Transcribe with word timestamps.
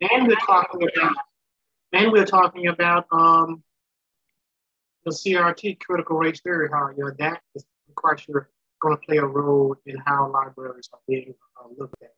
And 0.00 0.28
we're 0.28 0.36
talking 0.36 0.88
about, 0.94 1.16
and 1.92 2.12
we're 2.12 2.26
talking 2.26 2.68
about 2.68 3.06
um, 3.10 3.62
the 5.04 5.10
CRT, 5.10 5.80
critical 5.80 6.16
race 6.16 6.40
theory, 6.40 6.68
how 6.72 6.90
you 6.90 7.04
know, 7.04 7.10
that 7.18 7.40
is 7.54 7.64
quite 7.94 8.20
sure 8.20 8.50
going 8.80 8.96
to 8.96 9.02
play 9.04 9.16
a 9.16 9.24
role 9.24 9.74
in 9.86 9.96
how 10.06 10.30
libraries 10.30 10.88
are 10.92 11.00
being 11.08 11.34
uh, 11.58 11.68
looked 11.76 12.00
at. 12.02 12.12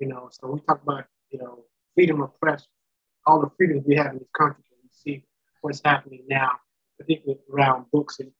You 0.00 0.08
know, 0.08 0.28
so 0.32 0.48
we 0.48 0.60
talk 0.60 0.82
about, 0.82 1.04
you 1.30 1.38
know, 1.38 1.64
freedom 1.94 2.20
of 2.20 2.38
press, 2.40 2.66
all 3.26 3.40
the 3.40 3.50
freedoms 3.56 3.84
we 3.86 3.96
have 3.96 4.12
in 4.12 4.18
this 4.18 4.28
country. 4.36 4.64
And 4.72 4.80
we 4.82 4.90
see 4.92 5.24
what's 5.60 5.80
happening 5.84 6.24
now, 6.28 6.52
particularly 6.98 7.40
around 7.52 7.86
books. 7.92 8.18
And 8.18 8.32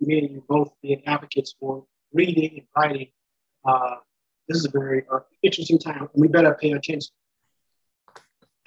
me 0.00 0.18
and 0.20 0.30
you 0.30 0.44
both 0.48 0.72
being 0.82 1.02
advocates 1.06 1.54
for 1.58 1.84
reading 2.12 2.58
and 2.58 2.66
writing. 2.76 3.08
Uh, 3.64 3.96
this 4.48 4.58
is 4.58 4.64
a 4.66 4.70
very 4.70 5.04
uh, 5.12 5.20
interesting 5.42 5.78
time, 5.78 6.00
and 6.00 6.08
we 6.14 6.28
better 6.28 6.56
pay 6.60 6.72
attention. 6.72 7.12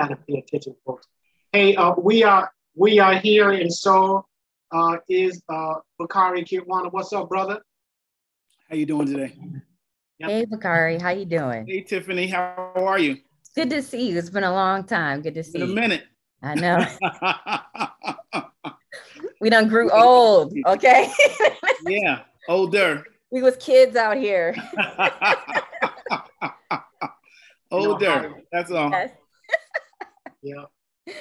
Kind 0.03 0.19
of 0.19 0.27
pay 0.27 0.39
attention, 0.39 0.75
folks. 0.85 1.07
Hey, 1.53 1.77
uh, 1.77 1.93
we 1.97 2.25
are 2.25 2.51
we 2.75 2.99
are 2.99 3.15
here 3.15 3.53
in 3.53 3.71
Seoul. 3.71 4.27
Uh, 4.69 4.97
is 5.07 5.41
uh, 5.47 5.75
Bakari 5.97 6.43
Kitwana. 6.43 6.91
What's 6.91 7.13
up, 7.13 7.29
brother? 7.29 7.61
How 8.69 8.75
you 8.75 8.85
doing 8.85 9.07
today? 9.07 9.33
Yep. 10.19 10.29
Hey, 10.29 10.43
Bakari. 10.43 10.99
How 10.99 11.11
you 11.11 11.23
doing? 11.23 11.65
Hey, 11.65 11.79
Tiffany. 11.79 12.27
How 12.27 12.73
are 12.75 12.99
you? 12.99 13.19
Good 13.55 13.69
to 13.69 13.81
see 13.81 14.09
you. 14.09 14.17
It's 14.17 14.29
been 14.29 14.43
a 14.43 14.51
long 14.51 14.83
time. 14.83 15.21
Good 15.21 15.35
to 15.35 15.43
see 15.43 15.59
you. 15.59 15.63
a 15.63 15.67
minute. 15.67 16.03
I 16.41 16.55
know. 16.55 16.85
we 19.39 19.49
done 19.49 19.69
grew 19.69 19.89
old. 19.89 20.53
Okay. 20.67 21.09
yeah, 21.87 22.23
older. 22.49 23.05
We 23.31 23.41
was 23.41 23.55
kids 23.55 23.95
out 23.95 24.17
here. 24.17 24.53
older. 27.71 28.33
That's 28.51 28.69
all. 28.69 28.89
Yes. 28.89 29.11
Yeah. 30.43 30.65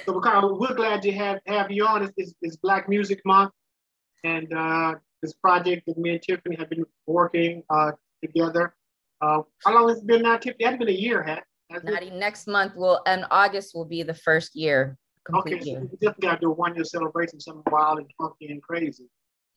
So 0.05 0.13
Bakari, 0.13 0.47
we're 0.53 0.75
glad 0.75 1.01
to 1.01 1.11
have 1.11 1.39
have 1.47 1.71
you 1.71 1.85
on. 1.85 2.03
It's, 2.03 2.13
it's, 2.17 2.33
it's 2.41 2.55
Black 2.57 2.87
Music 2.87 3.21
Month, 3.25 3.51
and 4.23 4.53
uh, 4.53 4.95
this 5.21 5.33
project 5.33 5.83
that 5.87 5.97
me 5.97 6.11
and 6.11 6.21
Tiffany 6.21 6.55
have 6.57 6.69
been 6.69 6.85
working 7.07 7.63
uh, 7.69 7.91
together. 8.21 8.75
Uh, 9.21 9.41
how 9.65 9.73
long 9.73 9.89
has 9.89 9.99
it 9.99 10.07
been 10.07 10.21
now, 10.21 10.37
Tiffany? 10.37 10.63
Hasn't 10.63 10.79
been 10.79 10.89
a 10.89 10.91
year, 10.91 11.23
has 11.23 11.39
Natty, 11.83 12.11
next 12.11 12.47
month 12.47 12.75
will 12.75 13.01
and 13.05 13.25
August 13.31 13.73
will 13.73 13.85
be 13.85 14.03
the 14.03 14.13
first 14.13 14.55
year. 14.55 14.97
Okay, 15.33 15.59
so 15.61 15.79
we 15.79 15.97
definitely 16.01 16.27
got 16.27 16.35
to 16.35 16.41
do 16.41 16.51
a 16.51 16.53
one 16.53 16.75
year 16.75 16.83
celebration, 16.83 17.39
something 17.39 17.63
wild 17.71 17.99
and 17.99 18.11
funky 18.17 18.47
and 18.51 18.61
crazy 18.61 19.05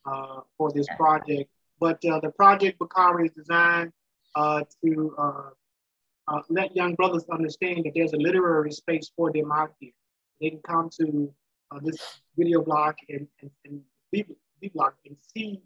uh, 0.07 0.41
for 0.57 0.73
this 0.73 0.87
project. 0.97 1.51
But 1.81 2.03
uh, 2.05 2.21
the 2.21 2.31
project 2.31 2.79
Bakari 2.79 3.27
is 3.27 3.33
designed 3.33 3.93
uh, 4.35 4.63
to 4.85 5.15
uh, 6.29 6.37
uh, 6.37 6.43
let 6.49 6.75
young 6.75 6.95
brothers 6.95 7.25
understand 7.33 7.85
that 7.85 7.93
there's 7.95 8.13
a 8.13 8.17
literary 8.17 8.73
space 8.73 9.11
for 9.17 9.33
them 9.33 9.51
out 9.53 9.73
here. 9.81 9.93
They 10.41 10.51
can 10.51 10.61
come 10.67 10.91
to 11.01 11.33
uh, 11.71 11.81
this 11.83 12.21
video 12.37 12.63
blog 12.63 12.95
and, 13.09 13.27
and, 13.41 13.51
and 13.65 13.83
blog 14.75 14.93
and 15.05 15.17
see 15.35 15.63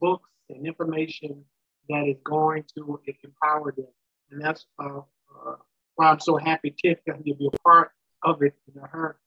books 0.00 0.30
and 0.48 0.66
information 0.66 1.44
that 1.88 2.06
is 2.08 2.16
going 2.24 2.64
to 2.76 3.02
empower 3.22 3.72
them. 3.72 3.86
And 4.30 4.42
that's 4.42 4.66
uh, 4.78 4.98
uh, 4.98 5.56
why 5.94 6.10
I'm 6.10 6.20
so 6.20 6.36
happy 6.36 6.74
Tiff 6.82 6.98
got 7.06 7.18
to 7.18 7.22
be 7.22 7.48
a 7.52 7.58
part 7.58 7.90
of 8.22 8.42
it. 8.42 8.54
You 8.66 8.80
know, 8.80 8.86
her 8.90 9.18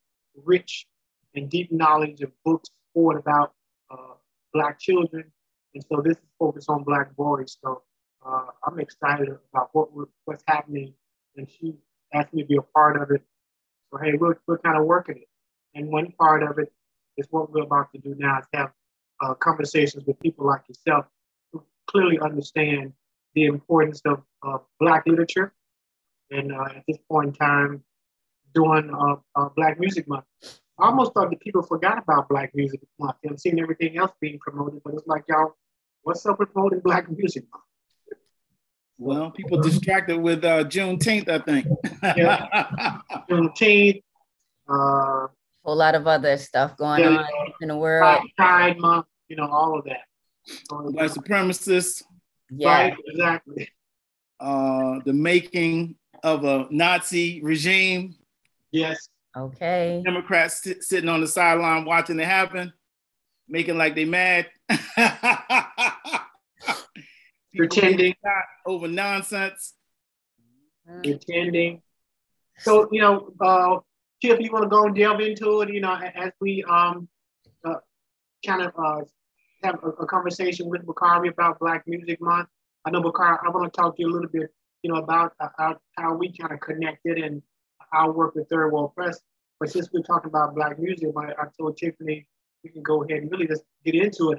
rich 0.44 0.86
and 1.34 1.48
deep 1.48 1.72
knowledge 1.72 2.20
of 2.20 2.32
books 2.44 2.70
forward 2.92 3.18
about 3.18 3.52
uh, 3.90 4.14
Black 4.52 4.78
children. 4.78 5.24
And 5.74 5.84
so 5.88 6.02
this 6.02 6.16
is 6.16 6.28
focused 6.38 6.68
on 6.68 6.82
Black 6.82 7.14
boys. 7.16 7.56
So 7.62 7.82
uh, 8.24 8.46
I'm 8.66 8.78
excited 8.78 9.28
about 9.52 9.70
what 9.72 9.88
what's 10.24 10.44
happening. 10.46 10.94
And 11.36 11.48
she 11.48 11.74
asked 12.12 12.34
me 12.34 12.42
to 12.42 12.48
be 12.48 12.56
a 12.56 12.62
part 12.62 13.00
of 13.00 13.10
it. 13.10 13.22
So, 13.90 13.98
hey, 14.02 14.12
we're, 14.18 14.34
we're 14.46 14.58
kind 14.58 14.78
of 14.78 14.84
working 14.84 15.16
it. 15.18 15.28
And 15.74 15.88
one 15.88 16.12
part 16.12 16.42
of 16.42 16.58
it 16.58 16.72
is 17.16 17.26
what 17.30 17.52
we're 17.52 17.62
about 17.62 17.92
to 17.92 17.98
do 17.98 18.14
now 18.18 18.38
is 18.38 18.46
have 18.52 18.72
uh, 19.20 19.34
conversations 19.34 20.04
with 20.06 20.18
people 20.20 20.46
like 20.46 20.62
yourself 20.68 21.06
who 21.52 21.62
clearly 21.86 22.18
understand 22.18 22.92
the 23.34 23.44
importance 23.44 24.00
of 24.04 24.22
uh, 24.42 24.58
Black 24.78 25.06
literature. 25.06 25.52
And 26.30 26.52
uh, 26.52 26.64
at 26.76 26.84
this 26.86 26.98
point 27.08 27.28
in 27.28 27.34
time, 27.34 27.84
doing 28.54 28.90
uh, 28.92 29.16
uh, 29.36 29.48
Black 29.56 29.78
Music 29.78 30.08
Month. 30.08 30.24
I 30.78 30.86
almost 30.86 31.12
thought 31.12 31.30
that 31.30 31.40
people 31.40 31.62
forgot 31.62 31.98
about 31.98 32.28
Black 32.28 32.54
Music 32.54 32.80
Month. 32.98 33.16
I'm 33.28 33.36
seeing 33.36 33.60
everything 33.60 33.98
else 33.98 34.12
being 34.20 34.38
promoted, 34.38 34.80
but 34.84 34.94
it's 34.94 35.06
like, 35.06 35.24
y'all, 35.28 35.56
what's 36.02 36.24
up 36.26 36.38
with 36.38 36.52
promoting 36.52 36.80
Black 36.80 37.10
Music 37.10 37.44
Month? 37.52 37.64
Well, 39.00 39.30
people 39.30 39.62
distracted 39.62 40.18
with 40.18 40.44
uh, 40.44 40.64
Juneteenth, 40.64 41.26
I 41.26 41.38
think. 41.38 41.66
yeah. 42.02 42.98
Juneteenth. 43.30 44.02
Uh, 44.68 45.26
whole 45.64 45.76
lot 45.76 45.94
of 45.94 46.06
other 46.06 46.36
stuff 46.36 46.76
going 46.76 47.00
yeah, 47.00 47.16
on 47.16 47.26
in 47.62 47.68
the 47.68 47.76
world. 47.78 48.20
Pride 48.36 48.78
Month, 48.78 49.06
you 49.28 49.36
know, 49.36 49.48
all 49.48 49.78
of 49.78 49.86
that. 49.86 50.02
White 50.70 51.12
supremacists. 51.12 52.02
Yeah. 52.50 52.68
Right, 52.68 52.96
exactly. 53.06 53.70
Uh, 54.38 55.00
the 55.06 55.14
making 55.14 55.96
of 56.22 56.44
a 56.44 56.66
Nazi 56.70 57.40
regime. 57.42 58.16
Yes. 58.70 59.08
Okay. 59.34 60.02
Democrats 60.04 60.60
t- 60.60 60.80
sitting 60.82 61.08
on 61.08 61.22
the 61.22 61.26
sideline 61.26 61.86
watching 61.86 62.20
it 62.20 62.26
happen, 62.26 62.70
making 63.48 63.78
like 63.78 63.94
they 63.94 64.04
mad. 64.04 64.46
Pretending 67.54 68.14
over 68.66 68.88
nonsense. 68.88 69.74
Pretending. 71.02 71.82
So 72.58 72.88
you 72.92 73.00
know, 73.00 73.32
uh, 73.40 73.78
Chip, 74.22 74.40
you 74.40 74.50
want 74.52 74.64
to 74.64 74.68
go 74.68 74.84
and 74.84 74.94
delve 74.94 75.20
into 75.20 75.60
it? 75.62 75.72
You 75.72 75.80
know, 75.80 75.94
as 75.94 76.32
we 76.40 76.62
um, 76.64 77.08
uh, 77.64 77.76
kind 78.46 78.62
of 78.62 78.72
uh, 78.78 79.00
have 79.62 79.78
a, 79.82 79.88
a, 79.88 80.06
conversation 80.06 80.68
with 80.68 80.84
Bakari 80.86 81.28
about 81.28 81.58
Black 81.58 81.84
Music 81.86 82.20
Month. 82.20 82.48
I 82.84 82.90
know 82.90 83.02
Bakari. 83.02 83.38
I 83.44 83.50
want 83.50 83.72
to 83.72 83.80
talk 83.80 83.96
to 83.96 84.02
you 84.02 84.08
a 84.08 84.12
little 84.12 84.28
bit, 84.28 84.50
you 84.82 84.92
know, 84.92 84.98
about 84.98 85.32
uh, 85.40 85.48
how, 85.58 85.76
how 85.96 86.14
we 86.14 86.36
kind 86.36 86.52
of 86.52 86.60
connected 86.60 87.18
and 87.18 87.42
our 87.92 88.12
work 88.12 88.34
with 88.34 88.48
Third 88.48 88.72
World 88.72 88.94
Press. 88.94 89.20
But 89.58 89.70
since 89.70 89.90
we're 89.92 90.02
talking 90.02 90.28
about 90.28 90.54
Black 90.54 90.78
music, 90.78 91.08
I, 91.16 91.32
I 91.32 91.44
told 91.58 91.76
Tiffany 91.76 92.26
we 92.64 92.70
can 92.70 92.82
go 92.82 93.02
ahead 93.02 93.22
and 93.22 93.30
really 93.30 93.46
just 93.46 93.62
get 93.84 93.94
into 93.94 94.32
it. 94.32 94.38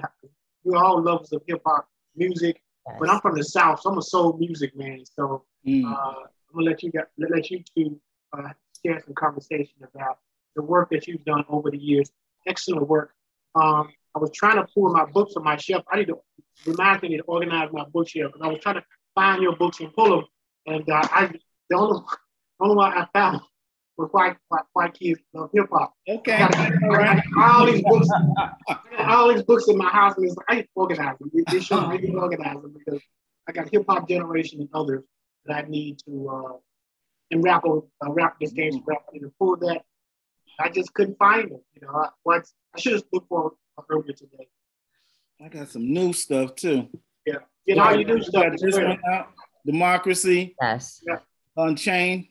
We're 0.64 0.78
all 0.78 1.02
lovers 1.02 1.32
of 1.32 1.42
hip 1.46 1.60
hop 1.66 1.88
music, 2.16 2.62
but 2.98 3.08
I'm 3.08 3.20
from 3.20 3.36
the 3.36 3.44
South, 3.44 3.80
so 3.80 3.90
I'm 3.90 3.98
a 3.98 4.02
soul 4.02 4.36
music 4.38 4.76
man. 4.76 5.04
So 5.04 5.44
mm. 5.66 5.84
uh, 5.84 5.88
I'm 5.88 6.54
gonna 6.54 6.70
let 6.70 6.82
you 6.82 6.90
get, 6.90 7.08
let 7.18 7.50
you 7.50 7.62
two 7.76 8.00
uh, 8.36 8.48
share 8.84 9.00
some 9.04 9.14
conversation 9.14 9.76
about 9.82 10.18
the 10.56 10.62
work 10.62 10.90
that 10.90 11.06
you've 11.06 11.24
done 11.24 11.44
over 11.48 11.70
the 11.70 11.78
years. 11.78 12.10
Excellent 12.46 12.88
work. 12.88 13.12
Um, 13.54 13.90
I 14.14 14.18
was 14.18 14.30
trying 14.32 14.56
to 14.56 14.66
pull 14.74 14.92
my 14.92 15.06
books 15.06 15.34
on 15.36 15.44
my 15.44 15.56
shelf. 15.56 15.84
I 15.90 15.98
need 15.98 16.08
to 16.08 16.18
remind 16.66 17.02
me 17.02 17.16
to 17.16 17.22
organize 17.24 17.70
my 17.72 17.84
bookshelf 17.92 18.32
because 18.32 18.46
I 18.46 18.50
was 18.50 18.60
trying 18.60 18.76
to 18.76 18.84
find 19.14 19.42
your 19.42 19.56
books 19.56 19.80
and 19.80 19.92
pull 19.92 20.10
them, 20.10 20.24
and 20.66 20.88
uh, 20.88 21.08
I 21.10 21.32
the 21.70 21.76
only, 21.76 22.00
the 22.58 22.64
only 22.64 22.76
one 22.76 22.92
I 22.92 23.06
found 23.12 23.40
was 23.96 24.08
white 24.12 24.36
white, 24.48 24.62
white 24.72 24.94
kids 24.94 25.20
love 25.34 25.50
hip 25.52 25.66
hop. 25.70 25.94
Okay, 26.08 26.38
got, 26.38 27.22
all 27.38 27.66
these 27.66 27.82
books, 27.82 28.08
all 28.98 29.32
these 29.32 29.42
books 29.42 29.68
in 29.68 29.76
my 29.76 29.88
house, 29.88 30.16
and 30.16 30.26
it's 30.26 30.36
like, 30.36 30.46
I 30.48 30.54
need 30.56 30.62
to 30.62 30.68
organize 30.74 31.18
them. 31.18 31.30
They 31.50 31.60
should 31.60 31.88
really 31.88 32.14
organize 32.14 32.62
them 32.62 32.74
because 32.76 33.00
I 33.48 33.52
got 33.52 33.68
hip 33.70 33.84
hop 33.88 34.08
generation 34.08 34.60
and 34.60 34.68
others 34.72 35.04
that 35.46 35.64
I 35.64 35.68
need 35.68 35.98
to 36.06 36.28
uh, 36.28 36.56
and 37.30 37.44
rap 37.44 37.64
uh, 37.66 37.80
rap 38.12 38.36
this 38.40 38.52
game 38.52 38.72
mm-hmm. 38.72 38.84
rap 38.86 39.02
to 39.12 39.32
pull 39.38 39.56
that. 39.56 39.82
I 40.58 40.68
just 40.68 40.92
couldn't 40.94 41.18
find 41.18 41.50
it. 41.50 41.64
You 41.74 41.86
know, 41.86 41.94
I, 41.94 42.08
once 42.24 42.54
I 42.74 42.80
should 42.80 42.94
have 42.94 43.04
looked 43.12 43.28
for 43.28 43.48
it 43.48 43.84
earlier 43.90 44.12
today. 44.12 44.48
I 45.44 45.48
got 45.48 45.68
some 45.68 45.92
new 45.92 46.12
stuff 46.12 46.54
too. 46.54 46.88
Yeah, 47.26 47.36
you 47.66 47.74
know, 47.74 47.90
yeah, 47.90 47.96
you 47.96 48.04
do 48.04 48.22
stuff. 48.22 48.54
This 48.56 48.76
one 48.76 48.98
out, 49.10 49.28
Democracy. 49.66 50.54
Yes. 50.60 51.00
Yeah. 51.06 51.18
Unchained 51.56 52.26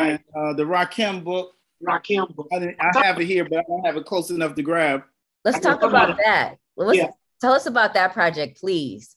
and 0.00 0.18
uh, 0.36 0.52
the 0.54 0.64
Rakim 0.64 1.24
book. 1.24 1.54
Rakim 1.82 2.34
book. 2.34 2.48
I, 2.52 2.74
I, 2.80 3.04
have 3.04 3.20
it 3.20 3.26
here, 3.26 3.44
but 3.44 3.58
I 3.58 3.62
don't 3.68 3.84
have 3.84 3.96
it 3.96 4.06
close 4.06 4.30
enough 4.30 4.54
to 4.54 4.62
grab. 4.62 5.02
Let's 5.44 5.58
talk 5.58 5.82
about 5.82 6.16
that. 6.24 6.56
Let's 6.76 6.98
yeah. 6.98 7.10
tell 7.40 7.52
us 7.52 7.66
about 7.66 7.94
that 7.94 8.12
project, 8.12 8.60
please. 8.60 9.16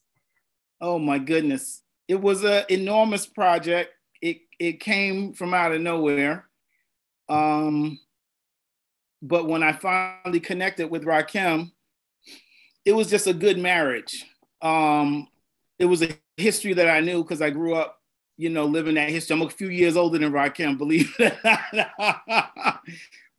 Oh 0.81 0.97
my 0.97 1.19
goodness. 1.19 1.83
It 2.07 2.19
was 2.19 2.43
an 2.43 2.63
enormous 2.69 3.25
project 3.25 3.91
it 4.25 4.41
it 4.59 4.79
came 4.79 5.33
from 5.33 5.53
out 5.53 5.71
of 5.71 5.81
nowhere. 5.81 6.47
Um, 7.29 7.99
but 9.21 9.47
when 9.47 9.63
I 9.63 9.71
finally 9.73 10.39
connected 10.39 10.89
with 10.89 11.03
Rakim, 11.03 11.71
it 12.85 12.93
was 12.93 13.09
just 13.09 13.27
a 13.27 13.33
good 13.33 13.57
marriage. 13.57 14.25
Um, 14.61 15.27
it 15.77 15.85
was 15.85 16.01
a 16.01 16.09
history 16.37 16.73
that 16.73 16.89
I 16.89 17.01
knew 17.01 17.23
because 17.23 17.41
I 17.41 17.49
grew 17.49 17.75
up, 17.75 17.94
you 18.37 18.49
know, 18.49 18.65
living 18.65 18.95
that 18.95 19.09
history. 19.09 19.35
I'm 19.35 19.41
a 19.41 19.49
few 19.49 19.69
years 19.69 19.95
older 19.95 20.17
than 20.17 20.31
Rakim, 20.31 20.77
believe 20.77 21.13
it. 21.19 21.37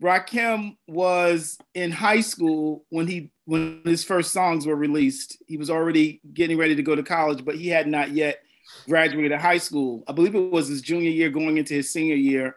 Rakim 0.02 0.76
was 0.86 1.58
in 1.74 1.90
high 1.90 2.20
school 2.20 2.84
when 2.90 3.06
he 3.06 3.30
when 3.46 3.80
his 3.84 4.04
first 4.04 4.32
songs 4.32 4.66
were 4.66 4.76
released. 4.76 5.42
He 5.46 5.56
was 5.56 5.70
already 5.70 6.20
getting 6.34 6.58
ready 6.58 6.74
to 6.76 6.82
go 6.82 6.94
to 6.94 7.02
college, 7.02 7.44
but 7.44 7.56
he 7.56 7.68
had 7.68 7.86
not 7.86 8.10
yet 8.10 8.40
graduated 8.86 9.40
high 9.40 9.58
school. 9.58 10.04
I 10.06 10.12
believe 10.12 10.34
it 10.34 10.50
was 10.50 10.68
his 10.68 10.82
junior 10.82 11.10
year 11.10 11.30
going 11.30 11.56
into 11.56 11.74
his 11.74 11.92
senior 11.92 12.16
year 12.16 12.56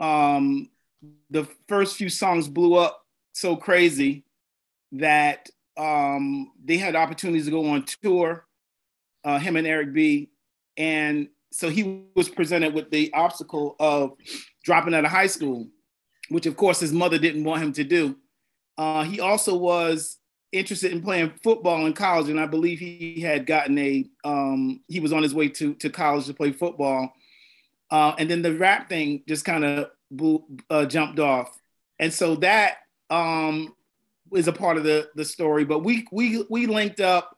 um, 0.00 0.70
the 1.28 1.46
first 1.68 1.96
few 1.96 2.08
songs 2.08 2.48
blew 2.48 2.74
up 2.74 3.04
so 3.32 3.54
crazy 3.54 4.24
that 4.92 5.48
um, 5.76 6.50
they 6.64 6.78
had 6.78 6.96
opportunities 6.96 7.44
to 7.44 7.50
go 7.50 7.70
on 7.70 7.84
tour, 8.02 8.46
uh, 9.22 9.38
him 9.38 9.56
and 9.56 9.66
Eric 9.66 9.92
B. 9.92 10.30
And 10.76 11.28
so 11.52 11.68
he 11.68 12.04
was 12.14 12.28
presented 12.28 12.74
with 12.74 12.90
the 12.90 13.12
obstacle 13.12 13.76
of 13.80 14.12
dropping 14.64 14.94
out 14.94 15.04
of 15.04 15.10
high 15.10 15.26
school, 15.26 15.68
which 16.28 16.46
of 16.46 16.56
course 16.56 16.80
his 16.80 16.92
mother 16.92 17.18
didn't 17.18 17.44
want 17.44 17.62
him 17.62 17.72
to 17.72 17.84
do. 17.84 18.16
Uh, 18.78 19.04
he 19.04 19.20
also 19.20 19.56
was 19.56 20.18
interested 20.52 20.92
in 20.92 21.02
playing 21.02 21.32
football 21.42 21.86
in 21.86 21.92
college, 21.92 22.28
and 22.28 22.40
I 22.40 22.46
believe 22.46 22.78
he 22.78 23.20
had 23.20 23.46
gotten 23.46 23.78
a 23.78 24.04
um, 24.24 24.80
he 24.88 25.00
was 25.00 25.12
on 25.12 25.22
his 25.22 25.34
way 25.34 25.48
to 25.48 25.74
to 25.74 25.90
college 25.90 26.26
to 26.26 26.34
play 26.34 26.52
football. 26.52 27.12
Uh, 27.90 28.14
and 28.18 28.30
then 28.30 28.42
the 28.42 28.54
rap 28.54 28.88
thing 28.88 29.22
just 29.26 29.44
kind 29.44 29.64
of 29.64 29.90
uh, 30.70 30.86
jumped 30.86 31.18
off, 31.18 31.58
and 31.98 32.12
so 32.12 32.36
that 32.36 32.78
um, 33.10 33.74
is 34.32 34.48
a 34.48 34.52
part 34.52 34.76
of 34.76 34.84
the 34.84 35.10
the 35.16 35.24
story. 35.24 35.64
But 35.64 35.80
we 35.80 36.06
we 36.12 36.44
we 36.48 36.66
linked 36.66 37.00
up. 37.00 37.36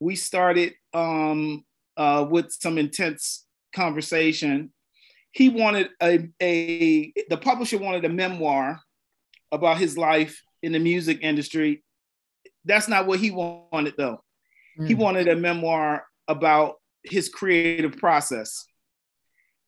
We 0.00 0.16
started 0.16 0.74
um, 0.92 1.64
uh, 1.96 2.26
with 2.28 2.52
some 2.52 2.78
intense 2.78 3.44
conversation. 3.74 4.72
He 5.32 5.48
wanted 5.48 5.90
a, 6.02 6.28
a 6.42 7.12
the 7.28 7.36
publisher 7.36 7.78
wanted 7.78 8.04
a 8.04 8.08
memoir 8.08 8.80
about 9.52 9.78
his 9.78 9.98
life 9.98 10.40
in 10.62 10.72
the 10.72 10.78
music 10.78 11.18
industry. 11.22 11.84
That's 12.64 12.88
not 12.88 13.06
what 13.06 13.20
he 13.20 13.30
wanted 13.30 13.94
though. 13.96 14.22
Mm. 14.78 14.88
He 14.88 14.94
wanted 14.94 15.28
a 15.28 15.36
memoir 15.36 16.04
about 16.28 16.76
his 17.04 17.28
creative 17.28 17.96
process. 17.96 18.66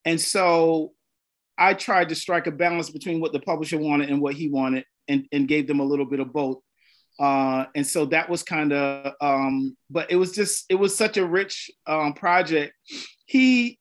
And 0.04 0.20
so 0.20 0.92
I 1.56 1.74
tried 1.74 2.08
to 2.08 2.14
strike 2.14 2.46
a 2.46 2.52
balance 2.52 2.90
between 2.90 3.20
what 3.20 3.32
the 3.32 3.40
publisher 3.40 3.78
wanted 3.78 4.10
and 4.10 4.20
what 4.20 4.34
he 4.34 4.48
wanted 4.48 4.84
and, 5.08 5.26
and 5.32 5.48
gave 5.48 5.66
them 5.66 5.81
a 5.81 5.84
little 5.84 6.06
bit 6.06 6.20
of 6.20 6.32
both. 6.32 6.58
Uh, 7.19 7.65
and 7.75 7.87
so 7.87 8.06
that 8.06 8.29
was 8.29 8.43
kind 8.43 8.73
of, 8.73 9.12
um, 9.20 9.76
but 9.91 10.11
it 10.11 10.17
was 10.17 10.32
just, 10.32 10.65
it 10.69 10.76
was 10.76 10.97
such 10.97 11.17
a 11.17 11.26
rich 11.26 11.70
um, 11.87 12.12
project. 12.12 12.75
He, 13.26 13.79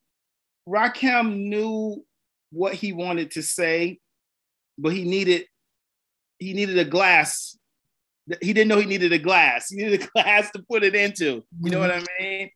Rakim 0.67 1.37
knew 1.37 2.03
what 2.51 2.73
he 2.73 2.93
wanted 2.93 3.31
to 3.31 3.43
say, 3.43 3.99
but 4.77 4.93
he 4.93 5.03
needed, 5.03 5.45
he 6.39 6.53
needed 6.53 6.77
a 6.79 6.85
glass. 6.85 7.57
He 8.41 8.53
didn't 8.53 8.67
know 8.67 8.79
he 8.79 8.85
needed 8.85 9.13
a 9.13 9.19
glass. 9.19 9.69
He 9.69 9.77
needed 9.77 10.03
a 10.03 10.07
glass 10.13 10.51
to 10.51 10.63
put 10.69 10.83
it 10.83 10.95
into. 10.95 11.43
You 11.61 11.71
know 11.71 11.79
what 11.79 11.91
I 11.91 12.03
mean? 12.19 12.49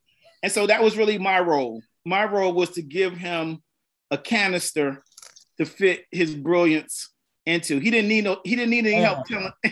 And 0.44 0.52
so 0.52 0.68
that 0.68 0.82
was 0.82 0.98
really 0.98 1.18
my 1.18 1.40
role. 1.40 1.82
My 2.06 2.26
role 2.26 2.54
was 2.54 2.72
to 2.72 2.82
give 2.82 3.16
him 3.16 3.60
a 4.10 4.18
canister 4.18 5.04
to 5.58 5.66
fit 5.66 6.06
his 6.12 6.34
brilliance 6.34 7.10
into. 7.46 7.80
He 7.80 7.90
didn't 7.90 8.08
need 8.08 8.24
no, 8.24 8.40
he 8.44 8.56
didn't 8.56 8.72
need 8.72 8.86
any 8.86 9.02
help 9.02 9.26
telling 9.26 9.52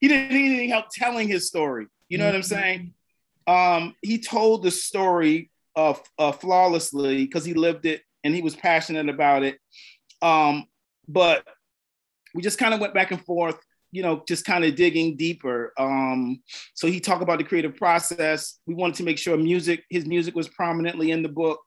he 0.00 0.08
didn't 0.08 0.32
need 0.32 0.58
any 0.58 0.68
help 0.68 0.86
telling 0.90 1.28
his 1.28 1.46
story. 1.46 1.86
You 2.08 2.18
know 2.18 2.24
mm-hmm. 2.24 2.30
what 2.32 2.36
I'm 2.36 2.42
saying? 2.42 2.94
Um, 3.46 3.96
he 4.02 4.18
told 4.18 4.62
the 4.62 4.70
story 4.70 5.50
of 5.74 6.00
uh, 6.18 6.32
flawlessly 6.32 7.24
because 7.24 7.44
he 7.44 7.54
lived 7.54 7.86
it 7.86 8.02
and 8.24 8.34
he 8.34 8.42
was 8.42 8.54
passionate 8.54 9.08
about 9.08 9.42
it. 9.42 9.58
Um, 10.20 10.66
but 11.08 11.46
we 12.34 12.42
just 12.42 12.58
kind 12.58 12.74
of 12.74 12.80
went 12.80 12.94
back 12.94 13.10
and 13.10 13.24
forth, 13.24 13.58
you 13.90 14.02
know, 14.02 14.22
just 14.28 14.44
kind 14.44 14.64
of 14.64 14.74
digging 14.74 15.16
deeper. 15.16 15.72
Um, 15.78 16.42
so 16.74 16.86
he 16.86 17.00
talked 17.00 17.22
about 17.22 17.38
the 17.38 17.44
creative 17.44 17.76
process. 17.76 18.60
We 18.66 18.74
wanted 18.74 18.96
to 18.96 19.04
make 19.04 19.18
sure 19.18 19.36
music, 19.36 19.84
his 19.90 20.06
music 20.06 20.34
was 20.34 20.48
prominently 20.48 21.10
in 21.10 21.22
the 21.22 21.28
book. 21.28 21.60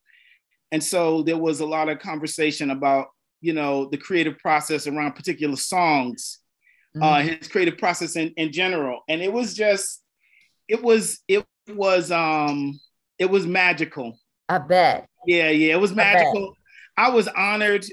And 0.71 0.83
so 0.83 1.21
there 1.23 1.37
was 1.37 1.59
a 1.59 1.65
lot 1.65 1.89
of 1.89 1.99
conversation 1.99 2.71
about 2.71 3.07
you 3.45 3.53
know 3.53 3.85
the 3.85 3.97
creative 3.97 4.37
process 4.39 4.87
around 4.87 5.13
particular 5.13 5.55
songs 5.55 6.39
uh, 6.95 6.99
mm-hmm. 6.99 7.31
uh 7.31 7.37
his 7.37 7.47
creative 7.47 7.77
process 7.77 8.15
in, 8.15 8.29
in 8.37 8.51
general. 8.51 9.01
And 9.07 9.21
it 9.21 9.31
was 9.31 9.53
just 9.53 10.01
it 10.67 10.81
was 10.81 11.19
it 11.27 11.45
was 11.69 12.11
um 12.11 12.79
it 13.19 13.29
was 13.29 13.45
magical. 13.45 14.19
I 14.49 14.57
bet. 14.59 15.07
Yeah 15.25 15.49
yeah 15.49 15.73
it 15.73 15.79
was 15.79 15.93
magical. 15.93 16.55
I, 16.97 17.07
I 17.07 17.09
was 17.09 17.27
honored 17.27 17.85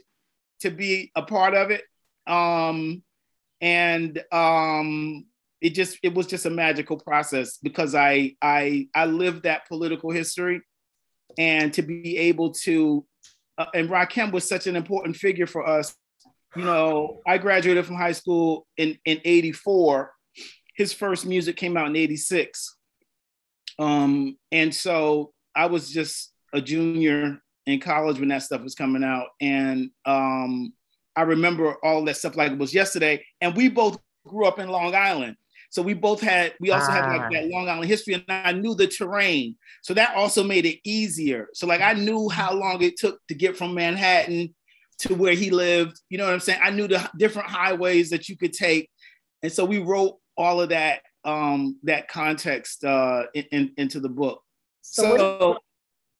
to 0.61 0.71
be 0.71 1.11
a 1.15 1.23
part 1.23 1.55
of 1.55 1.71
it. 1.71 1.83
Um 2.27 3.03
and 3.61 4.23
um 4.33 5.27
it 5.61 5.71
just 5.71 5.99
it 6.03 6.15
was 6.15 6.27
just 6.27 6.47
a 6.47 6.51
magical 6.51 6.99
process 6.99 7.59
because 7.59 7.95
i 7.95 8.35
i 8.43 8.89
i 8.95 9.05
lived 9.07 9.45
that 9.45 9.69
political 9.69 10.11
history. 10.11 10.63
And 11.39 11.73
to 11.75 11.83
be 11.83 12.19
able 12.19 12.53
to 12.65 13.07
uh, 13.59 13.67
and 13.75 13.89
Rakim 13.89 14.33
was 14.33 14.49
such 14.49 14.67
an 14.67 14.77
important 14.77 15.17
figure 15.17 15.47
for 15.47 15.67
us. 15.67 15.95
You 16.57 16.65
know, 16.65 17.21
I 17.27 17.39
graduated 17.39 17.87
from 17.87 17.97
high 17.97 18.13
school 18.13 18.67
in, 18.77 18.99
in 19.05 19.21
84. 19.25 20.13
His 20.75 20.93
first 20.93 21.27
music 21.27 21.57
came 21.57 21.77
out 21.77 21.87
in 21.87 21.97
86. 21.97 22.77
Um, 23.79 24.37
and 24.51 24.75
so 24.75 25.33
I 25.55 25.67
was 25.67 25.91
just 25.91 26.33
a 26.53 26.61
junior 26.61 27.41
in 27.67 27.81
college 27.81 28.19
when 28.19 28.29
that 28.29 28.43
stuff 28.43 28.63
was 28.63 28.75
coming 28.75 29.05
out. 29.05 29.29
And 29.41 29.91
um, 30.05 30.73
I 31.17 31.23
remember 31.23 31.77
all 31.83 32.05
that 32.05 32.17
stuff 32.17 32.37
like 32.37 32.53
it 32.53 32.59
was 32.59 32.75
yesterday. 32.75 33.25
And 33.41 33.57
we 33.57 33.69
both 33.69 33.99
grew 34.27 34.47
up 34.47 34.59
in 34.59 34.69
Long 34.69 34.95
Island. 34.95 35.37
So 35.73 35.81
we 35.81 35.95
both 35.95 36.21
had, 36.21 36.53
we 36.61 36.71
also 36.71 36.91
ah. 36.91 36.95
had 36.95 37.07
like 37.07 37.21
ah. 37.23 37.29
that 37.33 37.49
Long 37.49 37.67
Island 37.67 37.89
history, 37.89 38.13
and 38.13 38.25
I 38.29 38.53
knew 38.53 38.75
the 38.75 38.87
terrain. 38.87 39.57
So 39.81 39.95
that 39.95 40.15
also 40.15 40.45
made 40.45 40.67
it 40.67 40.81
easier. 40.85 41.49
So 41.55 41.67
like 41.67 41.81
I 41.81 41.95
knew 41.95 42.29
how 42.29 42.53
long 42.53 42.83
it 42.83 42.99
took 42.99 43.19
to 43.29 43.35
get 43.35 43.57
from 43.57 43.73
Manhattan 43.73 44.55
to 44.99 45.15
where 45.15 45.33
he 45.33 45.51
lived. 45.51 45.99
You 46.11 46.19
know 46.19 46.27
what 46.27 46.35
I'm 46.35 46.41
saying? 46.41 46.61
I 46.63 46.69
knew 46.69 46.87
the 46.89 47.11
different 47.17 47.49
highways 47.49 48.11
that 48.11 48.29
you 48.29 48.37
could 48.37 48.53
take, 48.53 48.91
and 49.43 49.51
so 49.51 49.65
we 49.65 49.79
wrote 49.79 50.19
all 50.37 50.61
of 50.61 50.69
that 50.69 51.01
um, 51.25 51.79
that 51.85 52.07
context 52.07 52.85
uh, 52.85 53.23
in, 53.33 53.45
in, 53.51 53.73
into 53.79 53.99
the 53.99 54.11
book. 54.11 54.43
So, 54.83 55.17
so 55.17 55.59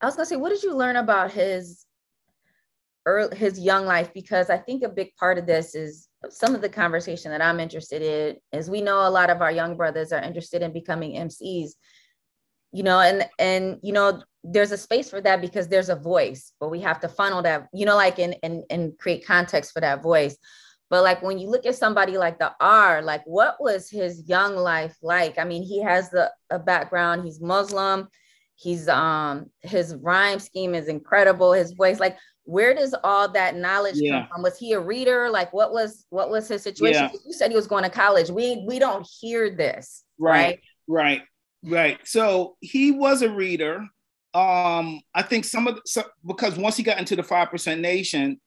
I 0.01 0.07
was 0.07 0.17
gonna 0.17 0.25
say, 0.25 0.37
what 0.37 0.49
did 0.49 0.63
you 0.63 0.75
learn 0.75 0.97
about 0.97 1.31
his 1.31 1.85
early, 3.05 3.37
his 3.37 3.61
young 3.61 3.85
life? 3.85 4.15
Because 4.15 4.49
I 4.49 4.57
think 4.57 4.83
a 4.83 4.89
big 4.89 5.15
part 5.17 5.37
of 5.37 5.45
this 5.45 5.75
is 5.75 6.09
some 6.31 6.55
of 6.55 6.61
the 6.61 6.69
conversation 6.69 7.31
that 7.31 7.43
I'm 7.43 7.61
interested 7.61 8.03
in 8.03 8.59
is 8.59 8.71
we 8.71 8.81
know 8.81 9.07
a 9.07 9.11
lot 9.11 9.31
of 9.31 9.41
our 9.41 9.53
young 9.53 9.77
brothers 9.77 10.13
are 10.13 10.23
interested 10.23 10.63
in 10.63 10.73
becoming 10.73 11.17
MCs, 11.17 11.71
you 12.73 12.83
know, 12.83 13.01
and 13.01 13.29
and 13.39 13.79
you 13.83 13.93
know, 13.93 14.23
there's 14.45 14.73
a 14.73 14.79
space 14.79 15.11
for 15.11 15.21
that 15.21 15.41
because 15.41 15.69
there's 15.69 15.89
a 15.89 15.97
voice, 15.97 16.53
but 16.61 16.71
we 16.71 16.81
have 16.81 17.01
to 17.01 17.09
funnel 17.09 17.43
that, 17.43 17.69
you 17.73 17.87
know, 17.87 17.97
like 17.97 18.19
and 18.19 18.37
and 18.43 18.65
and 18.71 18.99
create 18.99 19.27
context 19.27 19.73
for 19.73 19.81
that 19.81 20.03
voice. 20.03 20.37
But 20.91 21.05
like 21.05 21.23
when 21.23 21.39
you 21.39 21.49
look 21.49 21.65
at 21.65 21.75
somebody 21.75 22.19
like 22.19 22.39
the 22.39 22.53
R, 22.61 23.03
like 23.03 23.23
what 23.25 23.57
was 23.61 23.89
his 23.89 24.29
young 24.29 24.57
life 24.57 24.97
like? 25.03 25.39
I 25.39 25.45
mean, 25.45 25.63
he 25.63 25.83
has 25.83 26.11
the 26.11 26.31
a 26.51 26.59
background, 26.59 27.25
he's 27.25 27.41
Muslim, 27.41 28.09
he's 28.57 28.89
um 28.89 29.51
his 29.63 29.95
rhyme 29.97 30.39
scheme 30.39 30.75
is 30.75 30.89
incredible, 30.89 31.53
his 31.53 31.73
voice, 31.73 31.99
like 31.99 32.17
where 32.45 32.75
does 32.75 32.95
all 33.05 33.29
that 33.29 33.57
knowledge 33.57 33.97
yeah. 33.97 34.21
come 34.21 34.29
from? 34.29 34.43
Was 34.43 34.59
he 34.59 34.73
a 34.73 34.81
reader? 34.81 35.31
Like 35.31 35.53
what 35.53 35.73
was 35.73 36.07
what 36.11 36.31
was 36.31 36.49
his 36.49 36.63
situation? 36.63 37.11
Yeah. 37.13 37.19
you 37.25 37.33
said 37.33 37.51
he 37.51 37.57
was 37.57 37.67
going 37.67 37.85
to 37.85 37.91
college. 37.91 38.31
We 38.31 38.65
we 38.67 38.79
don't 38.79 39.07
hear 39.21 39.51
this 39.51 40.05
right 40.19 40.61
right? 40.89 41.23
right, 41.23 41.23
right. 41.65 41.99
so 42.05 42.57
he 42.61 42.91
was 42.91 43.23
a 43.23 43.31
reader. 43.31 43.87
Um 44.35 45.03
i 45.15 45.23
think 45.23 45.45
some 45.45 45.67
of 45.67 45.75
the, 45.77 45.83
so, 45.85 46.05
because 46.27 46.57
once 46.57 46.77
he 46.77 46.83
got 46.83 46.99
into 46.99 47.15
the 47.15 47.23
5% 47.23 47.81
nation 47.81 48.41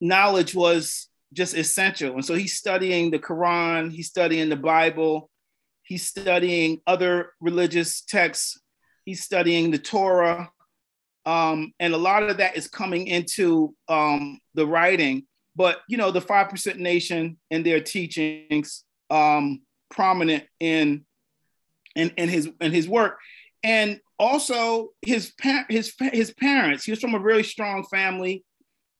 knowledge 0.00 0.54
was 0.54 1.08
just 1.32 1.56
essential. 1.56 2.14
And 2.14 2.24
so 2.24 2.34
he's 2.34 2.56
studying 2.56 3.10
the 3.10 3.18
quran 3.18 3.90
he's 3.90 4.08
studying 4.08 4.48
the 4.48 4.56
bible 4.56 5.28
he's 5.82 6.06
studying 6.06 6.80
other 6.86 7.32
religious 7.40 8.02
texts 8.02 8.60
he's 9.04 9.24
studying 9.24 9.72
the 9.72 9.78
torah 9.78 10.50
um, 11.26 11.72
and 11.80 11.92
a 11.92 11.98
lot 11.98 12.22
of 12.22 12.38
that 12.38 12.56
is 12.56 12.68
coming 12.68 13.08
into 13.08 13.74
um, 13.88 14.38
the 14.54 14.66
writing. 14.66 15.26
But 15.56 15.80
you 15.88 15.96
know, 15.96 16.10
the 16.10 16.20
Five 16.20 16.48
Percent 16.48 16.78
Nation 16.78 17.36
and 17.50 17.66
their 17.66 17.80
teachings 17.80 18.84
um, 19.10 19.62
prominent 19.90 20.44
in 20.60 21.04
in 21.96 22.10
in 22.16 22.28
his 22.28 22.48
in 22.60 22.72
his 22.72 22.88
work, 22.88 23.18
and 23.64 24.00
also 24.18 24.90
his 25.02 25.32
pa- 25.40 25.66
his 25.68 25.92
his 26.12 26.32
parents. 26.34 26.84
He 26.84 26.92
was 26.92 27.00
from 27.00 27.14
a 27.14 27.18
really 27.18 27.42
strong 27.42 27.84
family. 27.84 28.44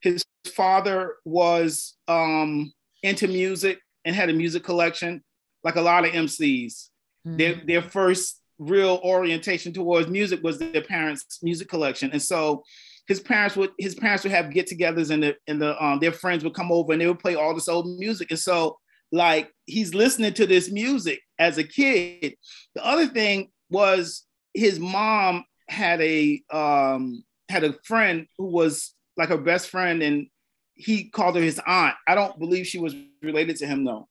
His 0.01 0.25
father 0.49 1.17
was 1.25 1.97
um, 2.09 2.73
into 3.03 3.29
music 3.29 3.79
and 4.05 4.17
had 4.17 4.31
a 4.31 4.33
music 4.33 4.65
collection, 4.65 5.23
like 5.63 5.77
a 5.77 5.81
lot 5.81 6.05
of 6.05 6.13
MCs. 6.13 6.89
Mm-hmm. 7.27 7.37
Their 7.37 7.55
their 7.67 7.83
first 7.83 8.41
real 8.59 9.01
orientation 9.05 9.73
towards 9.73 10.09
music 10.09 10.43
was 10.43 10.59
their 10.59 10.83
parents' 10.83 11.41
music 11.43 11.69
collection, 11.69 12.11
and 12.13 12.23
so 12.23 12.63
his 13.09 13.21
parents 13.21 13.57
would 13.57 13.71
his 13.79 13.95
parents 13.95 14.25
would 14.25 14.33
have 14.33 14.51
get-togethers, 14.51 15.11
and 15.11 15.23
the 15.23 15.37
and 15.47 15.61
the 15.61 15.83
um, 15.83 15.99
their 16.01 16.13
friends 16.13 16.45
would 16.45 16.55
come 16.55 16.73
over 16.73 16.93
and 16.93 17.01
they 17.01 17.07
would 17.07 17.19
play 17.19 17.35
all 17.35 17.55
this 17.55 17.69
old 17.69 17.87
music, 17.99 18.31
and 18.31 18.39
so 18.39 18.79
like 19.13 19.53
he's 19.67 19.95
listening 19.95 20.33
to 20.35 20.47
this 20.47 20.71
music 20.71 21.21
as 21.39 21.59
a 21.59 21.65
kid. 21.65 22.35
The 22.75 22.85
other 22.85 23.07
thing 23.07 23.51
was 23.71 24.25
his 24.55 24.81
mom 24.81 25.45
had 25.69 26.01
a 26.01 26.43
um, 26.51 27.25
had 27.49 27.65
a 27.65 27.75
friend 27.85 28.27
who 28.39 28.47
was 28.47 28.95
like 29.17 29.29
her 29.29 29.39
best 29.39 29.71
friend, 29.71 30.03
and 30.03 30.27
he 30.75 31.09
called 31.09 31.37
her 31.37 31.43
his 31.43 31.61
aunt. 31.67 31.95
I 32.07 32.15
don't 32.15 32.39
believe 32.39 32.67
she 32.67 32.79
was 32.79 32.95
related 33.23 33.57
to 33.57 33.67
him 33.67 33.85
though. 33.85 34.09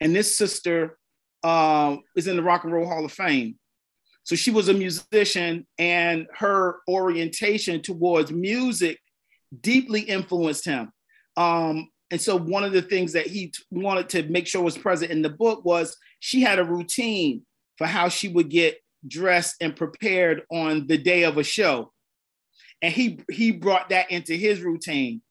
And 0.00 0.14
this 0.14 0.36
sister 0.36 0.98
uh, 1.42 1.96
is 2.16 2.26
in 2.26 2.36
the 2.36 2.42
Rock 2.42 2.64
and 2.64 2.72
Roll 2.72 2.86
Hall 2.86 3.04
of 3.04 3.12
Fame. 3.12 3.58
So 4.24 4.36
she 4.36 4.50
was 4.50 4.68
a 4.68 4.74
musician, 4.74 5.66
and 5.78 6.26
her 6.34 6.80
orientation 6.88 7.82
towards 7.82 8.30
music 8.30 8.98
deeply 9.60 10.00
influenced 10.00 10.64
him. 10.64 10.92
Um, 11.36 11.88
and 12.10 12.20
so 12.20 12.36
one 12.36 12.62
of 12.62 12.72
the 12.72 12.82
things 12.82 13.12
that 13.14 13.26
he 13.26 13.48
t- 13.48 13.62
wanted 13.70 14.08
to 14.10 14.22
make 14.24 14.46
sure 14.46 14.62
was 14.62 14.76
present 14.76 15.10
in 15.10 15.22
the 15.22 15.30
book 15.30 15.64
was 15.64 15.96
she 16.20 16.42
had 16.42 16.58
a 16.58 16.64
routine 16.64 17.42
for 17.78 17.86
how 17.86 18.08
she 18.08 18.28
would 18.28 18.48
get 18.48 18.78
dressed 19.08 19.56
and 19.60 19.74
prepared 19.74 20.42
on 20.50 20.86
the 20.86 20.98
day 20.98 21.24
of 21.24 21.38
a 21.38 21.42
show. 21.42 21.92
And 22.82 22.92
he 22.92 23.20
he 23.30 23.50
brought 23.50 23.88
that 23.88 24.10
into 24.10 24.34
his 24.34 24.60
routine. 24.60 25.22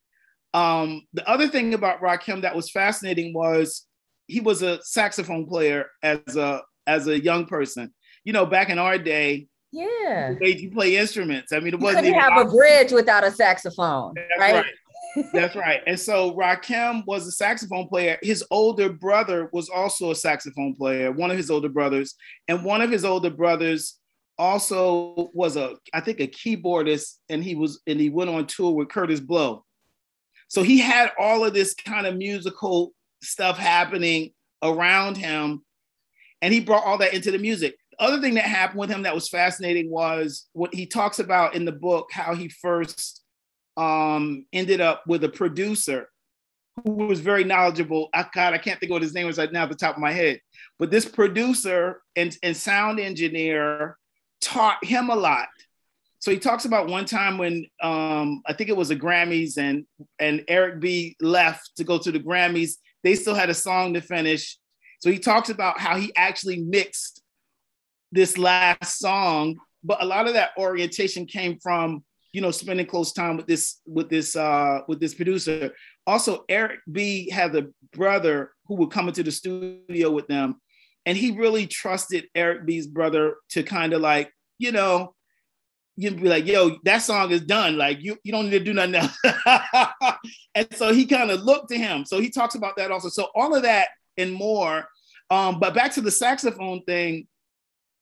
Um, 0.53 1.07
the 1.13 1.27
other 1.29 1.47
thing 1.47 1.73
about 1.73 2.01
Rakim 2.01 2.41
that 2.41 2.55
was 2.55 2.71
fascinating 2.71 3.33
was 3.33 3.85
he 4.27 4.39
was 4.39 4.61
a 4.61 4.81
saxophone 4.81 5.45
player 5.45 5.87
as 6.03 6.35
a 6.35 6.61
as 6.87 7.07
a 7.07 7.21
young 7.21 7.45
person. 7.45 7.93
You 8.23 8.33
know, 8.33 8.45
back 8.45 8.69
in 8.69 8.77
our 8.77 8.97
day, 8.97 9.47
yeah, 9.71 10.33
way 10.39 10.57
you 10.57 10.71
play 10.71 10.97
instruments. 10.97 11.51
I 11.51 11.59
mean, 11.59 11.73
it 11.73 11.79
you 11.79 11.85
wasn't 11.85 12.05
couldn't 12.05 12.19
have 12.19 12.45
a 12.45 12.49
bridge 12.49 12.91
without 12.91 13.23
a 13.23 13.31
saxophone, 13.31 14.13
That's 14.15 14.39
right? 14.39 14.53
right. 14.55 14.65
That's 15.33 15.55
right. 15.55 15.81
And 15.87 15.99
so 15.99 16.33
Rakim 16.33 17.05
was 17.05 17.27
a 17.27 17.31
saxophone 17.31 17.87
player. 17.87 18.17
His 18.21 18.43
older 18.49 18.91
brother 18.91 19.49
was 19.51 19.69
also 19.69 20.11
a 20.11 20.15
saxophone 20.15 20.75
player, 20.75 21.11
one 21.11 21.31
of 21.31 21.37
his 21.37 21.51
older 21.51 21.69
brothers. 21.69 22.15
And 22.47 22.63
one 22.63 22.81
of 22.81 22.91
his 22.91 23.03
older 23.03 23.29
brothers 23.29 23.99
also 24.37 25.29
was 25.33 25.57
a, 25.57 25.75
I 25.93 25.99
think, 26.01 26.19
a 26.19 26.27
keyboardist, 26.27 27.17
and 27.29 27.43
he 27.43 27.55
was, 27.55 27.81
and 27.87 27.99
he 27.99 28.09
went 28.09 28.29
on 28.29 28.47
tour 28.47 28.71
with 28.71 28.87
Kurtis 28.87 29.25
Blow. 29.25 29.65
So 30.47 30.63
he 30.63 30.79
had 30.79 31.11
all 31.19 31.45
of 31.45 31.53
this 31.53 31.73
kind 31.73 32.07
of 32.07 32.17
musical 32.17 32.93
stuff 33.21 33.57
happening 33.57 34.31
around 34.63 35.17
him, 35.17 35.63
and 36.41 36.53
he 36.53 36.59
brought 36.59 36.85
all 36.85 36.97
that 36.99 37.13
into 37.13 37.31
the 37.31 37.37
music. 37.37 37.75
The 38.01 38.07
other 38.07 38.19
thing 38.19 38.33
that 38.33 38.45
happened 38.45 38.79
with 38.79 38.89
him 38.89 39.03
that 39.03 39.13
was 39.13 39.29
fascinating 39.29 39.91
was 39.91 40.47
what 40.53 40.73
he 40.73 40.87
talks 40.87 41.19
about 41.19 41.53
in 41.53 41.65
the 41.65 41.71
book, 41.71 42.09
how 42.11 42.33
he 42.33 42.49
first 42.49 43.21
um, 43.77 44.47
ended 44.51 44.81
up 44.81 45.03
with 45.05 45.23
a 45.23 45.29
producer 45.29 46.09
who 46.83 46.93
was 46.93 47.19
very 47.19 47.43
knowledgeable. 47.43 48.09
I 48.11 48.25
God, 48.33 48.55
I 48.55 48.57
can't 48.57 48.79
think 48.79 48.89
of 48.89 48.95
what 48.95 49.03
his 49.03 49.13
name 49.13 49.27
was 49.27 49.37
right 49.37 49.51
now 49.53 49.63
at 49.63 49.69
the 49.69 49.75
top 49.75 49.97
of 49.97 50.01
my 50.01 50.11
head. 50.11 50.39
But 50.79 50.89
this 50.89 51.05
producer 51.05 52.01
and, 52.15 52.35
and 52.41 52.57
sound 52.57 52.99
engineer 52.99 53.97
taught 54.41 54.83
him 54.83 55.11
a 55.11 55.15
lot. 55.15 55.49
So 56.17 56.31
he 56.31 56.39
talks 56.39 56.65
about 56.65 56.87
one 56.87 57.05
time 57.05 57.37
when 57.37 57.67
um, 57.83 58.41
I 58.47 58.53
think 58.53 58.71
it 58.71 58.77
was 58.77 58.89
the 58.89 58.95
Grammys 58.95 59.59
and 59.59 59.85
and 60.17 60.43
Eric 60.47 60.79
B 60.79 61.15
left 61.21 61.77
to 61.77 61.83
go 61.83 61.99
to 61.99 62.11
the 62.11 62.19
Grammys. 62.19 62.77
They 63.03 63.13
still 63.13 63.35
had 63.35 63.51
a 63.51 63.53
song 63.53 63.93
to 63.93 64.01
finish. 64.01 64.57
So 65.01 65.11
he 65.11 65.19
talks 65.19 65.51
about 65.51 65.79
how 65.79 65.97
he 65.97 66.11
actually 66.15 66.61
mixed 66.61 67.20
this 68.11 68.37
last 68.37 68.99
song, 68.99 69.57
but 69.83 70.01
a 70.01 70.05
lot 70.05 70.27
of 70.27 70.33
that 70.33 70.51
orientation 70.57 71.25
came 71.25 71.59
from 71.59 72.03
you 72.33 72.41
know 72.41 72.51
spending 72.51 72.85
close 72.85 73.11
time 73.11 73.37
with 73.37 73.47
this 73.47 73.81
with 73.85 74.09
this 74.09 74.35
uh 74.35 74.81
with 74.87 74.99
this 74.99 75.13
producer. 75.13 75.73
Also 76.07 76.45
eric 76.49 76.79
b 76.91 77.29
had 77.29 77.55
a 77.55 77.67
brother 77.93 78.51
who 78.65 78.75
would 78.75 78.91
come 78.91 79.07
into 79.07 79.23
the 79.23 79.31
studio 79.31 80.09
with 80.11 80.27
them 80.27 80.55
and 81.05 81.17
he 81.17 81.31
really 81.31 81.67
trusted 81.67 82.27
eric 82.33 82.65
b's 82.65 82.87
brother 82.87 83.35
to 83.49 83.63
kind 83.63 83.91
of 83.93 84.01
like 84.01 84.31
you 84.59 84.71
know 84.71 85.13
you'd 85.97 86.21
be 86.21 86.29
like 86.29 86.45
yo 86.45 86.77
that 86.83 86.99
song 86.99 87.31
is 87.31 87.41
done. 87.41 87.77
Like 87.77 88.01
you 88.01 88.17
you 88.23 88.31
don't 88.31 88.45
need 88.45 88.59
to 88.59 88.63
do 88.63 88.73
nothing 88.73 88.95
else. 88.95 89.17
And 90.55 90.67
so 90.73 90.93
he 90.93 91.05
kind 91.05 91.31
of 91.31 91.41
looked 91.41 91.69
to 91.69 91.77
him. 91.77 92.05
So 92.05 92.19
he 92.19 92.29
talks 92.29 92.55
about 92.55 92.75
that 92.75 92.91
also. 92.91 93.07
So 93.07 93.29
all 93.35 93.55
of 93.55 93.63
that 93.63 93.89
and 94.17 94.33
more 94.33 94.87
um 95.29 95.59
but 95.59 95.73
back 95.73 95.93
to 95.93 96.01
the 96.01 96.11
saxophone 96.11 96.81
thing 96.83 97.27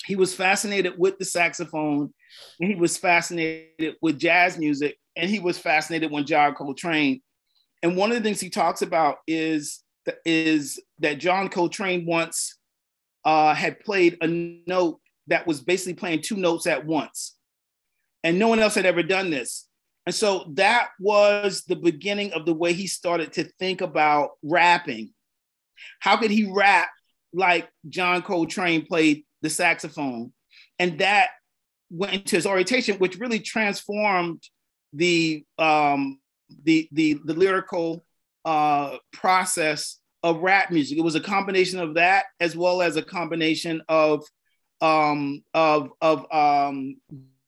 he 0.06 0.16
was 0.16 0.34
fascinated 0.34 0.94
with 0.98 1.18
the 1.18 1.26
saxophone 1.26 2.14
and 2.60 2.70
he 2.70 2.76
was 2.76 2.98
fascinated 2.98 3.96
with 4.02 4.20
jazz 4.20 4.58
music 4.58 4.98
and 5.16 5.30
he 5.30 5.40
was 5.40 5.58
fascinated 5.58 6.12
with 6.12 6.26
John 6.26 6.56
Coltrane. 6.56 7.22
And 7.84 7.96
one 7.96 8.12
of 8.12 8.18
the 8.18 8.24
things 8.24 8.40
he 8.40 8.50
talks 8.50 8.82
about 8.82 9.18
is, 9.28 9.84
is 10.26 10.80
that 11.00 11.20
John 11.20 11.50
Coltrane 11.50 12.06
once 12.06 12.58
uh, 13.26 13.54
had 13.54 13.80
played 13.82 14.18
a 14.22 14.28
note 14.28 15.00
that 15.28 15.46
was 15.46 15.62
basically 15.62 15.94
playing 15.94 16.22
two 16.22 16.36
notes 16.36 16.68
at 16.68 16.86
once. 16.86 17.36
And 18.24 18.40
no 18.40 18.48
one 18.48 18.60
else 18.60 18.76
had 18.76 18.86
ever 18.86 19.04
done 19.04 19.30
this. 19.30 19.68
And 20.06 20.16
so 20.16 20.46
that 20.56 20.90
was 21.00 21.64
the 21.68 21.76
beginning 21.76 22.34
of 22.34 22.46
the 22.46 22.54
way 22.54 22.74
he 22.74 22.88
started 22.88 23.34
to 23.34 23.44
think 23.60 23.82
about 23.82 24.32
rapping. 24.42 25.14
How 26.00 26.18
could 26.18 26.32
he 26.32 26.52
rap 26.52 26.90
like 27.34 27.70
John 27.88 28.22
Coltrane 28.22 28.86
played 28.86 29.26
the 29.42 29.50
saxophone? 29.50 30.34
And 30.78 31.00
that 31.00 31.30
went 31.90 32.14
into 32.14 32.36
his 32.36 32.46
orientation, 32.46 32.98
which 32.98 33.18
really 33.18 33.40
transformed 33.40 34.44
the 34.94 35.46
um, 35.58 36.20
the, 36.64 36.88
the 36.92 37.20
the 37.26 37.34
lyrical 37.34 38.06
uh, 38.46 38.98
process 39.14 40.00
of 40.24 40.42
rap 40.42 40.72
music. 40.72 40.98
It 40.98 41.04
was 41.04 41.16
a 41.16 41.22
combination 41.22 41.80
of 41.80 41.96
that 41.96 42.26
as 42.40 42.56
well 42.56 42.82
as 42.82 42.96
a 42.96 43.02
combination 43.02 43.82
of 43.88 44.24
um, 44.82 45.44
of 45.54 45.92
of 46.02 46.32
um, 46.32 46.98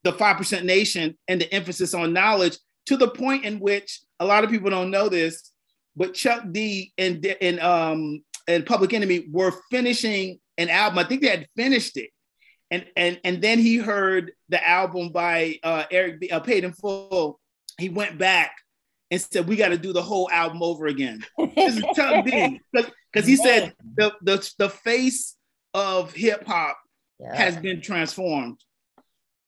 the 0.03 0.13
five 0.13 0.37
percent 0.37 0.65
nation 0.65 1.17
and 1.27 1.41
the 1.41 1.53
emphasis 1.53 1.93
on 1.93 2.13
knowledge 2.13 2.57
to 2.87 2.97
the 2.97 3.09
point 3.09 3.45
in 3.45 3.59
which 3.59 4.01
a 4.19 4.25
lot 4.25 4.43
of 4.43 4.49
people 4.49 4.69
don't 4.69 4.91
know 4.91 5.09
this, 5.09 5.51
but 5.95 6.13
Chuck 6.13 6.43
D 6.51 6.93
and 6.97 7.25
and 7.41 7.59
um, 7.59 8.23
and 8.47 8.65
Public 8.65 8.93
Enemy 8.93 9.27
were 9.31 9.53
finishing 9.69 10.39
an 10.61 10.69
album. 10.69 10.99
I 10.99 11.03
think 11.03 11.21
they 11.21 11.29
had 11.29 11.47
finished 11.55 11.97
it 11.97 12.09
and 12.71 12.85
and 12.95 13.19
and 13.23 13.41
then 13.41 13.59
he 13.59 13.77
heard 13.77 14.31
the 14.49 14.65
album 14.67 15.09
by 15.09 15.59
uh, 15.61 15.83
Eric 15.91 16.21
B, 16.21 16.29
uh, 16.29 16.39
Paid 16.39 16.63
in 16.63 16.71
Full. 16.71 17.39
He 17.77 17.89
went 17.89 18.17
back 18.17 18.55
and 19.11 19.21
said, 19.21 19.47
"We 19.47 19.57
got 19.57 19.69
to 19.69 19.77
do 19.77 19.93
the 19.93 20.01
whole 20.01 20.29
album 20.31 20.63
over 20.63 20.87
again." 20.87 21.23
This 21.55 21.77
is 21.77 21.83
Chuck 21.95 22.25
D 22.25 22.61
because 22.73 23.27
he 23.27 23.35
said 23.35 23.75
the 23.97 24.13
the 24.21 24.51
the 24.57 24.69
face 24.69 25.35
of 25.73 26.13
hip 26.13 26.47
hop 26.47 26.79
yeah. 27.19 27.35
has 27.35 27.57
been 27.57 27.81
transformed. 27.81 28.59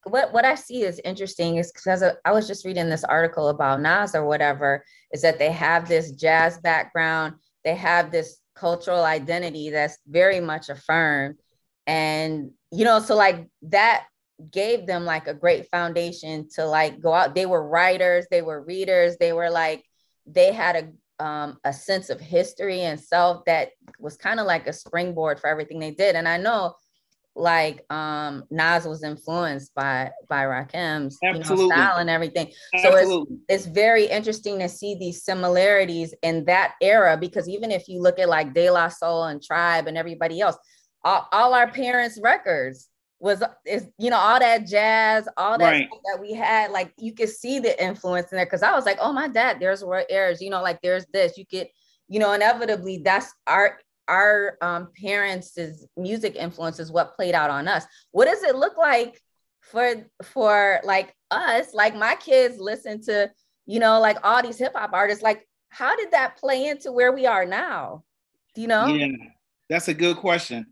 What 0.04 0.34
what 0.34 0.44
I 0.44 0.56
see 0.56 0.84
is 0.84 1.00
interesting 1.06 1.56
is 1.56 1.72
because 1.72 2.04
I 2.26 2.32
was 2.34 2.46
just 2.46 2.66
reading 2.66 2.90
this 2.90 3.06
article 3.06 3.48
about 3.48 3.80
Nas 3.80 4.16
or 4.16 4.26
whatever, 4.26 4.84
is 5.14 5.22
that 5.22 5.40
they 5.40 5.52
have 5.52 5.88
this 5.88 6.12
jazz 6.12 6.58
background, 6.58 7.36
they 7.64 7.76
have 7.76 8.12
this 8.12 8.40
cultural 8.56 9.04
identity 9.04 9.70
that's 9.70 9.98
very 10.08 10.40
much 10.40 10.70
affirmed. 10.70 11.36
And 11.86 12.52
you 12.72 12.86
know 12.86 13.00
so 13.00 13.16
like 13.16 13.48
that 13.64 14.06
gave 14.52 14.88
them 14.88 15.06
like 15.06 15.28
a 15.28 15.34
great 15.34 15.70
foundation 15.70 16.48
to 16.56 16.66
like 16.66 17.02
go 17.02 17.14
out. 17.14 17.36
They 17.36 17.46
were 17.46 17.68
writers 17.68 18.26
they 18.32 18.42
were 18.42 18.64
readers 18.64 19.18
they 19.18 19.34
were 19.34 19.50
like 19.50 19.84
they 20.26 20.52
had 20.52 20.76
a 20.76 21.24
um, 21.24 21.58
a 21.64 21.72
sense 21.72 22.10
of 22.10 22.20
history 22.20 22.82
and 22.82 23.00
self 23.00 23.46
that 23.46 23.70
was 24.00 24.18
kind 24.18 24.40
of 24.40 24.48
like 24.48 24.68
a 24.68 24.74
springboard 24.74 25.40
for 25.40 25.48
everything 25.48 25.80
they 25.80 25.92
did. 25.92 26.16
And 26.16 26.28
i 26.28 26.38
know 26.38 26.74
like 27.36 27.84
um 27.92 28.44
Nas 28.52 28.86
was 28.86 29.04
influenced 29.04 29.74
by 29.74 30.12
by 30.30 30.46
Rakim's 30.46 31.18
you 31.22 31.34
know, 31.34 31.70
style 31.70 31.98
and 31.98 32.10
everything. 32.10 32.52
Absolutely. 32.74 33.36
So 33.38 33.42
it's 33.50 33.66
it's 33.66 33.74
very 33.74 34.06
interesting 34.06 34.60
to 34.60 34.70
see 34.70 34.96
these 35.00 35.24
similarities 35.24 36.14
in 36.22 36.46
that 36.46 36.76
era 36.82 37.18
because 37.18 37.50
even 37.50 37.72
if 37.72 37.88
you 37.88 38.02
look 38.02 38.20
at 38.20 38.30
like 38.30 38.54
De 38.54 38.70
La 38.70 38.90
Soul 38.90 39.26
and 39.26 39.42
Tribe 39.42 39.88
and 39.88 39.98
everybody 39.98 40.42
else, 40.42 40.58
all, 41.04 41.28
all 41.32 41.54
our 41.54 41.70
parents' 41.70 42.20
records 42.22 42.90
was 43.20 43.42
is 43.66 43.88
you 43.98 44.10
know 44.10 44.18
all 44.18 44.38
that 44.38 44.68
jazz, 44.68 45.28
all 45.38 45.58
that 45.58 45.72
right. 45.72 45.90
that 46.06 46.20
we 46.22 46.34
had. 46.34 46.72
Like 46.72 46.94
you 46.98 47.14
could 47.14 47.30
see 47.30 47.58
the 47.58 47.82
influence 47.84 48.32
in 48.32 48.36
there 48.36 48.46
because 48.46 48.64
I 48.64 48.76
was 48.76 48.86
like, 48.86 48.98
oh 49.02 49.14
my 49.14 49.28
dad, 49.28 49.58
there's 49.60 49.84
where 49.84 50.06
airs, 50.10 50.42
you 50.42 50.50
know, 50.50 50.62
like 50.62 50.80
there's 50.84 51.06
this. 51.14 51.38
You 51.38 51.46
could, 51.46 51.68
you 52.10 52.20
know, 52.20 52.34
inevitably 52.34 53.02
that's 53.04 53.34
our 53.48 53.80
our 54.08 54.58
um, 54.62 54.90
parents' 55.00 55.58
music 55.96 56.36
influence 56.36 56.80
is 56.80 56.92
what 56.92 57.16
played 57.16 57.36
out 57.36 57.50
on 57.50 57.68
us. 57.68 57.86
What 58.12 58.26
does 58.26 58.44
it 58.44 58.56
look 58.56 58.78
like 58.78 59.22
for 59.62 60.06
for 60.24 60.82
like 60.84 61.16
us? 61.32 61.74
Like 61.74 61.96
my 61.96 62.16
kids 62.16 62.60
listen 62.60 63.02
to, 63.04 63.32
you 63.66 63.80
know, 63.80 64.00
like 64.00 64.18
all 64.24 64.42
these 64.42 64.58
hip 64.58 64.74
hop 64.76 64.92
artists. 64.94 65.24
Like, 65.24 65.48
how 65.70 65.96
did 65.96 66.12
that 66.12 66.38
play 66.38 66.68
into 66.68 66.92
where 66.92 67.12
we 67.12 67.26
are 67.26 67.46
now? 67.46 68.04
Do 68.56 68.62
you 68.62 68.68
know? 68.68 68.88
Yeah, 68.88 69.08
that's 69.70 69.88
a 69.88 69.94
good 69.94 70.18
question. 70.18 70.68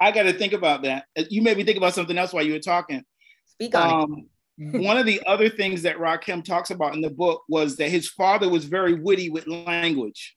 I 0.00 0.12
got 0.12 0.24
to 0.24 0.32
think 0.32 0.52
about 0.52 0.82
that. 0.82 1.06
Uh, 1.18 1.24
you 1.30 1.42
made 1.42 1.56
me 1.56 1.64
think 1.64 1.78
about 1.78 1.94
something 1.94 2.16
else 2.16 2.32
while 2.32 2.44
you 2.44 2.52
were 2.52 2.58
talking. 2.58 3.02
Speak 3.46 3.74
on 3.74 4.02
um, 4.02 4.28
it. 4.58 4.82
one 4.82 4.98
of 4.98 5.06
the 5.06 5.22
other 5.26 5.48
things 5.48 5.82
that 5.82 5.96
Rakim 5.96 6.44
talks 6.44 6.70
about 6.70 6.94
in 6.94 7.00
the 7.00 7.10
book 7.10 7.42
was 7.48 7.76
that 7.76 7.88
his 7.90 8.08
father 8.08 8.48
was 8.48 8.64
very 8.64 8.94
witty 8.94 9.30
with 9.30 9.46
language. 9.46 10.36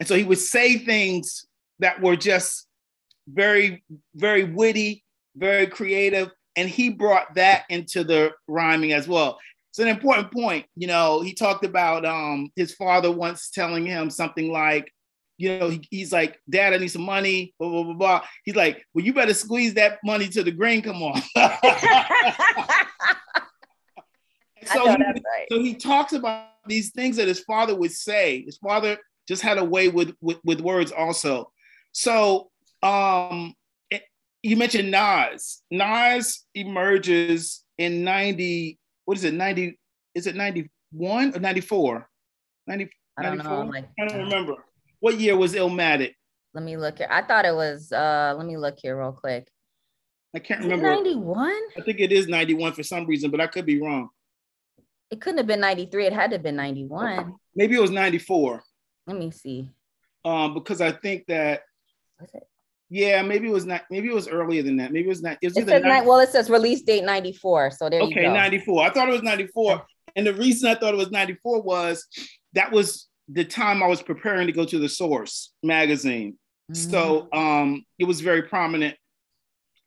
And 0.00 0.08
so 0.08 0.16
he 0.16 0.24
would 0.24 0.38
say 0.38 0.78
things 0.78 1.46
that 1.80 2.00
were 2.00 2.16
just 2.16 2.66
very, 3.28 3.82
very 4.14 4.44
witty, 4.44 5.04
very 5.36 5.66
creative. 5.66 6.30
And 6.56 6.68
he 6.68 6.90
brought 6.90 7.34
that 7.36 7.64
into 7.68 8.04
the 8.04 8.32
rhyming 8.48 8.92
as 8.92 9.06
well. 9.06 9.38
it's 9.70 9.78
an 9.78 9.88
important 9.88 10.32
point. 10.32 10.66
You 10.74 10.88
know, 10.88 11.20
he 11.20 11.34
talked 11.34 11.64
about 11.64 12.04
um, 12.04 12.50
his 12.56 12.74
father 12.74 13.12
once 13.12 13.50
telling 13.50 13.86
him 13.86 14.10
something 14.10 14.50
like, 14.50 14.92
you 15.36 15.56
know, 15.56 15.70
he, 15.70 15.86
he's 15.90 16.12
like, 16.12 16.40
Dad, 16.50 16.74
I 16.74 16.78
need 16.78 16.88
some 16.88 17.02
money, 17.02 17.54
blah, 17.60 17.68
blah, 17.68 17.84
blah, 17.84 17.94
blah. 17.94 18.22
He's 18.44 18.56
like, 18.56 18.84
well, 18.92 19.04
you 19.04 19.12
better 19.12 19.34
squeeze 19.34 19.74
that 19.74 20.00
money 20.04 20.26
to 20.28 20.42
the 20.42 20.50
green 20.50 20.82
come 20.82 21.00
on. 21.00 21.22
so, 24.64 24.90
he, 24.90 24.96
right. 24.96 25.46
so 25.50 25.60
he 25.60 25.74
talks 25.74 26.12
about 26.12 26.48
these 26.66 26.90
things 26.90 27.16
that 27.16 27.28
his 27.28 27.40
father 27.40 27.76
would 27.76 27.92
say. 27.92 28.42
His 28.42 28.56
father 28.56 28.98
just 29.28 29.42
had 29.42 29.58
a 29.58 29.64
way 29.64 29.88
with, 29.88 30.12
with, 30.20 30.38
with 30.44 30.60
words 30.60 30.90
also. 30.90 31.52
So 31.98 32.52
um, 32.80 33.54
it, 33.90 34.04
you 34.44 34.56
mentioned 34.56 34.92
Nas. 34.92 35.62
Nas 35.68 36.44
emerges 36.54 37.64
in 37.76 38.04
90, 38.04 38.78
what 39.04 39.18
is 39.18 39.24
it, 39.24 39.34
90, 39.34 39.76
is 40.14 40.28
it 40.28 40.36
91 40.36 41.34
or 41.34 41.40
94? 41.40 42.08
90, 42.68 42.90
I 43.18 43.22
don't 43.24 43.38
94? 43.38 43.64
know. 43.64 43.70
Like, 43.70 43.88
I 43.98 44.06
don't 44.06 44.18
remember. 44.18 44.54
What 45.00 45.18
year 45.18 45.36
was 45.36 45.54
Illmatic? 45.54 46.14
Let 46.54 46.62
me 46.62 46.76
look 46.76 46.98
here. 46.98 47.08
I 47.10 47.22
thought 47.22 47.44
it 47.44 47.54
was, 47.54 47.90
uh, 47.90 48.32
let 48.38 48.46
me 48.46 48.56
look 48.56 48.76
here 48.80 48.96
real 48.96 49.10
quick. 49.10 49.48
I 50.36 50.38
can't 50.38 50.62
remember. 50.62 50.86
91? 50.86 51.50
I 51.78 51.80
think 51.80 51.98
it 51.98 52.12
is 52.12 52.28
91 52.28 52.74
for 52.74 52.84
some 52.84 53.06
reason, 53.06 53.32
but 53.32 53.40
I 53.40 53.48
could 53.48 53.66
be 53.66 53.80
wrong. 53.82 54.08
It 55.10 55.20
couldn't 55.20 55.38
have 55.38 55.48
been 55.48 55.58
93. 55.58 56.06
It 56.06 56.12
had 56.12 56.30
to 56.30 56.36
have 56.36 56.44
been 56.44 56.54
91. 56.54 57.34
Maybe 57.56 57.74
it 57.74 57.80
was 57.80 57.90
94. 57.90 58.62
Let 59.08 59.16
me 59.16 59.32
see. 59.32 59.72
Um, 60.24 60.54
because 60.54 60.80
I 60.80 60.92
think 60.92 61.26
that 61.26 61.62
was 62.20 62.30
it? 62.34 62.42
Yeah, 62.90 63.22
maybe 63.22 63.48
it 63.48 63.52
was 63.52 63.66
not. 63.66 63.82
Maybe 63.90 64.08
it 64.08 64.14
was 64.14 64.28
earlier 64.28 64.62
than 64.62 64.78
that. 64.78 64.92
Maybe 64.92 65.06
it 65.06 65.10
was 65.10 65.22
not. 65.22 65.36
It, 65.42 65.48
was 65.48 65.56
it 65.58 65.66
says 65.66 65.82
90, 65.82 66.06
well, 66.06 66.20
it 66.20 66.30
says 66.30 66.48
release 66.48 66.82
date 66.82 67.04
ninety 67.04 67.32
four. 67.32 67.70
So 67.70 67.90
there 67.90 68.00
you 68.00 68.14
go. 68.14 68.20
okay, 68.20 68.32
ninety 68.32 68.58
four. 68.58 68.82
I 68.82 68.90
thought 68.90 69.08
it 69.08 69.12
was 69.12 69.22
ninety 69.22 69.46
four, 69.46 69.84
and 70.16 70.26
the 70.26 70.32
reason 70.32 70.70
I 70.70 70.74
thought 70.74 70.94
it 70.94 70.98
was 70.98 71.10
ninety 71.10 71.36
four 71.42 71.60
was 71.60 72.06
that 72.54 72.72
was 72.72 73.08
the 73.28 73.44
time 73.44 73.82
I 73.82 73.86
was 73.86 74.02
preparing 74.02 74.46
to 74.46 74.52
go 74.52 74.64
to 74.64 74.78
the 74.78 74.88
Source 74.88 75.52
magazine. 75.62 76.38
Mm-hmm. 76.72 76.90
So 76.90 77.28
um, 77.32 77.84
it 77.98 78.04
was 78.04 78.20
very 78.22 78.42
prominent 78.42 78.96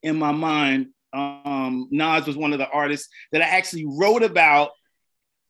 in 0.04 0.18
my 0.18 0.32
mind. 0.32 0.88
Um, 1.14 1.88
Nas 1.92 2.28
was 2.28 2.38
one 2.38 2.54
of 2.54 2.60
the 2.60 2.70
artists 2.70 3.10
that 3.32 3.42
I 3.42 3.46
actually 3.46 3.86
wrote 3.88 4.24
about 4.24 4.72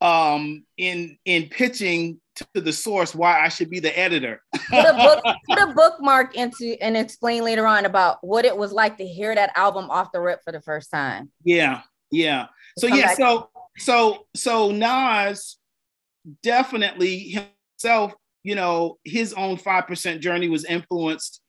um, 0.01 0.65
in 0.77 1.17
in 1.25 1.47
pitching 1.47 2.19
to 2.35 2.61
the 2.61 2.73
source 2.73 3.13
why 3.13 3.39
I 3.39 3.49
should 3.49 3.69
be 3.69 3.79
the 3.79 3.97
editor. 3.97 4.41
put, 4.69 4.85
a 4.85 4.93
book, 4.93 5.35
put 5.47 5.59
a 5.59 5.73
bookmark 5.73 6.35
into 6.35 6.75
and 6.81 6.97
explain 6.97 7.43
later 7.43 7.67
on 7.67 7.85
about 7.85 8.17
what 8.21 8.45
it 8.45 8.55
was 8.55 8.71
like 8.71 8.97
to 8.97 9.05
hear 9.05 9.35
that 9.35 9.51
album 9.55 9.89
off 9.89 10.11
the 10.11 10.19
rip 10.19 10.41
for 10.43 10.51
the 10.51 10.61
first 10.61 10.89
time. 10.91 11.31
Yeah, 11.43 11.81
yeah. 12.09 12.47
So 12.77 12.87
yeah, 12.87 13.13
so 13.13 13.49
so 13.77 14.25
so 14.35 14.71
Nas 14.71 15.57
definitely 16.41 17.35
himself, 17.79 18.13
you 18.43 18.55
know, 18.55 18.97
his 19.03 19.33
own 19.33 19.57
five 19.57 19.87
percent 19.87 20.21
journey 20.21 20.49
was 20.49 20.65
influenced 20.65 21.41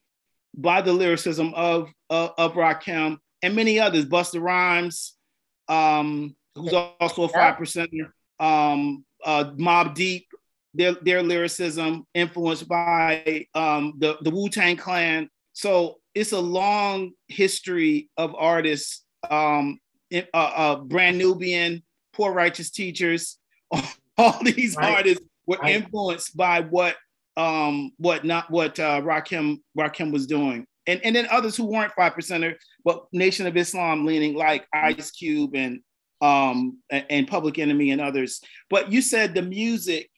by 0.54 0.82
the 0.82 0.92
lyricism 0.92 1.54
of 1.54 1.90
of, 2.10 2.32
of 2.36 2.52
Rakim 2.54 3.18
and 3.42 3.56
many 3.56 3.80
others. 3.80 4.04
Busta 4.04 4.42
Rhymes, 4.42 5.14
um, 5.68 6.36
who's 6.54 6.72
also 6.72 7.22
a 7.22 7.28
five 7.28 7.56
percenter. 7.56 8.10
Um, 8.40 9.04
uh, 9.24 9.52
Mobb 9.56 9.94
Deep, 9.94 10.26
their 10.74 10.94
their 10.94 11.22
lyricism 11.22 12.06
influenced 12.14 12.68
by 12.68 13.46
um, 13.54 13.94
the 13.98 14.18
the 14.22 14.30
Wu 14.30 14.48
Tang 14.48 14.76
Clan. 14.76 15.28
So 15.52 15.98
it's 16.14 16.32
a 16.32 16.40
long 16.40 17.12
history 17.28 18.10
of 18.16 18.34
artists, 18.34 19.04
um, 19.30 19.78
uh, 20.12 20.22
uh, 20.34 20.76
Brand 20.76 21.18
Nubian, 21.18 21.82
Poor 22.12 22.32
Righteous 22.32 22.70
Teachers. 22.70 23.38
All 24.18 24.42
these 24.42 24.76
right. 24.76 24.96
artists 24.96 25.24
were 25.46 25.58
right. 25.62 25.74
influenced 25.74 26.36
by 26.36 26.60
what 26.60 26.96
um, 27.36 27.92
what 27.96 28.24
not 28.24 28.50
what 28.50 28.78
uh, 28.78 29.00
Rakim 29.00 29.60
Rakim 29.78 30.12
was 30.12 30.26
doing, 30.26 30.66
and 30.86 31.00
and 31.04 31.16
then 31.16 31.26
others 31.30 31.56
who 31.56 31.64
weren't 31.64 31.92
five 31.92 32.14
percenter, 32.14 32.54
but 32.84 33.06
Nation 33.12 33.46
of 33.46 33.56
Islam 33.56 34.04
leaning 34.04 34.34
like 34.34 34.66
Ice 34.72 35.10
Cube 35.10 35.54
and 35.54 35.80
um, 36.22 36.78
and 36.90 37.28
Public 37.28 37.58
Enemy 37.58 37.90
and 37.90 38.00
others. 38.00 38.40
But 38.70 38.90
you 38.90 39.02
said 39.02 39.34
the 39.34 39.42
music 39.42 40.08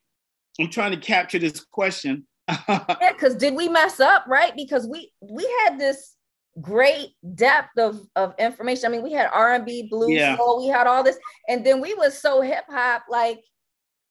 I'm 0.61 0.71
trying 0.71 0.93
to 0.93 0.97
capture 0.97 1.39
this 1.39 1.65
question. 1.65 2.27
yeah, 2.69 3.13
because 3.13 3.35
did 3.37 3.55
we 3.55 3.69
mess 3.69 4.01
up, 4.01 4.25
right? 4.29 4.53
Because 4.57 4.87
we 4.87 5.11
we 5.21 5.45
had 5.65 5.79
this 5.79 6.15
great 6.61 7.09
depth 7.35 7.77
of 7.79 8.07
of 8.17 8.35
information. 8.39 8.87
I 8.87 8.89
mean, 8.91 9.03
we 9.03 9.13
had 9.13 9.31
R&B, 9.33 9.89
blues, 9.91 10.13
yeah. 10.13 10.37
soul, 10.37 10.63
we 10.63 10.69
had 10.69 10.87
all 10.87 11.03
this, 11.03 11.19
and 11.49 11.65
then 11.65 11.81
we 11.81 11.95
was 11.95 12.17
so 12.17 12.41
hip 12.41 12.65
hop. 12.69 13.05
Like, 13.09 13.41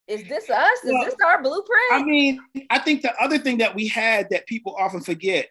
is 0.07 0.27
this 0.27 0.49
us? 0.49 0.83
Is 0.83 0.91
well, 0.91 1.05
this 1.05 1.15
our 1.25 1.41
blueprint? 1.41 1.91
I 1.91 2.03
mean, 2.03 2.39
I 2.69 2.79
think 2.79 3.03
the 3.03 3.13
other 3.21 3.37
thing 3.37 3.59
that 3.59 3.75
we 3.75 3.87
had 3.87 4.27
that 4.31 4.47
people 4.47 4.75
often 4.77 5.01
forget, 5.01 5.47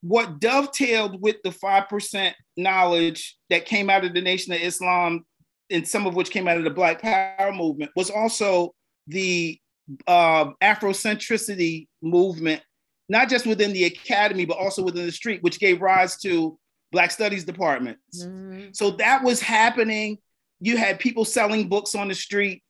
what 0.00 0.40
dovetailed 0.40 1.20
with 1.20 1.36
the 1.44 1.52
five 1.52 1.88
percent 1.88 2.34
knowledge 2.56 3.36
that 3.50 3.66
came 3.66 3.90
out 3.90 4.04
of 4.04 4.14
the 4.14 4.22
Nation 4.22 4.54
of 4.54 4.60
Islam, 4.60 5.26
and 5.70 5.86
some 5.86 6.06
of 6.06 6.14
which 6.14 6.30
came 6.30 6.48
out 6.48 6.58
of 6.58 6.64
the 6.64 6.70
Black 6.70 7.02
Power 7.02 7.52
movement, 7.52 7.90
was 7.96 8.10
also 8.10 8.74
the 9.06 9.58
uh, 10.06 10.50
Afrocentricity 10.62 11.88
movement, 12.02 12.62
not 13.08 13.28
just 13.28 13.46
within 13.46 13.72
the 13.72 13.84
academy, 13.84 14.44
but 14.44 14.58
also 14.58 14.82
within 14.82 15.06
the 15.06 15.12
street, 15.12 15.42
which 15.42 15.58
gave 15.58 15.80
rise 15.80 16.16
to 16.18 16.58
Black 16.92 17.10
Studies 17.10 17.44
departments. 17.44 18.24
Mm-hmm. 18.24 18.68
So 18.72 18.92
that 18.92 19.22
was 19.22 19.40
happening. 19.40 20.18
You 20.60 20.76
had 20.76 20.98
people 20.98 21.24
selling 21.24 21.68
books 21.68 21.94
on 21.94 22.08
the 22.08 22.14
street. 22.14 22.62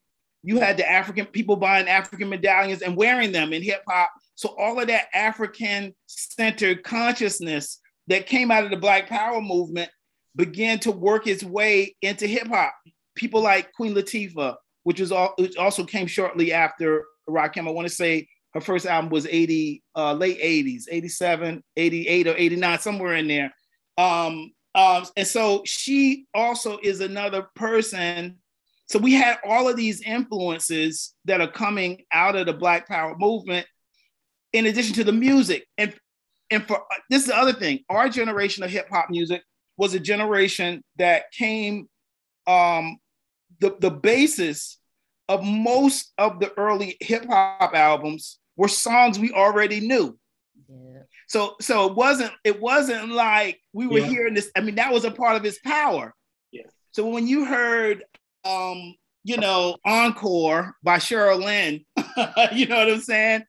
You 0.43 0.61
had 0.61 0.77
the 0.77 0.89
African 0.89 1.27
people 1.27 1.57
buying 1.57 1.89
African 1.89 2.29
medallions 2.29 2.83
and 2.83 2.97
wearing 2.97 3.33
them 3.33 3.53
in 3.53 3.63
hip 3.63 3.83
hop. 3.89 4.11
So 4.35 4.55
all 4.59 4.79
of 4.81 4.87
that 4.87 5.07
African 5.13 5.95
centered 6.07 6.85
consciousness 6.85 7.81
that 8.07 8.27
came 8.27 8.51
out 8.51 8.65
of 8.65 8.71
the 8.71 8.77
Black 8.77 9.09
Power 9.09 9.41
movement 9.41 9.91
began 10.39 10.79
to 10.79 10.93
work 10.93 11.27
its 11.27 11.43
way 11.43 11.95
into 12.01 12.27
hip 12.27 12.47
hop. 12.47 12.73
People 13.17 13.43
like 13.43 13.73
Queen 13.73 13.95
Latifah, 13.95 14.55
which 14.85 15.01
was 15.01 15.13
all, 15.13 15.35
which 15.37 15.57
also 15.57 15.85
came 15.85 16.07
shortly 16.07 16.53
after 16.53 17.05
Rakim. 17.29 17.67
I 17.67 17.73
want 17.73 17.89
to 17.89 17.95
say 17.95 18.29
her 18.55 18.61
first 18.61 18.87
album 18.87 19.11
was 19.11 19.27
80, 19.27 19.83
uh, 19.97 20.15
late 20.15 20.41
80s, 20.41 20.85
87, 20.91 21.63
88 21.77 22.27
or 22.29 22.37
89, 22.37 22.79
somewhere 22.79 23.17
in 23.17 23.29
there. 23.29 23.53
Um, 23.99 24.53
um, 24.75 25.07
and 25.17 25.27
so 25.27 25.63
she 25.67 26.27
also 26.33 26.79
is 26.83 27.01
another 27.01 27.49
person. 27.57 28.39
So 28.87 28.99
we 29.01 29.15
had 29.15 29.39
all 29.45 29.69
of 29.69 29.77
these 29.77 30.01
influences 30.03 31.15
that 31.25 31.41
are 31.41 31.51
coming 31.51 32.05
out 32.13 32.37
of 32.37 32.47
the 32.47 32.53
Black 32.53 32.87
Power 32.87 33.17
movement, 33.19 33.67
in 34.53 34.67
addition 34.67 34.95
to 34.95 35.05
the 35.05 35.13
music. 35.13 35.67
And 35.77 35.95
and 36.51 36.67
for 36.67 36.83
this 37.11 37.23
is 37.23 37.29
the 37.29 37.37
other 37.37 37.53
thing, 37.53 37.81
our 37.91 38.09
generation 38.09 38.63
of 38.63 38.71
hip 38.71 38.89
hop 38.89 39.11
music 39.11 39.43
was 39.79 39.95
a 39.95 40.01
generation 40.01 40.83
that 40.97 41.31
came 41.33 41.89
um, 42.47 42.99
the, 43.61 43.77
the 43.81 43.91
basis 43.91 44.79
of 45.29 45.45
most 45.45 46.13
of 46.19 46.41
the 46.41 46.53
early 46.59 46.97
hip 47.01 47.25
hop 47.27 47.75
albums 47.75 48.39
were 48.57 48.69
songs 48.69 49.19
we 49.19 49.33
already 49.33 49.81
knew. 49.81 50.19
Yeah. 50.69 51.03
So 51.29 51.57
so 51.61 51.87
it 51.87 51.95
wasn't 51.95 52.33
it 52.45 52.61
wasn't 52.61 53.11
like 53.11 53.61
we 53.73 53.87
were 53.87 54.01
yeah. 54.01 54.09
hearing 54.09 54.35
this. 54.35 54.51
I 54.57 54.61
mean, 54.61 54.75
that 54.75 54.93
was 54.93 55.05
a 55.05 55.11
part 55.11 55.37
of 55.37 55.43
his 55.43 55.59
power. 55.61 56.15
Yeah. 56.51 56.65
So 56.93 57.09
when 57.09 57.27
you 57.27 57.45
heard 57.45 58.05
um, 58.45 58.95
you 59.25 59.37
know, 59.37 59.77
Encore 59.85 60.75
by 60.83 60.97
Cheryl 60.97 61.45
Lynn, 61.45 61.85
you 62.57 62.67
know 62.67 62.79
what 62.79 62.91
I'm 62.91 63.01
saying? 63.01 63.45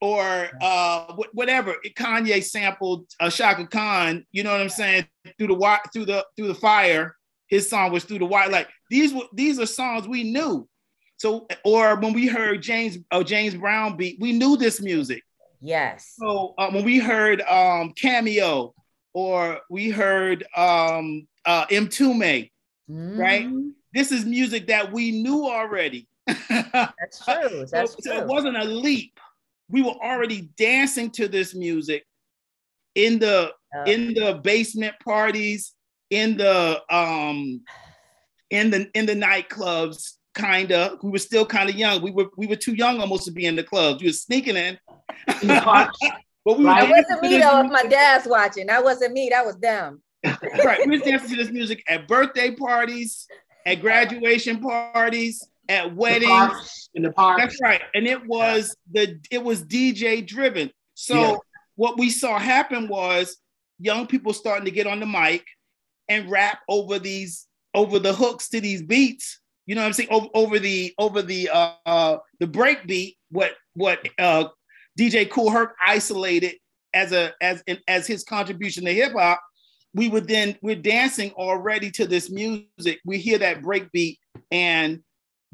Or 0.00 0.50
uh, 0.60 1.14
whatever 1.32 1.76
Kanye 1.96 2.44
sampled 2.44 3.06
uh, 3.18 3.30
Chaka 3.30 3.66
Khan, 3.66 4.26
you 4.30 4.42
know 4.42 4.52
what 4.52 4.60
I'm 4.60 4.68
saying? 4.68 5.06
Through 5.38 5.46
the 5.48 5.78
through 5.92 6.04
the 6.04 6.26
through 6.36 6.48
the 6.48 6.54
fire, 6.54 7.16
his 7.48 7.68
song 7.68 7.92
was 7.92 8.04
through 8.04 8.18
the 8.18 8.26
wire. 8.26 8.50
Like 8.50 8.68
these 8.90 9.14
were 9.14 9.24
these 9.32 9.58
are 9.58 9.66
songs 9.66 10.06
we 10.06 10.24
knew. 10.24 10.68
So, 11.18 11.46
or 11.64 11.96
when 11.96 12.12
we 12.12 12.26
heard 12.26 12.60
James 12.60 12.98
oh 13.10 13.22
James 13.22 13.54
Brown 13.54 13.96
beat, 13.96 14.18
we 14.20 14.32
knew 14.32 14.56
this 14.56 14.82
music. 14.82 15.22
Yes. 15.60 16.12
So 16.18 16.54
uh, 16.58 16.70
when 16.70 16.84
we 16.84 16.98
heard 16.98 17.40
um, 17.42 17.92
Cameo, 17.96 18.74
or 19.14 19.60
we 19.70 19.88
heard 19.88 20.44
um, 20.56 21.26
uh, 21.46 21.66
Mtume, 21.66 22.50
mm. 22.90 23.18
right? 23.18 23.48
This 23.94 24.12
is 24.12 24.26
music 24.26 24.66
that 24.66 24.92
we 24.92 25.10
knew 25.10 25.46
already. 25.46 26.06
That's 26.26 27.24
true. 27.24 27.66
That's 27.70 27.92
so, 27.92 27.98
true. 28.02 28.12
So 28.12 28.18
it 28.18 28.26
wasn't 28.26 28.58
a 28.58 28.64
leap. 28.64 29.18
We 29.68 29.82
were 29.82 29.96
already 30.02 30.50
dancing 30.56 31.10
to 31.12 31.28
this 31.28 31.54
music 31.54 32.04
in 32.94 33.18
the 33.18 33.52
in 33.86 34.14
the 34.14 34.40
basement 34.42 34.94
parties, 35.04 35.74
in 36.10 36.36
the 36.36 36.82
um, 36.90 37.62
in 38.50 38.70
the 38.70 38.90
in 38.94 39.06
the 39.06 39.14
nightclubs, 39.14 40.14
kind 40.34 40.72
of. 40.72 40.98
We 41.02 41.10
were 41.10 41.18
still 41.18 41.46
kind 41.46 41.68
of 41.68 41.76
young. 41.76 42.02
We 42.02 42.10
were 42.10 42.30
we 42.36 42.46
were 42.46 42.56
too 42.56 42.74
young 42.74 43.00
almost 43.00 43.24
to 43.24 43.32
be 43.32 43.46
in 43.46 43.56
the 43.56 43.64
clubs. 43.64 44.02
We 44.02 44.08
were 44.08 44.12
sneaking 44.12 44.56
in. 44.56 44.78
but 45.26 45.90
we 46.44 46.64
were 46.64 46.64
that 46.64 46.90
wasn't 46.90 47.22
me 47.22 47.38
though. 47.38 47.60
If 47.60 47.70
my 47.70 47.84
dad's 47.84 48.26
watching, 48.26 48.66
that 48.66 48.82
wasn't 48.82 49.12
me. 49.12 49.28
That 49.30 49.44
was 49.44 49.56
them. 49.58 50.02
right. 50.64 50.80
We 50.86 50.98
were 50.98 51.04
dancing 51.04 51.30
to 51.30 51.36
this 51.36 51.50
music 51.50 51.82
at 51.88 52.08
birthday 52.08 52.52
parties. 52.52 53.26
at 53.66 53.80
graduation 53.80 54.60
parties, 54.60 55.46
at 55.68 55.94
weddings. 55.94 56.90
In 56.94 57.02
the 57.02 57.12
park. 57.12 57.38
That's 57.38 57.60
right. 57.60 57.82
And 57.94 58.06
it 58.06 58.26
was 58.26 58.74
the 58.90 59.20
it 59.30 59.42
was 59.42 59.62
DJ 59.64 60.26
driven. 60.26 60.70
So 60.94 61.14
yeah. 61.14 61.36
what 61.74 61.98
we 61.98 62.10
saw 62.10 62.38
happen 62.38 62.88
was 62.88 63.36
young 63.78 64.06
people 64.06 64.32
starting 64.32 64.64
to 64.64 64.70
get 64.70 64.86
on 64.86 65.00
the 65.00 65.06
mic 65.06 65.44
and 66.08 66.30
rap 66.30 66.60
over 66.68 66.98
these 66.98 67.46
over 67.74 67.98
the 67.98 68.14
hooks 68.14 68.48
to 68.50 68.60
these 68.60 68.82
beats. 68.82 69.40
You 69.66 69.74
know 69.74 69.82
what 69.82 69.88
I'm 69.88 69.92
saying? 69.92 70.08
Over, 70.10 70.26
over 70.34 70.58
the 70.58 70.94
over 70.98 71.22
the 71.22 71.50
uh, 71.50 71.72
uh 71.84 72.16
the 72.40 72.46
break 72.46 72.86
beat, 72.86 73.16
what 73.30 73.52
what 73.74 74.06
uh 74.18 74.48
DJ 74.98 75.28
Kool 75.28 75.50
Herc 75.50 75.74
isolated 75.84 76.54
as 76.94 77.12
a 77.12 77.32
as 77.42 77.62
in 77.66 77.78
as 77.88 78.06
his 78.06 78.24
contribution 78.24 78.84
to 78.84 78.94
hip 78.94 79.12
hop, 79.12 79.42
we 79.94 80.08
would 80.08 80.26
then 80.26 80.56
we're 80.62 80.76
dancing 80.76 81.32
already 81.32 81.90
to 81.92 82.06
this 82.06 82.30
music. 82.30 83.00
We 83.04 83.18
hear 83.18 83.38
that 83.38 83.62
break 83.62 83.90
beat 83.92 84.18
and 84.50 85.02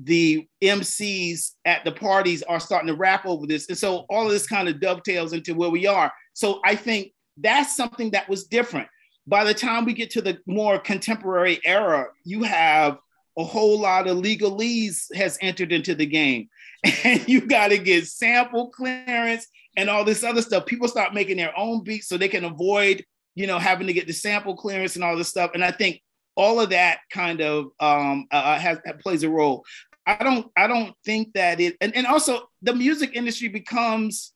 the 0.04 0.46
MCs 0.62 1.52
at 1.64 1.84
the 1.84 1.92
parties 1.92 2.42
are 2.42 2.60
starting 2.60 2.88
to 2.88 2.94
rap 2.94 3.26
over 3.26 3.46
this. 3.46 3.68
And 3.68 3.78
so 3.78 4.04
all 4.08 4.26
of 4.26 4.32
this 4.32 4.46
kind 4.46 4.68
of 4.68 4.80
dovetails 4.80 5.32
into 5.32 5.54
where 5.54 5.70
we 5.70 5.86
are. 5.86 6.12
So 6.32 6.60
I 6.64 6.74
think 6.74 7.12
that's 7.36 7.76
something 7.76 8.10
that 8.10 8.28
was 8.28 8.44
different. 8.44 8.88
By 9.26 9.44
the 9.44 9.54
time 9.54 9.84
we 9.84 9.92
get 9.92 10.10
to 10.10 10.22
the 10.22 10.38
more 10.46 10.78
contemporary 10.78 11.60
era, 11.64 12.06
you 12.24 12.42
have 12.42 12.98
a 13.38 13.44
whole 13.44 13.80
lot 13.80 14.08
of 14.08 14.18
legalese 14.18 15.14
has 15.14 15.38
entered 15.40 15.72
into 15.72 15.94
the 15.94 16.06
game. 16.06 16.48
And 17.04 17.28
you 17.28 17.42
got 17.42 17.68
to 17.68 17.78
get 17.78 18.08
sample 18.08 18.70
clearance 18.70 19.46
and 19.76 19.88
all 19.88 20.04
this 20.04 20.24
other 20.24 20.42
stuff. 20.42 20.66
People 20.66 20.88
start 20.88 21.14
making 21.14 21.36
their 21.36 21.56
own 21.56 21.84
beats 21.84 22.08
so 22.08 22.16
they 22.16 22.28
can 22.28 22.44
avoid, 22.44 23.04
you 23.36 23.46
know, 23.46 23.60
having 23.60 23.86
to 23.86 23.92
get 23.92 24.08
the 24.08 24.12
sample 24.12 24.56
clearance 24.56 24.96
and 24.96 25.04
all 25.04 25.16
this 25.16 25.28
stuff. 25.28 25.52
And 25.54 25.64
I 25.64 25.70
think 25.70 26.02
all 26.34 26.60
of 26.60 26.70
that 26.70 26.98
kind 27.10 27.40
of 27.40 27.66
um, 27.78 28.26
uh, 28.32 28.36
uh 28.36 28.58
has 28.58 28.78
plays 29.00 29.22
a 29.22 29.30
role. 29.30 29.64
I 30.06 30.22
don't 30.22 30.46
I 30.56 30.66
don't 30.66 30.94
think 31.04 31.32
that 31.34 31.60
it 31.60 31.76
and, 31.80 31.94
and 31.94 32.06
also 32.06 32.48
the 32.60 32.74
music 32.74 33.12
industry 33.14 33.48
becomes 33.48 34.32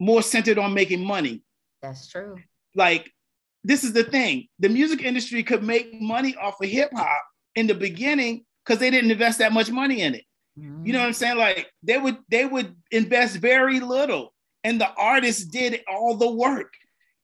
more 0.00 0.22
centered 0.22 0.58
on 0.58 0.74
making 0.74 1.04
money. 1.04 1.42
That's 1.82 2.08
true. 2.08 2.36
Like 2.74 3.10
this 3.64 3.84
is 3.84 3.92
the 3.92 4.04
thing. 4.04 4.48
The 4.58 4.68
music 4.68 5.02
industry 5.02 5.42
could 5.42 5.62
make 5.62 6.00
money 6.00 6.34
off 6.36 6.60
of 6.60 6.68
hip 6.68 6.90
hop 6.94 7.22
in 7.54 7.66
the 7.66 7.74
beginning 7.74 8.44
because 8.64 8.80
they 8.80 8.90
didn't 8.90 9.10
invest 9.10 9.38
that 9.38 9.52
much 9.52 9.70
money 9.70 10.02
in 10.02 10.14
it. 10.14 10.24
Mm-hmm. 10.58 10.86
You 10.86 10.92
know 10.92 11.00
what 11.00 11.06
I'm 11.06 11.12
saying? 11.12 11.38
Like 11.38 11.70
they 11.82 11.98
would 11.98 12.18
they 12.28 12.44
would 12.44 12.74
invest 12.90 13.36
very 13.36 13.80
little 13.80 14.34
and 14.64 14.80
the 14.80 14.90
artists 14.94 15.44
did 15.44 15.80
all 15.88 16.16
the 16.16 16.30
work. 16.30 16.72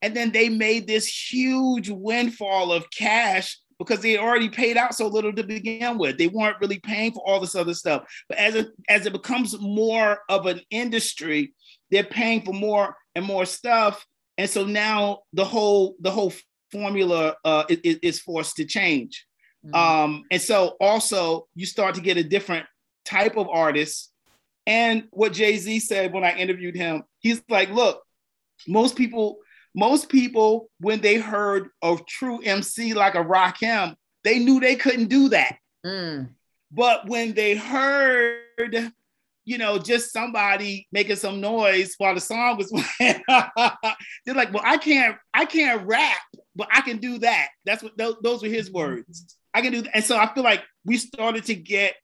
And 0.03 0.15
then 0.15 0.33
they 0.33 0.49
made 0.49 0.87
this 0.87 1.07
huge 1.07 1.89
windfall 1.89 2.73
of 2.73 2.91
cash 2.91 3.59
because 3.79 4.01
they 4.01 4.19
already 4.19 4.49
paid 4.49 4.77
out 4.77 4.95
so 4.95 5.07
little 5.07 5.33
to 5.33 5.43
begin 5.43 5.99
with. 5.99 6.19
They 6.19 6.29
weren't 6.29 6.61
really 6.61 6.79
paying 6.79 7.13
for 7.13 7.23
all 7.27 7.41
this 7.41 7.55
other 7.55 7.75
stuff. 7.75 8.05
But 8.29 8.39
as 8.39 8.55
it 8.55 8.69
as 8.89 9.07
it 9.07 9.13
becomes 9.13 9.59
more 9.59 10.19
of 10.29 10.47
an 10.47 10.61
industry, 10.71 11.55
they're 11.91 12.05
paying 12.05 12.43
for 12.43 12.53
more 12.53 12.97
and 13.15 13.25
more 13.25 13.47
stuff. 13.47 14.05
And 14.39 14.49
so 14.49 14.65
now 14.65 15.21
the 15.33 15.45
whole 15.45 15.97
the 16.01 16.11
whole 16.11 16.33
formula 16.73 17.37
uh, 17.45 17.65
is, 17.69 17.99
is 18.03 18.21
forced 18.21 18.57
to 18.57 18.65
change. 18.65 19.27
Mm-hmm. 19.65 19.75
Um, 19.75 20.25
and 20.31 20.43
so 20.43 20.77
also 20.81 21.47
you 21.55 21.67
start 21.67 21.95
to 21.95 22.01
get 22.01 22.17
a 22.17 22.25
different 22.25 22.67
type 23.05 23.37
of 23.37 23.49
artist. 23.49 24.11
And 24.67 25.05
what 25.11 25.33
Jay 25.33 25.57
Z 25.57 25.81
said 25.81 26.13
when 26.13 26.25
I 26.25 26.35
interviewed 26.37 26.75
him, 26.75 27.05
he's 27.21 27.43
like, 27.49 27.71
"Look, 27.71 28.03
most 28.67 28.97
people 28.97 29.39
most 29.75 30.09
people, 30.09 30.71
when 30.79 31.01
they 31.01 31.17
heard 31.17 31.69
of 31.83 32.07
true 32.07 32.41
MC 32.43 32.95
like 32.95 33.15
a 33.15 33.25
Rakim, 33.25 33.95
they 34.23 34.39
knew 34.39 34.61
they 34.61 34.77
couldn't 34.77 35.09
do 35.09 35.29
that. 35.31 35.57
Mm. 35.85 36.31
But 36.71 37.09
when 37.09 37.35
they 37.35 37.57
heard, 37.57 38.93
you 39.45 39.59
know, 39.59 39.79
just 39.79 40.13
somebody 40.13 40.87
making 40.93 41.17
some 41.17 41.41
noise 41.41 41.95
while 41.99 42.15
the 42.15 42.21
song 42.21 42.57
was 42.57 42.71
playing, 42.99 43.23
they're 44.25 44.35
like, 44.35 44.53
"Well, 44.53 44.63
I 44.65 44.77
can't, 44.77 45.17
I 45.33 45.45
can't 45.45 45.87
rap, 45.87 46.23
but 46.57 46.69
I 46.73 46.81
can 46.81 46.99
do 46.99 47.19
that." 47.19 47.49
That's 47.65 47.83
what 47.83 47.97
those, 47.99 48.17
those 48.23 48.43
were 48.43 48.49
his 48.49 48.73
words. 48.73 49.37
I 49.53 49.61
can 49.61 49.73
do 49.73 49.83
that. 49.83 49.95
And 49.95 50.05
so 50.05 50.17
I 50.17 50.33
feel 50.33 50.45
like 50.45 50.63
we 50.85 50.97
started 50.97 51.45
to 51.45 51.55
get 51.55 51.95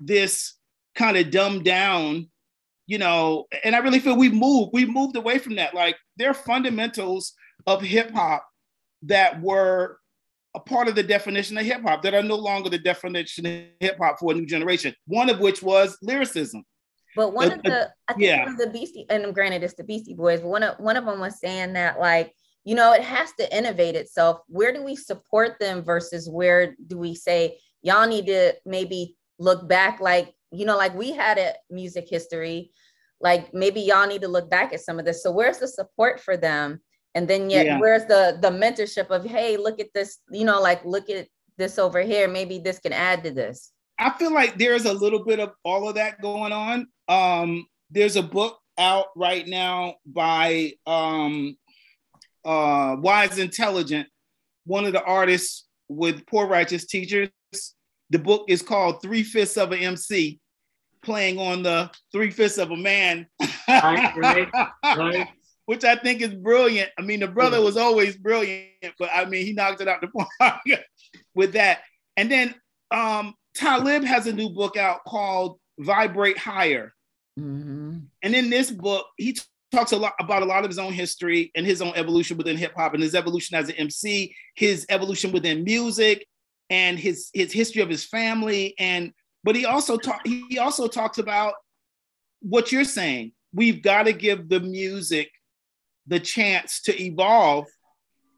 this 0.00 0.54
kind 0.94 1.16
of 1.16 1.30
dumbed 1.30 1.64
down 1.64 2.30
you 2.90 2.98
know, 2.98 3.46
and 3.62 3.76
I 3.76 3.78
really 3.78 4.00
feel 4.00 4.16
we've 4.16 4.34
moved, 4.34 4.70
we've 4.72 4.88
moved 4.88 5.14
away 5.14 5.38
from 5.38 5.54
that. 5.54 5.74
Like 5.74 5.96
there 6.16 6.28
are 6.28 6.34
fundamentals 6.34 7.34
of 7.68 7.80
hip 7.80 8.10
hop 8.10 8.44
that 9.02 9.40
were 9.40 10.00
a 10.56 10.60
part 10.60 10.88
of 10.88 10.96
the 10.96 11.02
definition 11.04 11.56
of 11.56 11.64
hip 11.64 11.82
hop 11.82 12.02
that 12.02 12.14
are 12.14 12.22
no 12.24 12.34
longer 12.34 12.68
the 12.68 12.78
definition 12.78 13.46
of 13.46 13.62
hip 13.78 13.96
hop 13.96 14.18
for 14.18 14.32
a 14.32 14.34
new 14.34 14.44
generation. 14.44 14.92
One 15.06 15.30
of 15.30 15.38
which 15.38 15.62
was 15.62 15.96
lyricism. 16.02 16.64
But 17.14 17.32
one 17.32 17.52
uh, 17.52 17.54
of 17.54 17.62
the, 17.62 17.90
I 18.08 18.14
think 18.14 18.26
yeah. 18.26 18.44
one 18.44 18.54
of 18.54 18.58
the 18.58 18.70
Beastie, 18.70 19.06
and 19.08 19.32
granted 19.32 19.62
it's 19.62 19.74
the 19.74 19.84
Beastie 19.84 20.14
Boys, 20.14 20.40
but 20.40 20.48
one 20.48 20.64
of 20.64 20.76
one 20.80 20.96
of 20.96 21.04
them 21.04 21.20
was 21.20 21.38
saying 21.38 21.74
that 21.74 22.00
like, 22.00 22.34
you 22.64 22.74
know, 22.74 22.92
it 22.92 23.02
has 23.02 23.30
to 23.38 23.56
innovate 23.56 23.94
itself. 23.94 24.40
Where 24.48 24.72
do 24.72 24.82
we 24.82 24.96
support 24.96 25.60
them 25.60 25.84
versus 25.84 26.28
where 26.28 26.74
do 26.88 26.98
we 26.98 27.14
say 27.14 27.58
y'all 27.82 28.08
need 28.08 28.26
to 28.26 28.54
maybe 28.66 29.16
look 29.38 29.68
back 29.68 30.00
like 30.00 30.34
you 30.52 30.66
know, 30.66 30.76
like 30.76 30.94
we 30.94 31.12
had 31.12 31.38
a 31.38 31.54
music 31.70 32.08
history, 32.08 32.70
like 33.20 33.52
maybe 33.54 33.80
y'all 33.80 34.06
need 34.06 34.22
to 34.22 34.28
look 34.28 34.50
back 34.50 34.72
at 34.72 34.80
some 34.80 34.98
of 34.98 35.04
this. 35.04 35.22
So 35.22 35.30
where's 35.30 35.58
the 35.58 35.68
support 35.68 36.20
for 36.20 36.36
them? 36.36 36.80
And 37.14 37.28
then 37.28 37.50
yet 37.50 37.66
yeah. 37.66 37.78
where's 37.78 38.04
the 38.06 38.38
the 38.40 38.50
mentorship 38.50 39.08
of 39.08 39.24
hey, 39.24 39.56
look 39.56 39.80
at 39.80 39.92
this, 39.94 40.18
you 40.30 40.44
know, 40.44 40.60
like 40.60 40.84
look 40.84 41.10
at 41.10 41.26
this 41.56 41.78
over 41.78 42.00
here. 42.00 42.28
Maybe 42.28 42.58
this 42.58 42.78
can 42.78 42.92
add 42.92 43.24
to 43.24 43.30
this. 43.30 43.72
I 43.98 44.10
feel 44.10 44.32
like 44.32 44.56
there's 44.56 44.86
a 44.86 44.92
little 44.92 45.24
bit 45.24 45.40
of 45.40 45.52
all 45.64 45.88
of 45.88 45.96
that 45.96 46.22
going 46.22 46.52
on. 46.52 46.86
Um, 47.08 47.66
there's 47.90 48.16
a 48.16 48.22
book 48.22 48.58
out 48.78 49.08
right 49.14 49.46
now 49.46 49.96
by 50.06 50.72
um, 50.86 51.56
uh, 52.44 52.96
Wise 52.98 53.38
Intelligent, 53.38 54.08
one 54.64 54.86
of 54.86 54.94
the 54.94 55.02
artists 55.02 55.66
with 55.88 56.24
Poor 56.26 56.46
Righteous 56.46 56.86
Teachers. 56.86 57.28
The 58.08 58.18
book 58.18 58.46
is 58.48 58.62
called 58.62 59.02
Three 59.02 59.22
Fifths 59.22 59.58
of 59.58 59.72
an 59.72 59.80
MC, 59.80 60.39
playing 61.02 61.38
on 61.38 61.62
the 61.62 61.90
three 62.12 62.30
fifths 62.30 62.58
of 62.58 62.70
a 62.70 62.76
man. 62.76 63.26
right, 63.68 64.16
right, 64.16 64.48
right. 64.84 65.28
Which 65.66 65.84
I 65.84 65.94
think 65.94 66.20
is 66.20 66.34
brilliant. 66.34 66.90
I 66.98 67.02
mean, 67.02 67.20
the 67.20 67.28
brother 67.28 67.60
was 67.60 67.76
always 67.76 68.16
brilliant, 68.16 68.94
but 68.98 69.08
I 69.14 69.24
mean, 69.26 69.46
he 69.46 69.52
knocked 69.52 69.80
it 69.80 69.86
out 69.86 70.00
the 70.00 70.08
park 70.40 70.60
with 71.34 71.52
that. 71.52 71.82
And 72.16 72.28
then 72.30 72.54
um, 72.90 73.34
Talib 73.54 74.02
has 74.04 74.26
a 74.26 74.32
new 74.32 74.50
book 74.50 74.76
out 74.76 75.04
called 75.06 75.60
Vibrate 75.78 76.38
Higher. 76.38 76.92
Mm-hmm. 77.38 77.98
And 78.22 78.34
in 78.34 78.50
this 78.50 78.70
book, 78.70 79.06
he 79.16 79.34
t- 79.34 79.42
talks 79.72 79.92
a 79.92 79.96
lot 79.96 80.14
about 80.18 80.42
a 80.42 80.46
lot 80.46 80.64
of 80.64 80.70
his 80.70 80.78
own 80.78 80.92
history 80.92 81.50
and 81.54 81.64
his 81.64 81.80
own 81.80 81.92
evolution 81.94 82.36
within 82.36 82.56
hip 82.56 82.74
hop 82.76 82.94
and 82.94 83.02
his 83.02 83.14
evolution 83.14 83.56
as 83.56 83.68
an 83.68 83.76
MC, 83.76 84.34
his 84.56 84.86
evolution 84.88 85.32
within 85.32 85.64
music, 85.64 86.26
and 86.68 86.98
his 86.98 87.30
his 87.32 87.52
history 87.52 87.82
of 87.82 87.88
his 87.88 88.04
family. 88.04 88.74
And 88.78 89.12
but 89.44 89.56
he 89.56 89.64
also 89.64 89.96
talk, 89.96 90.20
he 90.26 90.58
also 90.58 90.86
talks 90.86 91.18
about 91.18 91.54
what 92.40 92.72
you're 92.72 92.84
saying. 92.84 93.32
We've 93.52 93.82
got 93.82 94.04
to 94.04 94.12
give 94.12 94.48
the 94.48 94.60
music 94.60 95.30
the 96.06 96.20
chance 96.20 96.82
to 96.82 97.02
evolve 97.02 97.66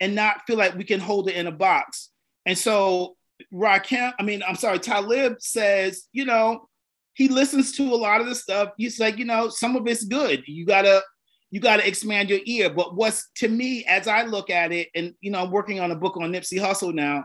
and 0.01 0.15
not 0.15 0.43
feel 0.47 0.57
like 0.57 0.77
we 0.77 0.85
can 0.85 1.01
hold 1.01 1.29
it 1.29 1.37
in 1.37 1.47
a 1.47 1.53
box. 1.53 2.11
And 2.45 2.57
so 2.57 3.17
Rakim, 3.53 4.12
I 4.19 4.23
mean, 4.23 4.43
I'm 4.47 4.57
sorry, 4.57 4.79
Talib 4.79 5.37
says, 5.41 6.09
you 6.12 6.25
know, 6.25 6.69
he 7.15 7.29
listens 7.29 7.73
to 7.73 7.83
a 7.83 7.95
lot 7.95 8.21
of 8.21 8.27
the 8.27 8.35
stuff. 8.35 8.71
He's 8.77 8.99
like, 8.99 9.19
you 9.19 9.25
know, 9.25 9.49
some 9.49 9.77
of 9.77 9.87
it's 9.87 10.05
good. 10.05 10.43
You 10.47 10.65
gotta, 10.65 11.03
you 11.51 11.61
gotta 11.61 11.87
expand 11.87 12.31
your 12.31 12.41
ear. 12.47 12.71
But 12.71 12.97
what's 12.97 13.29
to 13.37 13.49
me, 13.49 13.85
as 13.85 14.09
I 14.09 14.23
look 14.23 14.51
at 14.51 14.73
it, 14.73 14.88
and 14.95 15.15
you 15.21 15.31
know, 15.31 15.43
I'm 15.43 15.51
working 15.51 15.81
on 15.81 15.91
a 15.91 15.97
book 15.97 16.17
on 16.17 16.33
Nipsey 16.33 16.59
Hussle 16.59 16.95
now, 16.95 17.25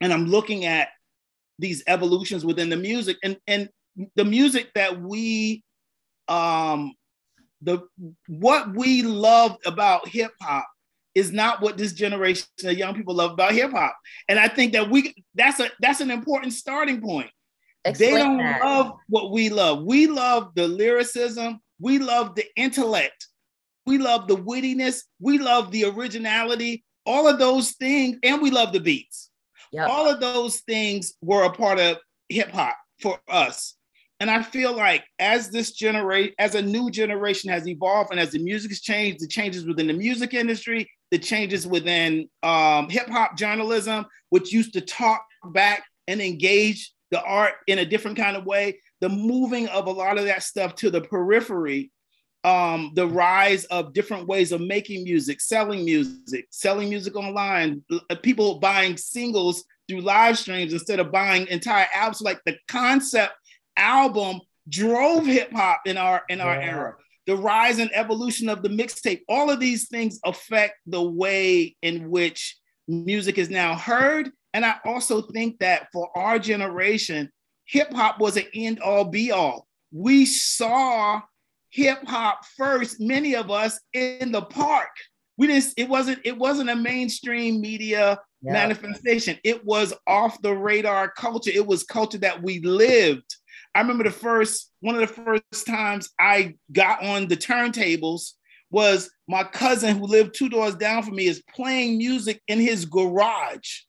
and 0.00 0.12
I'm 0.12 0.26
looking 0.26 0.64
at 0.64 0.88
these 1.58 1.82
evolutions 1.86 2.44
within 2.44 2.68
the 2.68 2.76
music 2.76 3.16
and 3.22 3.36
and 3.46 3.68
the 4.16 4.24
music 4.24 4.70
that 4.74 5.00
we 5.00 5.62
um 6.28 6.94
the 7.60 7.82
what 8.28 8.74
we 8.74 9.02
love 9.02 9.56
about 9.64 10.08
hip 10.08 10.32
hop 10.40 10.66
is 11.14 11.32
not 11.32 11.60
what 11.60 11.76
this 11.76 11.92
generation 11.92 12.46
of 12.64 12.72
young 12.72 12.94
people 12.94 13.14
love 13.14 13.32
about 13.32 13.52
hip 13.52 13.70
hop. 13.70 13.96
And 14.28 14.38
I 14.38 14.48
think 14.48 14.72
that 14.72 14.88
we 14.90 15.14
that's 15.34 15.60
a 15.60 15.70
that's 15.80 16.00
an 16.00 16.10
important 16.10 16.52
starting 16.52 17.00
point. 17.00 17.30
Explain 17.84 18.14
they 18.14 18.20
don't 18.20 18.38
that. 18.38 18.60
love 18.62 18.92
what 19.08 19.30
we 19.32 19.48
love. 19.48 19.82
We 19.84 20.06
love 20.06 20.52
the 20.54 20.68
lyricism, 20.68 21.60
we 21.80 21.98
love 21.98 22.34
the 22.34 22.44
intellect, 22.56 23.28
we 23.86 23.98
love 23.98 24.28
the 24.28 24.36
wittiness, 24.36 25.02
we 25.20 25.38
love 25.38 25.70
the 25.70 25.84
originality, 25.86 26.84
all 27.04 27.28
of 27.28 27.38
those 27.38 27.72
things, 27.72 28.16
and 28.22 28.40
we 28.40 28.50
love 28.50 28.72
the 28.72 28.80
beats. 28.80 29.30
Yep. 29.72 29.88
All 29.88 30.08
of 30.08 30.20
those 30.20 30.60
things 30.60 31.14
were 31.22 31.44
a 31.44 31.52
part 31.52 31.78
of 31.78 31.98
hip 32.28 32.50
hop 32.50 32.76
for 33.00 33.18
us. 33.28 33.74
And 34.20 34.30
I 34.30 34.42
feel 34.42 34.72
like 34.72 35.04
as 35.18 35.50
this 35.50 35.72
generation, 35.72 36.32
as 36.38 36.54
a 36.54 36.62
new 36.62 36.90
generation 36.90 37.50
has 37.50 37.66
evolved 37.66 38.12
and 38.12 38.20
as 38.20 38.30
the 38.30 38.38
music 38.38 38.70
has 38.70 38.80
changed, 38.80 39.20
the 39.20 39.26
changes 39.26 39.66
within 39.66 39.88
the 39.88 39.92
music 39.92 40.32
industry, 40.32 40.88
the 41.10 41.18
changes 41.18 41.66
within 41.66 42.28
um, 42.44 42.88
hip 42.88 43.08
hop 43.08 43.36
journalism, 43.36 44.06
which 44.30 44.52
used 44.52 44.74
to 44.74 44.80
talk 44.80 45.24
back 45.46 45.84
and 46.06 46.20
engage 46.20 46.92
the 47.10 47.20
art 47.22 47.54
in 47.66 47.80
a 47.80 47.84
different 47.84 48.16
kind 48.16 48.36
of 48.36 48.46
way. 48.46 48.78
The 49.00 49.08
moving 49.08 49.66
of 49.68 49.88
a 49.88 49.90
lot 49.90 50.18
of 50.18 50.26
that 50.26 50.44
stuff 50.44 50.76
to 50.76 50.90
the 50.90 51.00
periphery, 51.00 51.90
um, 52.44 52.92
the 52.94 53.06
rise 53.06 53.64
of 53.66 53.92
different 53.92 54.26
ways 54.26 54.52
of 54.52 54.60
making 54.60 55.04
music, 55.04 55.40
selling 55.40 55.84
music, 55.84 56.46
selling 56.50 56.88
music 56.88 57.14
online, 57.16 57.82
uh, 57.92 58.14
people 58.16 58.58
buying 58.58 58.96
singles 58.96 59.64
through 59.88 60.00
live 60.00 60.38
streams 60.38 60.72
instead 60.72 60.98
of 60.98 61.12
buying 61.12 61.46
entire 61.46 61.86
albums. 61.94 62.20
Like 62.20 62.40
the 62.44 62.56
concept 62.68 63.34
album 63.76 64.40
drove 64.68 65.26
hip 65.26 65.52
hop 65.52 65.82
in 65.86 65.96
our 65.96 66.22
in 66.28 66.40
our 66.40 66.54
yeah. 66.54 66.70
era. 66.70 66.94
The 67.26 67.36
rise 67.36 67.78
and 67.78 67.90
evolution 67.94 68.48
of 68.48 68.62
the 68.62 68.68
mixtape, 68.68 69.20
all 69.28 69.48
of 69.48 69.60
these 69.60 69.88
things 69.88 70.18
affect 70.24 70.74
the 70.86 71.02
way 71.02 71.76
in 71.80 72.10
which 72.10 72.56
music 72.88 73.38
is 73.38 73.48
now 73.48 73.76
heard. 73.76 74.30
And 74.54 74.64
I 74.64 74.76
also 74.84 75.22
think 75.22 75.60
that 75.60 75.86
for 75.92 76.10
our 76.18 76.40
generation, 76.40 77.30
hip 77.64 77.92
hop 77.92 78.18
was 78.18 78.36
an 78.36 78.46
end 78.52 78.80
all 78.80 79.04
be 79.04 79.30
all. 79.30 79.68
We 79.92 80.24
saw 80.26 81.22
hip 81.72 82.06
hop 82.06 82.44
first, 82.56 83.00
many 83.00 83.34
of 83.34 83.50
us 83.50 83.80
in 83.92 84.30
the 84.30 84.42
park. 84.42 84.90
We 85.38 85.46
didn't, 85.46 85.72
it 85.76 85.88
wasn't, 85.88 86.20
it 86.24 86.36
wasn't 86.36 86.70
a 86.70 86.76
mainstream 86.76 87.60
media 87.60 88.20
yeah. 88.42 88.52
manifestation. 88.52 89.38
It 89.42 89.64
was 89.64 89.94
off 90.06 90.40
the 90.42 90.54
radar 90.54 91.10
culture. 91.10 91.50
It 91.52 91.66
was 91.66 91.82
culture 91.82 92.18
that 92.18 92.42
we 92.42 92.60
lived. 92.60 93.34
I 93.74 93.80
remember 93.80 94.04
the 94.04 94.10
first 94.10 94.70
one 94.80 94.94
of 94.94 95.00
the 95.00 95.06
first 95.06 95.66
times 95.66 96.10
I 96.20 96.56
got 96.72 97.02
on 97.02 97.26
the 97.26 97.36
turntables 97.36 98.32
was 98.70 99.10
my 99.28 99.44
cousin 99.44 99.96
who 99.96 100.06
lived 100.06 100.34
two 100.34 100.50
doors 100.50 100.74
down 100.74 101.02
from 101.02 101.16
me 101.16 101.26
is 101.26 101.42
playing 101.54 101.96
music 101.96 102.42
in 102.48 102.60
his 102.60 102.84
garage. 102.84 103.80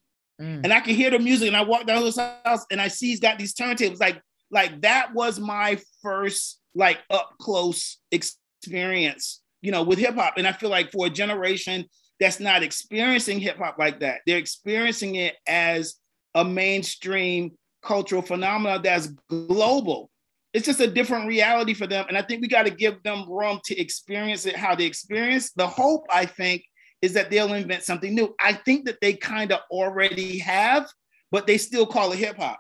Mm. 0.42 0.62
And 0.64 0.74
I 0.74 0.80
can 0.80 0.96
hear 0.96 1.10
the 1.10 1.20
music 1.20 1.48
and 1.48 1.58
I 1.58 1.64
walk 1.64 1.86
down 1.86 2.04
his 2.04 2.18
house 2.18 2.66
and 2.72 2.80
I 2.80 2.88
see 2.88 3.08
he's 3.08 3.20
got 3.20 3.38
these 3.38 3.54
turntables. 3.54 4.00
Like, 4.00 4.22
like 4.52 4.82
that 4.82 5.14
was 5.14 5.40
my 5.40 5.80
first 6.02 6.60
like 6.76 7.00
up 7.10 7.36
close 7.40 7.98
experience, 8.12 9.42
you 9.62 9.72
know, 9.72 9.84
with 9.84 10.00
hip 10.00 10.16
hop. 10.16 10.36
And 10.38 10.48
I 10.48 10.52
feel 10.52 10.70
like 10.70 10.92
for 10.92 11.08
a 11.08 11.10
generation 11.10 11.86
that's 12.20 12.40
not 12.40 12.64
experiencing 12.64 13.40
hip 13.40 13.58
hop 13.58 13.78
like 13.78 14.00
that, 14.00 14.22
they're 14.26 14.38
experiencing 14.38 15.16
it 15.16 15.36
as 15.48 15.96
a 16.36 16.44
mainstream 16.44 17.52
cultural 17.84 18.22
phenomenon 18.22 18.82
that's 18.82 19.08
global. 19.30 20.10
It's 20.54 20.66
just 20.66 20.80
a 20.80 20.88
different 20.88 21.28
reality 21.28 21.74
for 21.74 21.88
them. 21.88 22.06
And 22.08 22.18
I 22.18 22.22
think 22.22 22.42
we 22.42 22.48
got 22.48 22.66
to 22.66 22.72
give 22.72 23.02
them 23.04 23.30
room 23.30 23.60
to 23.66 23.80
experience 23.80 24.46
it 24.46 24.56
how 24.56 24.76
they 24.76 24.86
experience. 24.86 25.52
The 25.52 25.68
hope, 25.68 26.06
I 26.14 26.26
think, 26.26 26.64
is 27.02 27.14
that 27.14 27.30
they'll 27.30 27.54
invent 27.54 27.84
something 27.84 28.14
new. 28.14 28.34
I 28.40 28.54
think 28.54 28.86
that 28.86 29.02
they 29.02 29.14
kind 29.14 29.52
of 29.52 29.60
already 29.72 30.38
have, 30.40 30.88
but 31.32 31.48
they 31.48 31.58
still 31.58 31.86
call 31.86 32.12
it 32.14 32.20
hip 32.20 32.38
hop, 32.38 32.60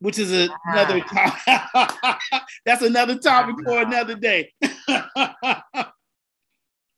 which 0.00 0.18
is 0.18 0.32
a, 0.32 0.48
another 0.66 1.00
topic. 1.12 2.20
That's 2.64 2.82
another 2.82 3.18
topic 3.18 3.56
for 3.64 3.82
another 3.82 4.14
day. 4.14 4.52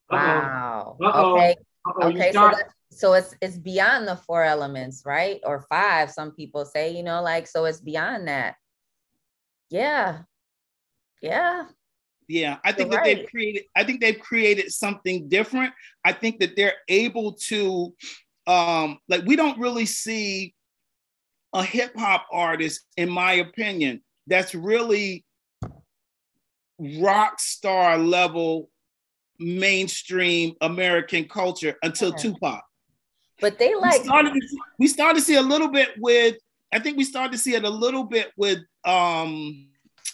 wow. 0.09 0.97
Uh-oh. 1.01 1.35
Okay. 1.35 1.55
Uh-oh, 1.85 2.07
okay. 2.09 2.31
So 2.31 2.51
so 2.91 3.13
it's 3.13 3.33
it's 3.41 3.57
beyond 3.57 4.07
the 4.07 4.15
four 4.15 4.43
elements 4.43 5.03
right 5.05 5.39
or 5.45 5.65
five 5.69 6.11
some 6.11 6.31
people 6.31 6.65
say 6.65 6.95
you 6.95 7.03
know 7.03 7.21
like 7.21 7.47
so 7.47 7.65
it's 7.65 7.79
beyond 7.79 8.27
that 8.27 8.55
yeah 9.69 10.19
yeah 11.21 11.65
yeah 12.27 12.57
i 12.65 12.71
think 12.71 12.91
You're 12.91 12.99
that 12.99 13.07
right. 13.07 13.17
they've 13.17 13.29
created 13.29 13.63
i 13.75 13.83
think 13.83 14.01
they've 14.01 14.19
created 14.19 14.71
something 14.71 15.29
different 15.29 15.73
i 16.05 16.11
think 16.11 16.39
that 16.39 16.55
they're 16.55 16.75
able 16.89 17.33
to 17.47 17.93
um 18.45 18.99
like 19.07 19.23
we 19.25 19.35
don't 19.35 19.59
really 19.59 19.85
see 19.85 20.53
a 21.53 21.63
hip 21.63 21.91
hop 21.97 22.25
artist 22.31 22.81
in 22.97 23.09
my 23.09 23.33
opinion 23.33 24.01
that's 24.27 24.55
really 24.55 25.25
rock 26.79 27.39
star 27.39 27.97
level 27.97 28.69
mainstream 29.39 30.53
american 30.61 31.25
culture 31.25 31.75
until 31.83 32.11
tupac. 32.13 32.63
But 33.39 33.57
they 33.57 33.73
like 33.73 34.01
we 34.01 34.05
started, 34.05 34.33
to, 34.33 34.57
we 34.77 34.87
started 34.87 35.19
to 35.19 35.25
see 35.25 35.35
a 35.35 35.41
little 35.41 35.67
bit 35.67 35.89
with 35.97 36.35
I 36.71 36.79
think 36.79 36.97
we 36.97 37.03
started 37.03 37.33
to 37.33 37.37
see 37.37 37.55
it 37.55 37.63
a 37.63 37.69
little 37.69 38.03
bit 38.03 38.31
with 38.37 38.59
um 38.85 39.67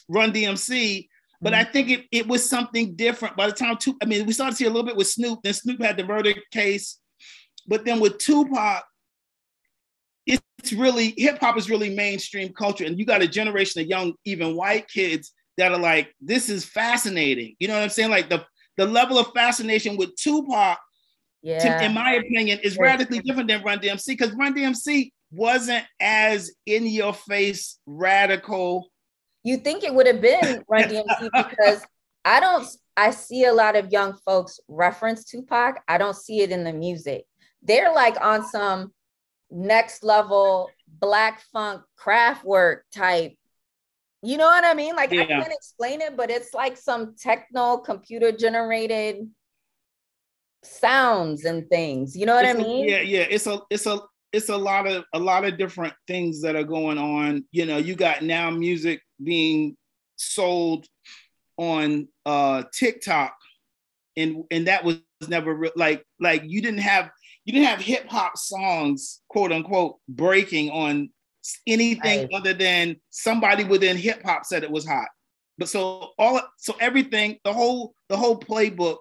Run 0.09 0.31
DMC, 0.31 1.07
but 1.41 1.53
mm-hmm. 1.53 1.61
I 1.61 1.63
think 1.65 1.89
it, 1.89 2.05
it 2.11 2.27
was 2.27 2.49
something 2.49 2.95
different. 2.95 3.35
By 3.35 3.47
the 3.47 3.53
time 3.53 3.77
two, 3.77 3.97
I 4.01 4.05
mean, 4.05 4.25
we 4.25 4.31
started 4.31 4.51
to 4.51 4.57
see 4.57 4.65
a 4.65 4.69
little 4.69 4.83
bit 4.83 4.95
with 4.95 5.07
Snoop, 5.07 5.39
then 5.43 5.53
Snoop 5.53 5.81
had 5.81 5.97
the 5.97 6.05
murder 6.05 6.33
case, 6.51 6.99
but 7.67 7.83
then 7.83 7.99
with 7.99 8.17
Tupac, 8.17 8.85
it's 10.27 10.73
really 10.73 11.13
hip 11.17 11.39
hop 11.39 11.57
is 11.57 11.69
really 11.69 11.95
mainstream 11.95 12.53
culture, 12.53 12.85
and 12.85 12.99
you 12.99 13.05
got 13.05 13.21
a 13.21 13.27
generation 13.27 13.81
of 13.81 13.87
young, 13.87 14.13
even 14.25 14.55
white 14.55 14.87
kids 14.87 15.33
that 15.57 15.71
are 15.71 15.79
like, 15.79 16.13
this 16.21 16.49
is 16.49 16.65
fascinating. 16.65 17.55
You 17.59 17.67
know 17.67 17.75
what 17.75 17.83
I'm 17.83 17.89
saying? 17.89 18.11
Like 18.11 18.29
the 18.29 18.45
the 18.77 18.85
level 18.85 19.17
of 19.17 19.31
fascination 19.33 19.97
with 19.97 20.15
Tupac 20.15 20.77
yeah. 21.41 21.59
to, 21.59 21.85
in 21.85 21.93
my 21.93 22.13
opinion, 22.13 22.59
is 22.63 22.77
radically 22.77 23.19
different 23.19 23.49
than 23.49 23.63
Run 23.63 23.79
DMC 23.79 24.07
because 24.07 24.31
Run 24.33 24.53
DMC 24.53 25.11
wasn't 25.31 25.83
as 25.99 26.51
in 26.65 26.85
your 26.85 27.13
face 27.13 27.79
radical. 27.85 28.89
You 29.43 29.57
think 29.57 29.83
it 29.83 29.93
would 29.93 30.07
have 30.07 30.21
been 30.21 30.63
Run 30.69 30.83
DMC 30.83 31.29
because 31.49 31.85
I 32.23 32.39
don't, 32.39 32.67
I 32.95 33.11
see 33.11 33.45
a 33.45 33.53
lot 33.53 33.75
of 33.75 33.91
young 33.91 34.13
folks 34.25 34.59
reference 34.67 35.23
Tupac. 35.25 35.81
I 35.87 35.97
don't 35.97 36.15
see 36.15 36.41
it 36.41 36.51
in 36.51 36.63
the 36.63 36.73
music. 36.73 37.25
They're 37.63 37.93
like 37.93 38.19
on 38.21 38.45
some 38.45 38.91
next 39.49 40.03
level 40.03 40.69
black 40.87 41.41
funk 41.51 41.81
Kraftwerk 41.97 42.81
type 42.93 43.33
you 44.23 44.37
know 44.37 44.45
what 44.45 44.65
I 44.65 44.73
mean? 44.73 44.95
Like 44.95 45.11
yeah. 45.11 45.21
I 45.21 45.25
can't 45.25 45.53
explain 45.53 46.01
it, 46.01 46.17
but 46.17 46.31
it's 46.31 46.53
like 46.53 46.75
some 46.75 47.15
techno 47.15 47.77
computer 47.77 48.31
generated 48.31 49.29
sounds 50.63 51.45
and 51.45 51.69
things. 51.69 52.15
You 52.15 52.25
know 52.25 52.35
what 52.35 52.45
it's 52.45 52.59
I 52.59 52.63
mean? 52.63 52.85
A, 52.85 52.91
yeah, 52.91 53.01
yeah. 53.01 53.27
It's 53.29 53.45
a 53.45 53.61
it's 53.69 53.85
a 53.85 53.99
it's 54.33 54.49
a 54.49 54.57
lot 54.57 54.87
of 54.87 55.03
a 55.13 55.19
lot 55.19 55.45
of 55.45 55.57
different 55.57 55.93
things 56.07 56.41
that 56.41 56.55
are 56.55 56.63
going 56.63 56.97
on. 56.97 57.45
You 57.51 57.65
know, 57.67 57.77
you 57.77 57.95
got 57.95 58.23
now 58.23 58.49
music 58.49 59.01
being 59.23 59.77
sold 60.15 60.87
on 61.57 62.07
uh 62.25 62.63
TikTok, 62.73 63.35
and 64.15 64.45
and 64.49 64.67
that 64.67 64.83
was 64.83 64.99
never 65.27 65.53
re- 65.53 65.71
like 65.75 66.03
like 66.19 66.41
you 66.43 66.61
didn't 66.61 66.79
have 66.79 67.11
you 67.47 67.53
didn't 67.53 67.69
have 67.69 67.79
hip 67.79 68.05
hop 68.09 68.37
songs 68.37 69.21
quote 69.29 69.53
unquote 69.53 69.95
breaking 70.09 70.69
on 70.69 71.09
anything 71.65 72.19
right. 72.19 72.33
other 72.33 72.53
than 72.53 72.97
somebody 73.09 73.63
within 73.63 73.95
hip 73.95 74.21
hop 74.23 74.45
said 74.45 74.63
it 74.63 74.69
was 74.69 74.85
hot. 74.85 75.07
But 75.57 75.69
so 75.69 76.09
all 76.19 76.41
so 76.57 76.75
everything 76.81 77.37
the 77.45 77.53
whole 77.53 77.93
the 78.09 78.17
whole 78.17 78.37
playbook 78.37 78.97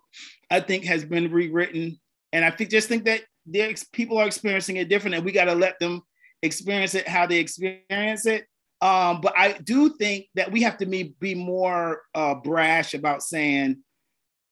I 0.49 0.61
think 0.61 0.85
has 0.85 1.05
been 1.05 1.33
rewritten, 1.33 1.99
and 2.33 2.45
I 2.45 2.51
think 2.53 2.71
just 2.71 2.89
think 2.89 3.05
that 3.07 3.23
there 3.47 3.75
people 3.93 4.17
are 4.17 4.27
experiencing 4.29 4.77
it 4.77 4.89
different, 4.89 5.17
and 5.17 5.25
we 5.25 5.33
got 5.33 5.47
to 5.47 5.55
let 5.55 5.81
them 5.81 6.03
experience 6.43 6.95
it 6.95 7.09
how 7.09 7.27
they 7.27 7.39
experience 7.39 8.27
it. 8.27 8.47
Um, 8.81 9.21
but 9.23 9.33
I 9.37 9.55
do 9.65 9.97
think 9.97 10.27
that 10.37 10.53
we 10.53 10.63
have 10.63 10.77
to 10.79 10.87
be, 10.87 11.15
be 11.19 11.35
more 11.35 12.03
uh, 12.15 12.35
brash 12.35 12.95
about 12.95 13.23
saying 13.23 13.79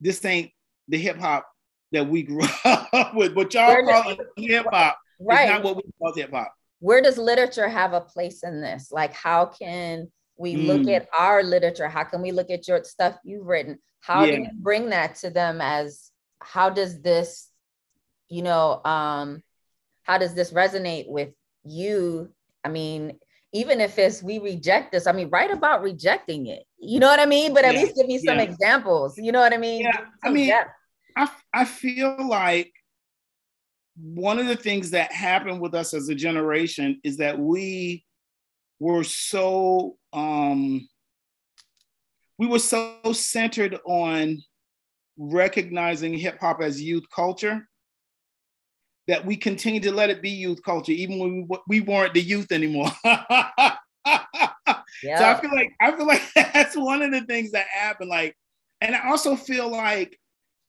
this 0.01 0.25
ain't 0.25 0.51
the 0.89 0.99
hip 0.99 1.19
hop 1.19 1.47
that 1.92 2.09
we 2.09 2.23
grew 2.23 2.47
up 2.64 3.14
with. 3.14 3.35
What 3.35 3.55
y'all 3.55 3.85
call 3.85 4.16
hip 4.37 4.66
hop 4.70 4.99
right. 5.20 5.44
is 5.44 5.51
not 5.51 5.62
what 5.62 5.77
we 5.77 5.83
call 5.99 6.14
hip 6.14 6.31
hop. 6.33 6.55
Where 6.81 7.01
does 7.01 7.18
literature 7.18 7.68
have 7.68 7.92
a 7.92 8.01
place 8.01 8.42
in 8.42 8.61
this? 8.61 8.90
Like, 8.92 9.14
how 9.14 9.47
can 9.47 10.11
we 10.37 10.55
mm. 10.55 10.66
look 10.66 10.88
at 10.88 11.09
our 11.16 11.42
literature? 11.42 11.88
How 11.88 12.05
can 12.05 12.20
we 12.20 12.33
look 12.33 12.51
at 12.51 12.68
your 12.68 12.85
stuff 12.85 13.16
you've 13.25 13.47
written? 13.47 13.79
How 14.01 14.25
yeah. 14.25 14.37
do 14.37 14.42
you 14.42 14.49
bring 14.55 14.90
that 14.90 15.16
to 15.16 15.31
them 15.31 15.61
as 15.62 16.11
how 16.40 16.70
does 16.70 17.01
this, 17.01 17.49
you 18.29 18.42
know, 18.42 18.83
um, 18.85 19.42
how 20.03 20.18
does 20.18 20.35
this 20.35 20.53
resonate 20.53 21.09
with 21.09 21.31
you? 21.64 22.31
I 22.62 22.68
mean, 22.68 23.18
even 23.55 23.81
if 23.81 23.99
it's 23.99 24.23
we 24.23 24.38
reject 24.38 24.92
this, 24.92 25.07
I 25.07 25.12
mean, 25.12 25.31
write 25.31 25.51
about 25.51 25.83
rejecting 25.83 26.49
it. 26.49 26.64
You 26.79 27.01
know 27.01 27.07
what 27.07 27.20
I 27.20 27.27
mean? 27.27 27.55
But 27.55 27.64
at 27.64 27.75
yeah. 27.75 27.83
least 27.83 27.97
give 27.97 28.07
me 28.07 28.18
some 28.18 28.37
yeah. 28.37 28.42
examples. 28.42 29.16
You 29.16 29.33
know 29.33 29.40
what 29.40 29.55
I 29.55 29.59
mean? 29.59 29.83
Yeah. 29.83 30.05
I 30.23 30.31
mean, 30.31 30.53
I, 31.16 31.31
I 31.53 31.64
feel 31.64 32.16
like 32.27 32.72
one 33.96 34.38
of 34.38 34.46
the 34.46 34.57
things 34.57 34.90
that 34.90 35.12
happened 35.12 35.61
with 35.61 35.74
us 35.74 35.94
as 35.94 36.09
a 36.09 36.14
generation 36.14 37.00
is 37.05 37.18
that 37.18 37.38
we 37.38 38.05
were 38.81 39.05
so 39.05 39.96
um, 40.12 40.88
we 42.38 42.46
were 42.46 42.59
so 42.59 42.98
centered 43.12 43.79
on 43.87 44.42
recognizing 45.16 46.14
hip 46.14 46.38
hop 46.40 46.61
as 46.61 46.83
youth 46.83 47.05
culture 47.14 47.68
that 49.07 49.24
we 49.24 49.37
continued 49.37 49.83
to 49.85 49.92
let 49.92 50.11
it 50.11 50.22
be 50.22 50.31
youth 50.31 50.62
culture 50.64 50.92
even 50.92 51.18
when 51.18 51.46
we, 51.48 51.59
we 51.68 51.81
weren't 51.81 52.14
the 52.14 52.20
youth 52.20 52.50
anymore. 52.53 52.90
yeah. 53.05 53.77
So 55.03 55.24
I 55.24 55.40
feel 55.40 55.50
like 55.55 55.72
I 55.81 55.92
feel 55.92 56.07
like 56.07 56.22
that's 56.35 56.77
one 56.77 57.03
of 57.03 57.11
the 57.11 57.20
things 57.22 57.53
that 57.53 57.66
happened. 57.66 58.09
Like, 58.09 58.35
and 58.81 58.94
I 58.94 59.09
also 59.11 59.37
feel 59.37 59.70
like 59.70 60.18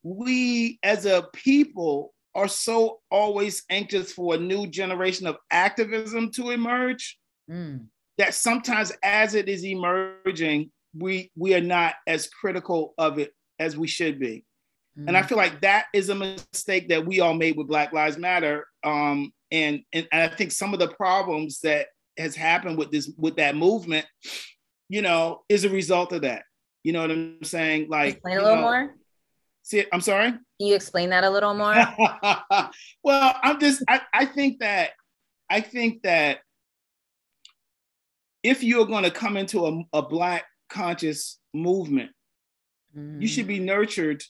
we 0.06 0.78
as 0.84 1.08
a 1.08 1.28
people 1.34 2.14
are 2.36 2.48
so 2.48 3.00
always 3.10 3.64
anxious 3.72 4.14
for 4.14 4.36
a 4.36 4.38
new 4.38 4.68
generation 4.68 5.26
of 5.26 5.36
activism 5.50 6.30
to 6.30 6.52
emerge 6.52 7.18
mm. 7.50 7.84
that 8.20 8.36
sometimes 8.36 8.92
as 9.02 9.34
it 9.34 9.50
is 9.50 9.66
emerging, 9.66 10.70
we 10.96 11.32
we 11.36 11.56
are 11.56 11.62
not 11.62 11.96
as 12.06 12.28
critical 12.28 12.94
of 13.00 13.18
it 13.18 13.34
as 13.58 13.76
we 13.76 13.88
should 13.88 14.20
be. 14.20 14.46
Mm. 14.96 15.08
And 15.08 15.18
I 15.18 15.24
mm. 15.24 15.28
feel 15.28 15.40
like 15.40 15.62
that 15.62 15.86
is 15.92 16.10
a 16.10 16.16
mistake 16.16 16.90
that 16.90 17.04
we 17.04 17.20
all 17.20 17.34
made 17.34 17.58
with 17.58 17.68
Black 17.68 17.92
Lives 17.92 18.20
Matter. 18.20 18.68
Um, 18.84 19.34
and, 19.50 19.82
and 19.92 20.08
I 20.12 20.28
think 20.28 20.52
some 20.52 20.72
of 20.74 20.80
the 20.80 20.90
problems 20.90 21.62
that 21.62 21.88
has 22.16 22.36
happened 22.36 22.78
with 22.78 22.92
this 22.92 23.12
with 23.18 23.38
that 23.38 23.56
movement, 23.56 24.06
you 24.88 25.02
know, 25.02 25.42
is 25.50 25.66
a 25.66 25.70
result 25.70 26.14
of 26.14 26.22
that. 26.22 26.44
You 26.84 26.94
know 26.94 27.02
what 27.02 27.10
I'm 27.12 27.44
saying? 27.44 27.88
Like 27.90 28.16
explain 28.16 28.38
a 28.38 28.42
little 28.44 28.58
know, 28.58 28.62
more. 28.62 28.96
See, 29.66 29.84
I'm 29.92 30.02
sorry. 30.02 30.30
Can 30.30 30.42
you 30.60 30.76
explain 30.76 31.10
that 31.10 31.24
a 31.24 31.30
little 31.30 31.56
more? 31.56 31.74
well, 33.04 33.36
I'm 33.42 33.60
just 33.60 33.84
I, 33.90 34.00
I 34.14 34.26
think 34.28 34.60
that 34.60 34.92
I 35.50 35.60
think 35.62 36.04
that 36.04 36.42
if 38.44 38.64
you're 38.64 38.86
going 38.86 39.06
to 39.06 39.12
come 39.12 39.38
into 39.38 39.66
a, 39.66 39.84
a 39.98 40.02
black 40.04 40.46
conscious 40.70 41.40
movement, 41.52 42.12
mm. 42.96 43.20
you 43.20 43.28
should 43.28 43.48
be 43.48 43.60
mm. 43.60 43.64
nurtured, 43.64 44.22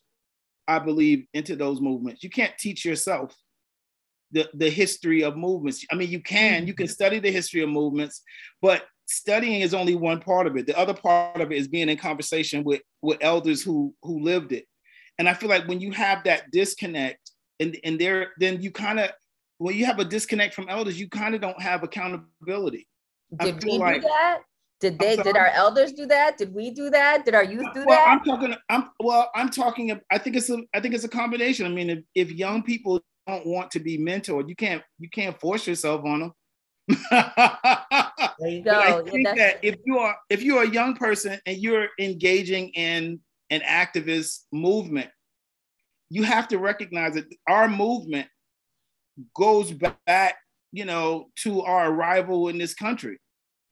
I 0.69 0.80
believe, 0.80 1.26
into 1.34 1.58
those 1.58 1.82
movements. 1.82 2.24
You 2.24 2.30
can't 2.30 2.58
teach 2.58 2.86
yourself 2.86 3.36
the, 4.32 4.50
the 4.54 4.69
history 4.69 5.26
of 5.26 5.36
movements. 5.36 5.86
I 5.91 5.95
mean, 5.95 6.12
you 6.12 6.21
can, 6.21 6.65
you 6.65 6.74
can 6.74 6.86
mm-hmm. 6.86 6.93
study 6.93 7.19
the 7.19 7.32
history 7.32 7.62
of 7.62 7.67
movements, 7.67 8.24
but 8.62 8.86
studying 9.06 9.60
is 9.60 9.74
only 9.74 9.95
one 9.95 10.21
part 10.21 10.48
of 10.48 10.56
it. 10.56 10.65
The 10.65 10.80
other 10.80 10.93
part 10.93 11.41
of 11.41 11.52
it 11.52 11.58
is 11.58 11.67
being 11.67 11.89
in 11.89 11.98
conversation 11.98 12.63
with, 12.63 12.82
with 13.02 13.17
elders 13.19 13.62
who 13.62 13.93
who 14.02 14.21
lived 14.21 14.54
it. 14.54 14.65
And 15.17 15.30
I 15.30 15.34
feel 15.34 15.49
like 15.49 15.67
when 15.67 15.80
you 15.80 15.91
have 15.91 16.23
that 16.25 16.51
disconnect 16.51 17.32
and, 17.60 17.78
and 17.84 17.99
there, 17.99 18.32
then 18.39 18.62
you 18.62 18.71
kind 18.71 18.99
of 18.99 19.12
when 19.58 19.75
you 19.75 19.86
have 19.86 19.99
a 19.99 20.06
disconnect 20.06 20.54
from 20.54 20.67
elders, 20.69 20.99
you 20.99 21.08
kind 21.08 21.34
of 21.34 21.41
don't 21.41 21.62
have 21.62 21.84
accountability. 21.84 22.88
Did 23.39 23.63
we 23.63 23.78
like, 23.78 24.01
do 24.01 24.08
that? 24.08 24.39
Did 24.82 24.99
they? 24.99 25.15
Did 25.15 25.38
our 25.38 25.47
elders 25.47 25.93
do 25.93 26.06
that? 26.08 26.38
Did 26.38 26.54
we 26.54 26.71
do 26.71 26.89
that? 26.89 27.25
Did 27.25 27.34
our 27.34 27.43
youth 27.43 27.65
do 27.73 27.86
well, 27.86 27.97
that? 27.97 28.08
I'm 28.08 28.23
talking. 28.23 28.56
I'm 28.69 28.89
well. 28.99 29.32
I'm 29.34 29.49
talking. 29.49 29.99
I 30.12 30.17
think 30.17 30.36
it's 30.36 30.49
a. 30.49 30.60
I 30.73 30.80
think 30.80 30.93
it's 30.93 31.06
a 31.06 31.10
combination. 31.10 31.65
I 31.65 31.69
mean, 31.69 31.89
if, 31.89 31.99
if 32.13 32.32
young 32.32 32.62
people 32.62 33.01
don't 33.25 33.45
want 33.45 33.71
to 33.71 33.80
be 33.80 33.97
mentored, 33.97 34.49
you 34.49 34.56
can't. 34.56 34.84
You 34.99 35.10
can't 35.10 35.39
force 35.39 35.65
yourself 35.65 36.04
on 36.06 36.19
them. 36.19 36.34
there 37.10 38.49
you 38.49 38.63
go. 38.63 38.80
I 38.80 39.01
think 39.10 39.28
yeah, 39.28 39.36
that 39.36 39.60
if 39.63 39.78
you 39.86 39.97
are 39.97 40.15
if 40.30 40.43
you're 40.43 40.63
a 40.63 40.69
young 40.69 40.95
person 40.95 41.39
and 41.45 41.58
you're 41.58 41.88
engaging 41.99 42.69
in 42.69 43.19
an 43.50 43.62
activist 43.62 44.42
movement, 44.52 45.10
you 46.10 46.24
have 46.24 46.48
to 46.50 46.58
recognize 46.58 47.14
that 47.16 47.26
our 47.48 47.68
movement 47.68 48.28
goes 49.36 49.72
back, 49.72 50.36
you 50.72 50.86
know, 50.86 51.30
to 51.38 51.62
our 51.62 51.92
arrival 51.92 52.48
in 52.48 52.58
this 52.58 52.74
country. 52.74 53.18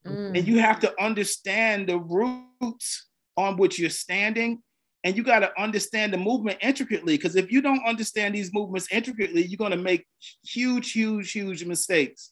Mm. 0.05 0.37
And 0.37 0.47
you 0.47 0.59
have 0.59 0.79
to 0.81 1.01
understand 1.01 1.87
the 1.87 1.97
roots 1.97 3.07
on 3.37 3.57
which 3.57 3.79
you're 3.79 3.89
standing. 3.89 4.61
And 5.05 5.17
you 5.17 5.23
got 5.23 5.39
to 5.39 5.51
understand 5.61 6.13
the 6.13 6.17
movement 6.17 6.59
intricately. 6.61 7.17
Because 7.17 7.35
if 7.35 7.51
you 7.51 7.61
don't 7.61 7.85
understand 7.85 8.35
these 8.35 8.53
movements 8.53 8.87
intricately, 8.91 9.45
you're 9.45 9.57
going 9.57 9.71
to 9.71 9.77
make 9.77 10.05
huge, 10.45 10.91
huge, 10.91 11.31
huge 11.31 11.65
mistakes. 11.65 12.31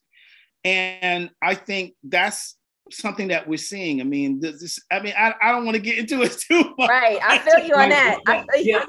And 0.64 1.32
I 1.42 1.56
think 1.56 1.96
that's 2.04 2.56
something 2.90 3.28
that 3.30 3.48
we're 3.48 3.58
seeing. 3.58 4.02
I 4.02 4.04
mean, 4.04 4.40
this, 4.40 4.80
I 4.92 5.00
mean, 5.00 5.14
I, 5.18 5.34
I 5.42 5.52
don't 5.52 5.66
want 5.66 5.76
to 5.76 5.82
get 5.82 5.98
into 5.98 6.22
it 6.22 6.32
too 6.40 6.74
much. 6.78 6.90
Right. 6.90 7.20
I 7.24 7.38
feel 7.40 7.66
you 7.66 7.76
on 7.76 7.90
that. 7.90 8.20
I 8.28 8.46
feel 8.52 8.64
you. 8.64 8.82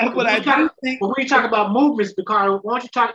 Yeah. 0.00 0.08
but 0.14 0.26
I 0.26 0.40
talk, 0.40 0.74
think 0.82 1.00
when 1.00 1.12
we 1.16 1.26
talk 1.26 1.44
about 1.44 1.72
movements, 1.72 2.14
because 2.14 2.60
why 2.62 2.78
don't 2.78 2.82
you 2.82 2.88
talk 2.88 3.14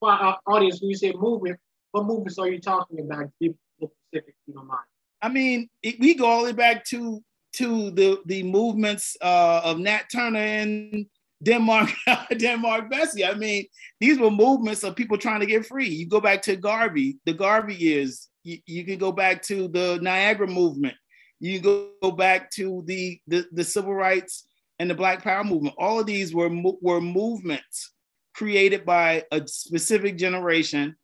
for 0.00 0.10
our 0.10 0.38
audience 0.46 0.80
when 0.80 0.90
you 0.90 0.96
say 0.96 1.12
movement, 1.12 1.58
what 1.92 2.06
movements 2.06 2.38
are 2.38 2.48
you 2.48 2.60
talking 2.60 3.00
about? 3.00 3.26
Be 3.40 3.54
specific, 3.76 4.34
you 4.46 4.54
don't 4.54 4.66
mind. 4.66 4.80
I 5.20 5.28
mean, 5.28 5.68
it, 5.82 6.00
we 6.00 6.14
go 6.14 6.26
all 6.26 6.40
the 6.40 6.46
way 6.46 6.52
back 6.52 6.84
to 6.86 7.22
to 7.54 7.90
the 7.92 8.20
the 8.26 8.42
movements 8.42 9.16
uh, 9.20 9.60
of 9.62 9.78
Nat 9.78 10.04
Turner 10.10 10.38
and 10.38 11.06
Denmark, 11.42 11.90
Denmark 12.36 12.90
Vesey. 12.90 13.24
I 13.24 13.34
mean, 13.34 13.66
these 14.00 14.18
were 14.18 14.30
movements 14.30 14.84
of 14.84 14.96
people 14.96 15.18
trying 15.18 15.40
to 15.40 15.46
get 15.46 15.66
free. 15.66 15.88
You 15.88 16.06
go 16.06 16.20
back 16.20 16.42
to 16.42 16.56
Garvey, 16.56 17.18
the 17.24 17.32
Garvey 17.32 17.74
years. 17.74 18.28
You, 18.44 18.58
you 18.66 18.84
can 18.84 18.98
go 18.98 19.12
back 19.12 19.42
to 19.44 19.68
the 19.68 19.98
Niagara 20.02 20.46
movement. 20.46 20.94
You 21.40 21.60
go, 21.60 21.90
go 22.02 22.12
back 22.12 22.50
to 22.52 22.82
the, 22.86 23.20
the 23.26 23.46
the 23.52 23.64
civil 23.64 23.94
rights 23.94 24.46
and 24.78 24.88
the 24.88 24.94
Black 24.94 25.22
Power 25.22 25.44
movement. 25.44 25.74
All 25.78 26.00
of 26.00 26.06
these 26.06 26.34
were 26.34 26.50
were 26.80 27.00
movements 27.00 27.92
created 28.34 28.84
by 28.84 29.24
a 29.30 29.46
specific 29.46 30.16
generation 30.16 30.96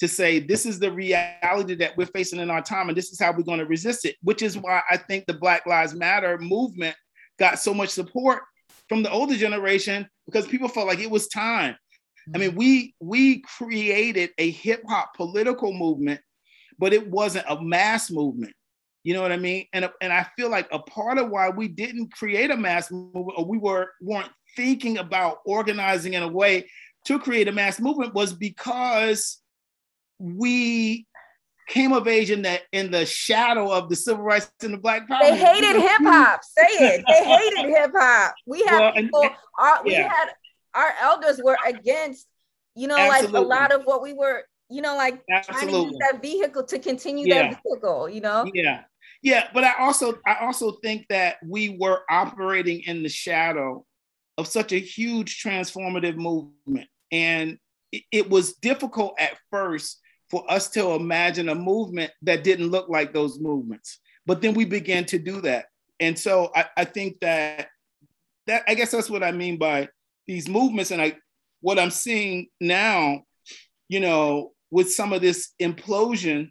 to 0.00 0.08
say 0.08 0.38
this 0.38 0.66
is 0.66 0.78
the 0.78 0.90
reality 0.90 1.74
that 1.74 1.96
we're 1.96 2.06
facing 2.06 2.40
in 2.40 2.50
our 2.50 2.62
time 2.62 2.88
and 2.88 2.96
this 2.96 3.10
is 3.10 3.20
how 3.20 3.32
we're 3.32 3.42
going 3.42 3.58
to 3.58 3.66
resist 3.66 4.04
it 4.04 4.16
which 4.22 4.42
is 4.42 4.58
why 4.58 4.82
i 4.90 4.96
think 4.96 5.24
the 5.26 5.34
black 5.34 5.66
lives 5.66 5.94
matter 5.94 6.36
movement 6.38 6.94
got 7.38 7.58
so 7.58 7.72
much 7.72 7.90
support 7.90 8.42
from 8.88 9.02
the 9.02 9.10
older 9.10 9.36
generation 9.36 10.06
because 10.26 10.46
people 10.46 10.68
felt 10.68 10.86
like 10.86 10.98
it 10.98 11.10
was 11.10 11.28
time 11.28 11.76
i 12.34 12.38
mm. 12.38 12.40
mean 12.40 12.54
we 12.54 12.94
we 13.00 13.40
created 13.42 14.30
a 14.38 14.50
hip 14.50 14.82
hop 14.88 15.14
political 15.14 15.72
movement 15.72 16.20
but 16.78 16.92
it 16.92 17.08
wasn't 17.08 17.44
a 17.48 17.60
mass 17.62 18.10
movement 18.10 18.54
you 19.02 19.14
know 19.14 19.22
what 19.22 19.32
i 19.32 19.36
mean 19.36 19.66
and 19.72 19.88
and 20.00 20.12
i 20.12 20.26
feel 20.36 20.50
like 20.50 20.68
a 20.72 20.78
part 20.78 21.18
of 21.18 21.30
why 21.30 21.48
we 21.48 21.68
didn't 21.68 22.12
create 22.12 22.50
a 22.50 22.56
mass 22.56 22.90
movement 22.90 23.34
or 23.36 23.44
we 23.44 23.58
were 23.58 23.90
weren't 24.00 24.30
thinking 24.56 24.98
about 24.98 25.38
organizing 25.44 26.14
in 26.14 26.22
a 26.22 26.28
way 26.28 26.68
to 27.04 27.18
create 27.18 27.48
a 27.48 27.52
mass 27.52 27.80
movement 27.80 28.14
was 28.14 28.32
because 28.32 29.40
we 30.18 31.06
came 31.68 31.92
of 31.92 32.06
age 32.06 32.30
in 32.30 32.42
the 32.42 32.60
in 32.72 32.90
the 32.90 33.06
shadow 33.06 33.70
of 33.70 33.88
the 33.88 33.96
civil 33.96 34.22
rights 34.22 34.50
and 34.62 34.74
the 34.74 34.78
black 34.78 35.08
power. 35.08 35.18
They 35.22 35.36
hated 35.36 35.80
hip 35.80 36.00
hop. 36.02 36.40
Say 36.44 36.62
it. 36.62 37.04
They 37.06 37.24
hated 37.24 37.70
hip 37.70 37.92
hop. 37.94 38.34
We 38.46 38.62
had 38.64 38.80
well, 38.80 38.92
people. 38.92 39.22
And, 39.22 39.32
our, 39.58 39.84
we 39.84 39.92
yeah. 39.92 40.08
had 40.08 40.28
our 40.74 40.92
elders 41.00 41.40
were 41.42 41.58
against. 41.66 42.26
You 42.76 42.88
know, 42.88 42.96
Absolutely. 42.96 43.38
like 43.38 43.44
a 43.44 43.46
lot 43.46 43.72
of 43.72 43.82
what 43.84 44.02
we 44.02 44.14
were. 44.14 44.44
You 44.70 44.82
know, 44.82 44.96
like 44.96 45.22
Absolutely. 45.30 45.72
trying 45.72 45.84
to 45.84 45.90
use 45.90 45.98
that 46.00 46.22
vehicle 46.22 46.64
to 46.64 46.78
continue 46.78 47.26
yeah. 47.26 47.50
that 47.50 47.60
vehicle. 47.64 48.08
You 48.08 48.20
know. 48.20 48.50
Yeah. 48.54 48.84
Yeah, 49.22 49.48
but 49.54 49.64
I 49.64 49.72
also 49.78 50.18
I 50.26 50.36
also 50.42 50.72
think 50.82 51.06
that 51.08 51.36
we 51.46 51.78
were 51.80 52.02
operating 52.10 52.82
in 52.82 53.02
the 53.02 53.08
shadow 53.08 53.86
of 54.36 54.46
such 54.46 54.72
a 54.72 54.78
huge 54.78 55.42
transformative 55.42 56.16
movement. 56.16 56.88
And 57.10 57.58
it, 57.92 58.02
it 58.10 58.30
was 58.30 58.54
difficult 58.54 59.14
at 59.18 59.38
first 59.50 60.00
for 60.30 60.44
us 60.50 60.68
to 60.70 60.90
imagine 60.90 61.48
a 61.48 61.54
movement 61.54 62.10
that 62.22 62.44
didn't 62.44 62.70
look 62.70 62.88
like 62.88 63.12
those 63.12 63.38
movements. 63.38 64.00
But 64.26 64.42
then 64.42 64.54
we 64.54 64.64
began 64.64 65.04
to 65.06 65.18
do 65.18 65.40
that. 65.42 65.66
And 66.00 66.18
so 66.18 66.50
I, 66.54 66.64
I 66.76 66.84
think 66.84 67.20
that 67.20 67.68
that 68.46 68.64
I 68.66 68.74
guess 68.74 68.90
that's 68.90 69.10
what 69.10 69.22
I 69.22 69.32
mean 69.32 69.58
by 69.58 69.88
these 70.26 70.48
movements. 70.48 70.90
And 70.90 71.00
I 71.00 71.16
what 71.60 71.78
I'm 71.78 71.90
seeing 71.90 72.48
now, 72.60 73.22
you 73.88 74.00
know, 74.00 74.52
with 74.74 74.92
some 74.92 75.12
of 75.12 75.20
this 75.20 75.52
implosion 75.62 76.50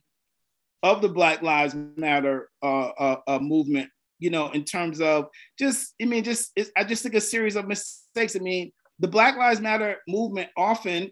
of 0.81 1.01
the 1.01 1.09
Black 1.09 1.41
Lives 1.41 1.75
Matter 1.97 2.49
uh, 2.63 2.87
uh, 2.97 3.15
uh, 3.27 3.39
movement, 3.39 3.89
you 4.17 4.29
know, 4.29 4.49
in 4.51 4.63
terms 4.63 5.01
of 5.01 5.27
just, 5.59 5.93
I 6.01 6.05
mean, 6.05 6.23
just, 6.23 6.57
I 6.77 6.85
just 6.85 7.03
think 7.03 7.15
a 7.15 7.21
series 7.21 7.57
of 7.57 7.67
mistakes. 7.67 8.37
I 8.37 8.39
mean, 8.39 8.71
the 8.99 9.09
Black 9.09 9.35
Lives 9.35 9.59
Matter 9.59 9.97
movement 10.07 10.49
often 10.55 11.11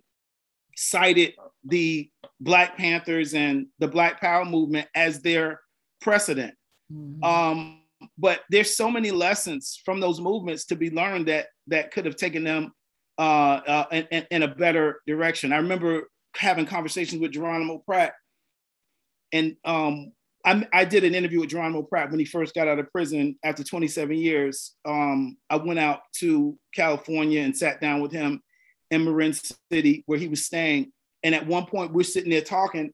cited 0.77 1.33
the 1.65 2.09
Black 2.39 2.77
Panthers 2.77 3.33
and 3.33 3.67
the 3.79 3.89
Black 3.89 4.21
Power 4.21 4.45
movement 4.45 4.87
as 4.95 5.21
their 5.21 5.59
precedent. 5.99 6.53
Mm-hmm. 6.93 7.23
Um, 7.25 7.81
but 8.17 8.39
there's 8.49 8.77
so 8.77 8.89
many 8.89 9.11
lessons 9.11 9.81
from 9.83 9.99
those 9.99 10.21
movements 10.21 10.63
to 10.67 10.77
be 10.77 10.89
learned 10.89 11.27
that 11.27 11.47
that 11.67 11.91
could 11.91 12.05
have 12.05 12.15
taken 12.15 12.45
them 12.45 12.71
uh, 13.17 13.59
uh, 13.67 13.85
in, 13.91 14.25
in, 14.31 14.43
a 14.43 14.47
better 14.47 15.01
direction. 15.05 15.51
I 15.51 15.57
remember 15.57 16.07
having 16.35 16.65
conversations 16.65 17.21
with 17.21 17.31
Geronimo 17.31 17.79
Pratt, 17.79 18.13
and 19.31 19.55
um, 19.63 20.11
I, 20.45 20.67
I, 20.73 20.85
did 20.85 21.03
an 21.03 21.15
interview 21.15 21.39
with 21.39 21.49
Geronimo 21.49 21.83
Pratt 21.83 22.09
when 22.09 22.19
he 22.19 22.25
first 22.25 22.55
got 22.55 22.67
out 22.67 22.79
of 22.79 22.91
prison 22.91 23.37
after 23.43 23.63
27 23.63 24.15
years. 24.15 24.75
Um, 24.85 25.37
I 25.49 25.57
went 25.57 25.79
out 25.79 26.01
to 26.15 26.57
California 26.73 27.41
and 27.41 27.55
sat 27.55 27.79
down 27.79 28.01
with 28.01 28.11
him 28.11 28.41
in 28.89 29.05
Marin 29.05 29.33
City 29.71 30.03
where 30.05 30.19
he 30.19 30.27
was 30.27 30.45
staying. 30.45 30.91
And 31.23 31.35
at 31.35 31.45
one 31.45 31.65
point, 31.65 31.93
we're 31.93 32.03
sitting 32.03 32.31
there 32.31 32.41
talking, 32.41 32.91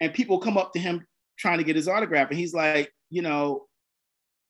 and 0.00 0.14
people 0.14 0.38
come 0.38 0.56
up 0.56 0.72
to 0.72 0.78
him 0.78 1.06
trying 1.38 1.58
to 1.58 1.64
get 1.64 1.76
his 1.76 1.88
autograph. 1.88 2.30
And 2.30 2.38
he's 2.38 2.54
like, 2.54 2.90
you 3.10 3.22
know, 3.22 3.66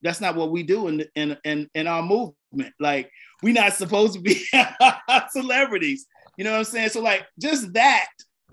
that's 0.02 0.20
not 0.20 0.36
what 0.36 0.52
we 0.52 0.62
do 0.62 0.88
in, 0.88 1.04
in, 1.16 1.36
in, 1.44 1.68
in 1.74 1.86
our 1.88 2.02
movement. 2.02 2.74
Like, 2.78 3.10
we're 3.42 3.54
not 3.54 3.74
supposed 3.74 4.14
to 4.14 4.20
be 4.20 4.46
celebrities. 5.30 6.06
You 6.38 6.44
know 6.44 6.52
what 6.52 6.58
I'm 6.58 6.64
saying? 6.64 6.90
So, 6.90 7.02
like, 7.02 7.26
just 7.38 7.74
that, 7.74 8.06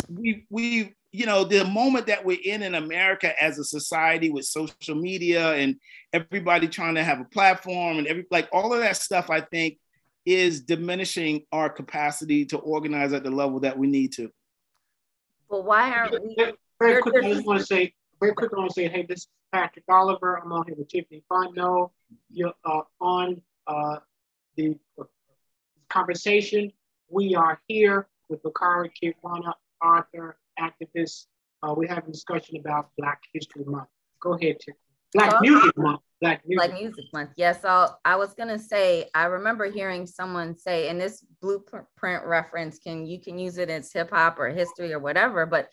we, 0.09 0.45
we 0.49 0.93
you 1.11 1.25
know, 1.25 1.45
the 1.45 1.63
moment 1.63 2.07
that 2.07 2.25
we're 2.25 2.39
in 2.43 2.61
in 2.63 2.75
America 2.75 3.31
as 3.41 3.57
a 3.57 3.63
society 3.63 4.29
with 4.29 4.43
social 4.43 4.95
media 4.95 5.53
and 5.53 5.77
everybody 6.11 6.67
trying 6.67 6.95
to 6.95 7.03
have 7.03 7.21
a 7.21 7.25
platform 7.25 7.99
and 7.99 8.07
every 8.07 8.25
like 8.31 8.49
all 8.51 8.73
of 8.73 8.79
that 8.81 8.97
stuff, 8.97 9.29
I 9.29 9.39
think 9.39 9.77
is 10.25 10.61
diminishing 10.61 11.45
our 11.51 11.69
capacity 11.69 12.43
to 12.47 12.57
organize 12.57 13.13
at 13.13 13.23
the 13.23 13.29
level 13.31 13.61
that 13.61 13.77
we 13.77 13.87
need 13.87 14.11
to. 14.13 14.29
Well, 15.47 15.63
why 15.63 15.91
aren't 15.91 16.21
we? 16.23 16.35
Very 16.79 17.01
quickly, 17.01 17.29
I 17.29 17.33
just 17.33 17.45
want 17.45 17.59
to 17.59 17.65
say, 17.65 17.93
very 18.19 18.33
quickly, 18.33 18.57
I 18.57 18.59
want 18.59 18.71
to 18.71 18.73
say, 18.73 18.89
hey, 18.89 19.05
this 19.07 19.19
is 19.19 19.27
Patrick 19.53 19.85
Oliver. 19.87 20.37
I'm 20.37 20.51
on 20.51 20.65
here 20.65 20.75
with 20.75 20.89
Tiffany 20.89 21.23
Fontenot. 21.31 21.91
You're 22.29 22.53
uh, 22.65 22.81
on 22.99 23.41
uh, 23.67 23.97
the 24.57 24.75
conversation. 25.87 26.73
We 27.15 27.33
are 27.33 27.61
here 27.69 28.09
with 28.27 28.43
Bakari 28.43 28.91
Kitwana, 29.01 29.53
author, 29.81 30.37
activist. 30.59 31.27
Uh, 31.63 31.73
we 31.73 31.87
have 31.87 32.05
a 32.05 32.11
discussion 32.11 32.57
about 32.57 32.89
Black 32.97 33.21
History 33.31 33.63
Month. 33.63 33.87
Go 34.21 34.33
ahead, 34.33 34.57
Tiffany. 34.59 34.77
Black 35.13 35.41
Music 35.41 35.77
Month. 35.77 36.01
Black 36.19 36.41
Music. 36.45 36.67
Black 36.67 36.81
Music 36.81 37.05
Month. 37.13 37.29
Yes, 37.37 37.61
so 37.61 37.87
I 38.03 38.17
was 38.17 38.33
gonna 38.33 38.59
say 38.59 39.09
I 39.15 39.27
remember 39.27 39.71
hearing 39.71 40.05
someone 40.05 40.57
say, 40.57 40.89
and 40.89 40.99
this 40.99 41.25
blueprint 41.41 42.25
reference 42.25 42.79
can 42.79 43.05
you 43.05 43.21
can 43.21 43.39
use 43.39 43.59
it 43.59 43.69
as 43.69 43.93
hip 43.93 44.09
hop 44.09 44.37
or 44.37 44.49
history 44.49 44.91
or 44.91 44.99
whatever, 44.99 45.45
but 45.45 45.69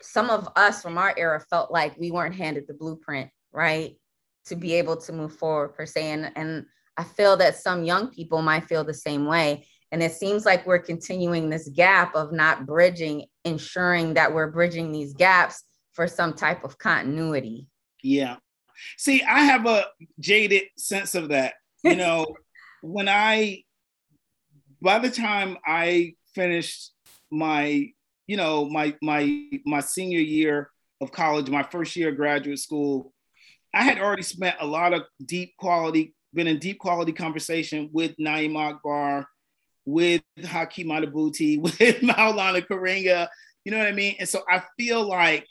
some 0.00 0.30
of 0.30 0.48
us 0.56 0.80
from 0.80 0.96
our 0.96 1.12
era 1.18 1.44
felt 1.50 1.70
like 1.70 1.94
we 1.98 2.10
weren't 2.10 2.34
handed 2.34 2.66
the 2.66 2.72
blueprint, 2.72 3.28
right, 3.52 3.98
to 4.46 4.56
be 4.56 4.72
able 4.72 4.96
to 4.96 5.12
move 5.12 5.36
forward 5.36 5.74
per 5.74 5.84
se. 5.84 6.10
And, 6.10 6.32
and 6.36 6.66
I 6.98 7.04
feel 7.04 7.36
that 7.38 7.56
some 7.56 7.84
young 7.84 8.08
people 8.08 8.42
might 8.42 8.64
feel 8.64 8.84
the 8.84 8.92
same 8.92 9.24
way. 9.24 9.66
And 9.90 10.02
it 10.02 10.12
seems 10.12 10.44
like 10.44 10.66
we're 10.66 10.80
continuing 10.80 11.48
this 11.48 11.68
gap 11.68 12.14
of 12.14 12.32
not 12.32 12.66
bridging, 12.66 13.24
ensuring 13.44 14.14
that 14.14 14.34
we're 14.34 14.50
bridging 14.50 14.92
these 14.92 15.14
gaps 15.14 15.64
for 15.92 16.06
some 16.06 16.34
type 16.34 16.62
of 16.64 16.76
continuity. 16.76 17.68
Yeah. 18.02 18.36
See, 18.98 19.22
I 19.22 19.40
have 19.40 19.64
a 19.66 19.86
jaded 20.20 20.64
sense 20.76 21.14
of 21.14 21.30
that. 21.30 21.54
You 21.82 21.96
know, 22.02 22.26
when 22.82 23.08
I, 23.08 23.62
by 24.82 24.98
the 24.98 25.10
time 25.10 25.56
I 25.66 26.14
finished 26.34 26.92
my 27.30 27.92
you 28.28 28.36
know, 28.36 28.66
my 28.66 28.94
my 29.02 29.48
my 29.64 29.80
senior 29.80 30.20
year 30.20 30.70
of 31.00 31.10
college, 31.10 31.50
my 31.50 31.64
first 31.64 31.96
year 31.96 32.10
of 32.10 32.16
graduate 32.16 32.60
school, 32.60 33.12
I 33.74 33.82
had 33.82 33.98
already 33.98 34.22
spent 34.22 34.56
a 34.60 34.66
lot 34.66 34.92
of 34.92 35.02
deep 35.24 35.56
quality, 35.56 36.14
been 36.38 36.46
in 36.46 36.58
deep 36.58 36.78
quality 36.78 37.12
conversation 37.12 37.90
with 37.92 38.16
Na'im 38.16 38.56
Akbar, 38.56 39.26
with 39.84 40.22
Haki 40.38 40.86
Madhubuti, 40.86 41.60
with 41.60 41.78
Maulana 41.78 42.66
Karenga, 42.66 43.28
you 43.64 43.72
know 43.72 43.78
what 43.78 43.88
I 43.88 43.92
mean? 43.92 44.16
And 44.18 44.28
so 44.28 44.42
I 44.48 44.62
feel 44.78 45.06
like 45.06 45.46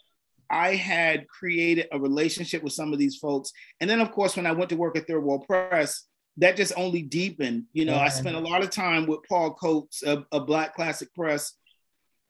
I 0.50 0.76
had 0.76 1.28
created 1.28 1.88
a 1.92 2.00
relationship 2.00 2.64
with 2.64 2.74
some 2.74 2.94
of 2.94 3.00
these 3.00 3.18
folks. 3.18 3.52
And 3.82 3.90
then, 3.90 4.00
of 4.00 4.12
course, 4.12 4.36
when 4.38 4.48
I 4.48 4.54
went 4.54 4.70
to 4.70 4.78
work 4.78 4.98
at 4.98 5.06
Third 5.08 5.24
World 5.24 5.46
Press, 5.46 6.06
that 6.38 6.56
just 6.56 6.74
only 6.78 7.02
deepened. 7.02 7.66
You 7.74 7.86
know, 7.86 7.96
yeah. 7.96 8.04
I 8.04 8.10
spent 8.10 8.38
a 8.38 8.40
lot 8.40 8.64
of 8.64 8.70
time 8.70 9.08
with 9.08 9.20
Paul 9.28 9.54
Coates 9.54 10.04
of, 10.04 10.26
Black 10.48 10.74
Classic 10.76 11.14
Press, 11.14 11.54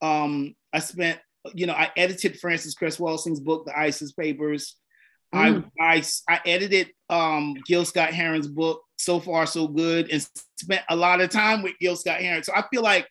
um, 0.01 0.55
I 0.73 0.79
spent, 0.79 1.19
you 1.53 1.67
know, 1.67 1.73
I 1.73 1.91
edited 1.95 2.39
Frances 2.39 2.73
Cress 2.73 2.99
Welsing's 2.99 3.39
book, 3.39 3.65
The 3.65 3.77
ISIS 3.77 4.11
Papers. 4.13 4.75
Mm. 5.33 5.65
I, 5.79 5.95
I 5.95 6.03
I 6.29 6.41
edited 6.45 6.89
um, 7.09 7.55
Gil 7.65 7.85
Scott 7.85 8.13
Heron's 8.13 8.47
book, 8.47 8.81
So 8.97 9.19
Far 9.19 9.45
So 9.45 9.67
Good, 9.67 10.09
and 10.11 10.25
spent 10.57 10.81
a 10.89 10.95
lot 10.95 11.21
of 11.21 11.29
time 11.29 11.61
with 11.61 11.73
Gil 11.79 11.95
Scott 11.95 12.21
Heron. 12.21 12.43
So 12.43 12.53
I 12.55 12.63
feel 12.71 12.81
like 12.81 13.07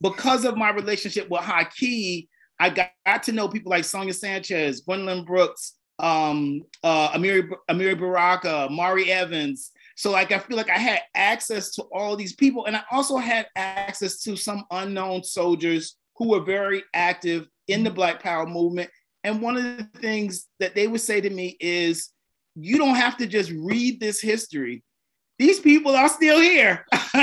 because 0.00 0.44
of 0.44 0.56
my 0.56 0.70
relationship 0.70 1.28
with 1.30 1.42
Haki, 1.42 2.28
I 2.58 2.70
got, 2.70 2.90
got 3.06 3.22
to 3.24 3.32
know 3.32 3.48
people 3.48 3.70
like 3.70 3.84
Sonia 3.84 4.14
Sanchez, 4.14 4.80
Gwendolyn 4.80 5.24
Brooks, 5.24 5.74
um, 5.98 6.62
uh, 6.82 7.10
Amiri, 7.10 7.48
Amiri 7.70 7.98
Baraka, 7.98 8.68
Mari 8.70 9.10
Evans. 9.10 9.70
So 9.96 10.10
like 10.10 10.32
I 10.32 10.38
feel 10.38 10.56
like 10.56 10.70
I 10.70 10.78
had 10.78 11.00
access 11.14 11.72
to 11.72 11.82
all 11.94 12.16
these 12.16 12.34
people, 12.34 12.66
and 12.66 12.76
I 12.76 12.82
also 12.90 13.18
had 13.18 13.46
access 13.56 14.22
to 14.22 14.36
some 14.36 14.64
unknown 14.70 15.22
soldiers 15.24 15.96
who 16.16 16.30
were 16.30 16.40
very 16.40 16.82
active 16.94 17.46
in 17.68 17.84
the 17.84 17.90
Black 17.90 18.22
Power 18.22 18.46
movement. 18.46 18.90
And 19.24 19.42
one 19.42 19.56
of 19.56 19.62
the 19.62 19.88
things 19.98 20.46
that 20.60 20.74
they 20.74 20.86
would 20.86 21.00
say 21.00 21.20
to 21.20 21.30
me 21.30 21.56
is, 21.60 22.10
you 22.54 22.78
don't 22.78 22.96
have 22.96 23.16
to 23.18 23.26
just 23.26 23.50
read 23.50 24.00
this 24.00 24.20
history. 24.20 24.82
These 25.38 25.60
people 25.60 25.96
are 25.96 26.08
still 26.08 26.40
here. 26.40 26.84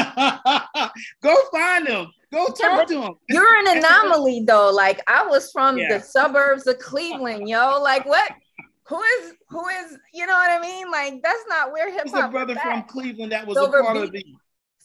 Go 1.22 1.36
find 1.52 1.86
them. 1.86 2.08
Go 2.34 2.48
talk 2.48 2.88
to 2.88 3.00
them. 3.00 3.14
You're 3.30 3.56
an 3.60 3.78
anomaly, 3.78 4.43
though. 4.48 4.72
Like 4.72 5.02
I 5.08 5.26
was 5.26 5.52
from 5.52 5.78
yeah. 5.78 5.98
the 5.98 6.04
suburbs 6.04 6.68
of 6.68 6.80
Cleveland, 6.80 7.48
yo. 7.48 7.80
Like 7.82 8.06
what? 8.06 8.32
Who 8.88 9.02
is 9.02 9.34
who 9.50 9.68
is? 9.68 9.98
You 10.14 10.26
know 10.26 10.34
what 10.34 10.50
I 10.50 10.60
mean? 10.60 10.89
Like 10.89 11.22
that's 11.22 11.43
not 11.48 11.72
where 11.72 11.91
hip 11.91 12.08
hop. 12.10 12.30
a 12.30 12.32
brother 12.32 12.56
from 12.56 12.84
Cleveland 12.84 13.34
that 13.34 13.45
was 13.45 13.58
Silver 13.58 13.80
a 13.80 13.84
part 13.84 13.98
of 13.98 14.12
the 14.12 14.24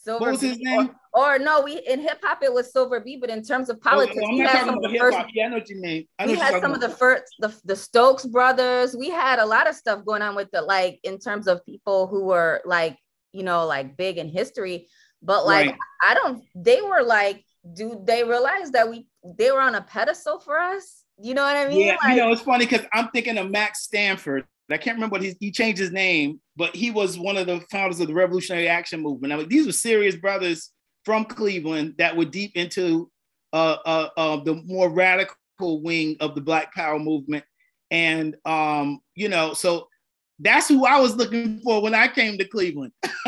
Silver 0.02 0.20
what 0.20 0.30
was 0.32 0.40
his 0.40 0.58
name? 0.58 0.90
Or, 1.12 1.34
or 1.34 1.38
no, 1.38 1.60
we 1.62 1.78
in 1.78 2.00
hip 2.00 2.18
hop 2.22 2.42
it 2.42 2.52
was 2.52 2.72
Silver 2.72 2.98
B, 3.00 3.16
but 3.16 3.30
in 3.30 3.42
terms 3.42 3.68
of 3.68 3.76
oh, 3.76 3.80
oh, 3.84 3.90
politics, 3.90 4.18
oh, 4.20 4.32
we 4.32 4.40
had 4.40 4.66
some 4.66 4.76
of 4.76 4.82
the 4.82 4.98
first. 4.98 5.18
Yeah, 5.32 5.46
I 5.46 5.48
know 5.48 5.56
what 5.58 5.68
you 5.68 5.80
mean. 5.80 6.08
we 6.26 6.34
had 6.34 6.60
some 6.60 6.72
of 6.72 6.80
the 6.80 6.88
first, 6.88 7.24
the, 7.38 7.54
the 7.64 7.76
Stokes 7.76 8.26
brothers. 8.26 8.96
We 8.96 9.10
had 9.10 9.38
a 9.38 9.46
lot 9.46 9.68
of 9.68 9.76
stuff 9.76 10.04
going 10.04 10.22
on 10.22 10.34
with 10.34 10.50
the 10.50 10.62
like 10.62 10.98
in 11.04 11.18
terms 11.18 11.46
of 11.46 11.64
people 11.64 12.08
who 12.08 12.24
were 12.24 12.62
like 12.64 12.98
you 13.32 13.44
know 13.44 13.64
like 13.66 13.96
big 13.96 14.18
in 14.18 14.28
history, 14.28 14.88
but 15.22 15.46
like 15.46 15.68
right. 15.68 15.78
I 16.02 16.14
don't. 16.14 16.42
They 16.56 16.80
were 16.80 17.02
like, 17.02 17.44
do 17.74 18.02
they 18.04 18.24
realize 18.24 18.72
that 18.72 18.90
we 18.90 19.06
they 19.24 19.52
were 19.52 19.60
on 19.60 19.76
a 19.76 19.82
pedestal 19.82 20.40
for 20.40 20.58
us? 20.58 21.04
You 21.20 21.34
know 21.34 21.42
what 21.42 21.56
I 21.56 21.68
mean? 21.68 21.86
Yeah, 21.86 21.96
like, 22.02 22.16
you 22.16 22.22
know 22.22 22.32
it's 22.32 22.42
funny 22.42 22.66
because 22.66 22.84
I'm 22.92 23.08
thinking 23.10 23.38
of 23.38 23.50
Max 23.50 23.82
Stanford. 23.82 24.46
I 24.70 24.78
can't 24.78 24.96
remember 24.96 25.14
what 25.14 25.22
he, 25.22 25.34
he 25.40 25.50
changed 25.50 25.80
his 25.80 25.92
name, 25.92 26.40
but 26.56 26.74
he 26.74 26.90
was 26.90 27.18
one 27.18 27.36
of 27.36 27.46
the 27.46 27.60
founders 27.70 28.00
of 28.00 28.06
the 28.06 28.14
Revolutionary 28.14 28.68
Action 28.68 29.00
Movement. 29.00 29.32
I 29.32 29.36
mean, 29.36 29.48
these 29.48 29.66
were 29.66 29.72
serious 29.72 30.16
brothers 30.16 30.70
from 31.04 31.24
Cleveland 31.24 31.94
that 31.98 32.16
were 32.16 32.24
deep 32.24 32.52
into 32.54 33.10
uh, 33.52 33.76
uh, 33.84 34.08
uh, 34.16 34.36
the 34.44 34.62
more 34.64 34.88
radical 34.88 35.82
wing 35.82 36.16
of 36.20 36.34
the 36.34 36.40
Black 36.40 36.72
Power 36.74 36.98
movement. 36.98 37.44
And, 37.90 38.36
um, 38.44 39.00
you 39.14 39.28
know, 39.28 39.52
so 39.52 39.88
that's 40.42 40.68
who 40.68 40.84
I 40.84 40.98
was 40.98 41.16
looking 41.16 41.60
for 41.60 41.80
when 41.82 41.94
I 41.94 42.08
came 42.08 42.36
to 42.38 42.44
Cleveland. 42.44 42.92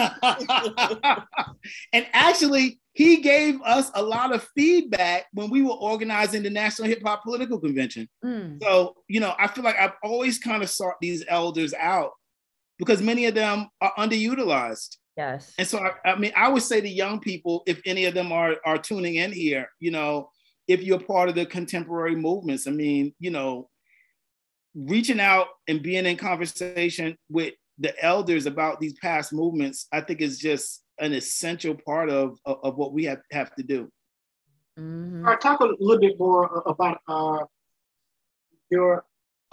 and 1.92 2.06
actually, 2.12 2.80
he 2.92 3.18
gave 3.18 3.60
us 3.62 3.90
a 3.94 4.02
lot 4.02 4.34
of 4.34 4.46
feedback 4.56 5.26
when 5.32 5.48
we 5.50 5.62
were 5.62 5.74
organizing 5.74 6.42
the 6.42 6.50
National 6.50 6.88
Hip 6.88 7.02
Hop 7.04 7.22
Political 7.22 7.60
Convention. 7.60 8.08
Mm. 8.24 8.62
So, 8.62 8.96
you 9.08 9.20
know, 9.20 9.34
I 9.38 9.46
feel 9.48 9.64
like 9.64 9.78
I've 9.78 9.94
always 10.02 10.38
kind 10.38 10.62
of 10.62 10.70
sought 10.70 10.94
these 11.00 11.24
elders 11.28 11.72
out 11.74 12.10
because 12.78 13.00
many 13.00 13.26
of 13.26 13.34
them 13.34 13.68
are 13.80 13.92
underutilized. 13.96 14.96
Yes. 15.16 15.52
And 15.58 15.66
so, 15.66 15.78
I, 15.78 16.10
I 16.10 16.16
mean, 16.16 16.32
I 16.36 16.48
would 16.48 16.62
say 16.62 16.80
to 16.80 16.88
young 16.88 17.20
people, 17.20 17.62
if 17.66 17.80
any 17.86 18.06
of 18.06 18.14
them 18.14 18.32
are, 18.32 18.56
are 18.66 18.78
tuning 18.78 19.14
in 19.16 19.32
here, 19.32 19.68
you 19.78 19.92
know, 19.92 20.30
if 20.66 20.82
you're 20.82 20.98
part 20.98 21.28
of 21.28 21.36
the 21.36 21.46
contemporary 21.46 22.16
movements, 22.16 22.66
I 22.66 22.72
mean, 22.72 23.14
you 23.20 23.30
know, 23.30 23.68
reaching 24.74 25.20
out 25.20 25.46
and 25.68 25.82
being 25.82 26.06
in 26.06 26.16
conversation 26.16 27.16
with 27.28 27.54
the 27.78 27.94
elders 28.04 28.46
about 28.46 28.80
these 28.80 28.94
past 28.94 29.32
movements, 29.32 29.86
I 29.92 30.00
think 30.00 30.20
is 30.20 30.38
just 30.38 30.82
an 30.98 31.12
essential 31.12 31.74
part 31.74 32.08
of, 32.10 32.38
of, 32.44 32.58
of 32.62 32.76
what 32.76 32.92
we 32.92 33.04
have, 33.04 33.20
have 33.32 33.54
to 33.56 33.62
do. 33.62 33.90
Mm-hmm. 34.78 35.22
Right, 35.22 35.40
talk 35.40 35.60
a 35.60 35.68
little 35.78 36.00
bit 36.00 36.18
more 36.18 36.62
about 36.66 37.00
uh, 37.08 37.44
your 38.70 39.04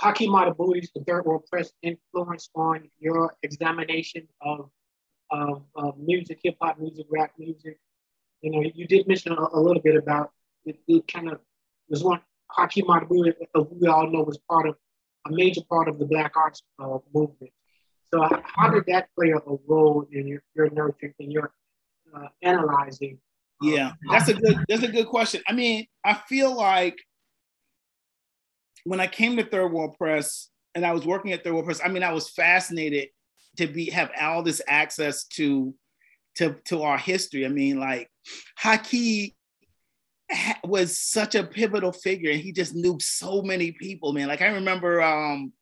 Haki 0.01 0.27
Madhubuti's 0.27 0.91
the 0.95 1.03
Third 1.03 1.25
World 1.25 1.45
Press 1.51 1.71
influence 1.83 2.49
on 2.55 2.89
your 2.99 3.35
examination 3.43 4.27
of, 4.41 4.69
of, 5.29 5.63
of 5.75 5.99
music, 5.99 6.39
hip 6.43 6.55
hop 6.59 6.79
music, 6.79 7.05
rap 7.09 7.31
music. 7.37 7.77
You 8.41 8.51
know, 8.51 8.71
you 8.73 8.87
did 8.87 9.07
mention 9.07 9.33
a, 9.33 9.47
a 9.53 9.59
little 9.59 9.81
bit 9.81 9.95
about 9.95 10.31
it, 10.65 10.79
it 10.87 11.07
kind 11.07 11.29
of 11.29 11.39
was 11.89 12.03
one 12.03 12.21
Haki 12.57 12.83
Madhubuti, 12.83 13.33
we 13.79 13.87
all 13.87 14.09
know, 14.09 14.23
was 14.23 14.39
part 14.49 14.67
of 14.67 14.75
a 15.27 15.31
major 15.31 15.61
part 15.69 15.87
of 15.87 15.99
the 15.99 16.05
Black 16.05 16.35
arts 16.35 16.63
uh, 16.79 16.97
movement. 17.13 17.51
So 18.13 18.27
how 18.43 18.69
did 18.69 18.85
that 18.87 19.07
play 19.17 19.31
a 19.31 19.39
role 19.67 20.05
in 20.11 20.27
your, 20.27 20.43
your 20.55 20.69
nurturing 20.69 21.13
and 21.19 21.31
your 21.31 21.53
uh, 22.13 22.27
analyzing? 22.41 23.19
Yeah, 23.61 23.93
that's 24.09 24.27
a 24.27 24.33
good 24.33 24.57
that's 24.67 24.83
a 24.83 24.87
good 24.87 25.07
question. 25.07 25.41
I 25.47 25.53
mean, 25.53 25.85
I 26.03 26.15
feel 26.15 26.55
like 26.55 26.97
when 28.85 28.99
I 28.99 29.07
came 29.07 29.37
to 29.37 29.45
Third 29.45 29.71
World 29.71 29.95
Press 29.97 30.49
and 30.73 30.85
I 30.85 30.93
was 30.93 31.05
working 31.05 31.31
at 31.31 31.43
Third 31.43 31.53
World 31.53 31.65
Press, 31.65 31.81
I 31.83 31.87
mean, 31.87 32.03
I 32.03 32.11
was 32.11 32.29
fascinated 32.29 33.09
to 33.57 33.67
be 33.67 33.89
have 33.91 34.09
all 34.19 34.41
this 34.41 34.61
access 34.67 35.25
to 35.35 35.75
to 36.37 36.55
to 36.65 36.81
our 36.81 36.97
history. 36.97 37.45
I 37.45 37.49
mean, 37.49 37.79
like 37.79 38.09
Haki 38.61 39.35
was 40.63 40.97
such 40.97 41.35
a 41.35 41.43
pivotal 41.43 41.91
figure, 41.91 42.31
and 42.31 42.39
he 42.39 42.51
just 42.51 42.75
knew 42.75 42.97
so 42.99 43.41
many 43.41 43.71
people, 43.71 44.13
man. 44.13 44.27
Like 44.27 44.41
I 44.41 44.47
remember 44.47 45.01
um, 45.01 45.53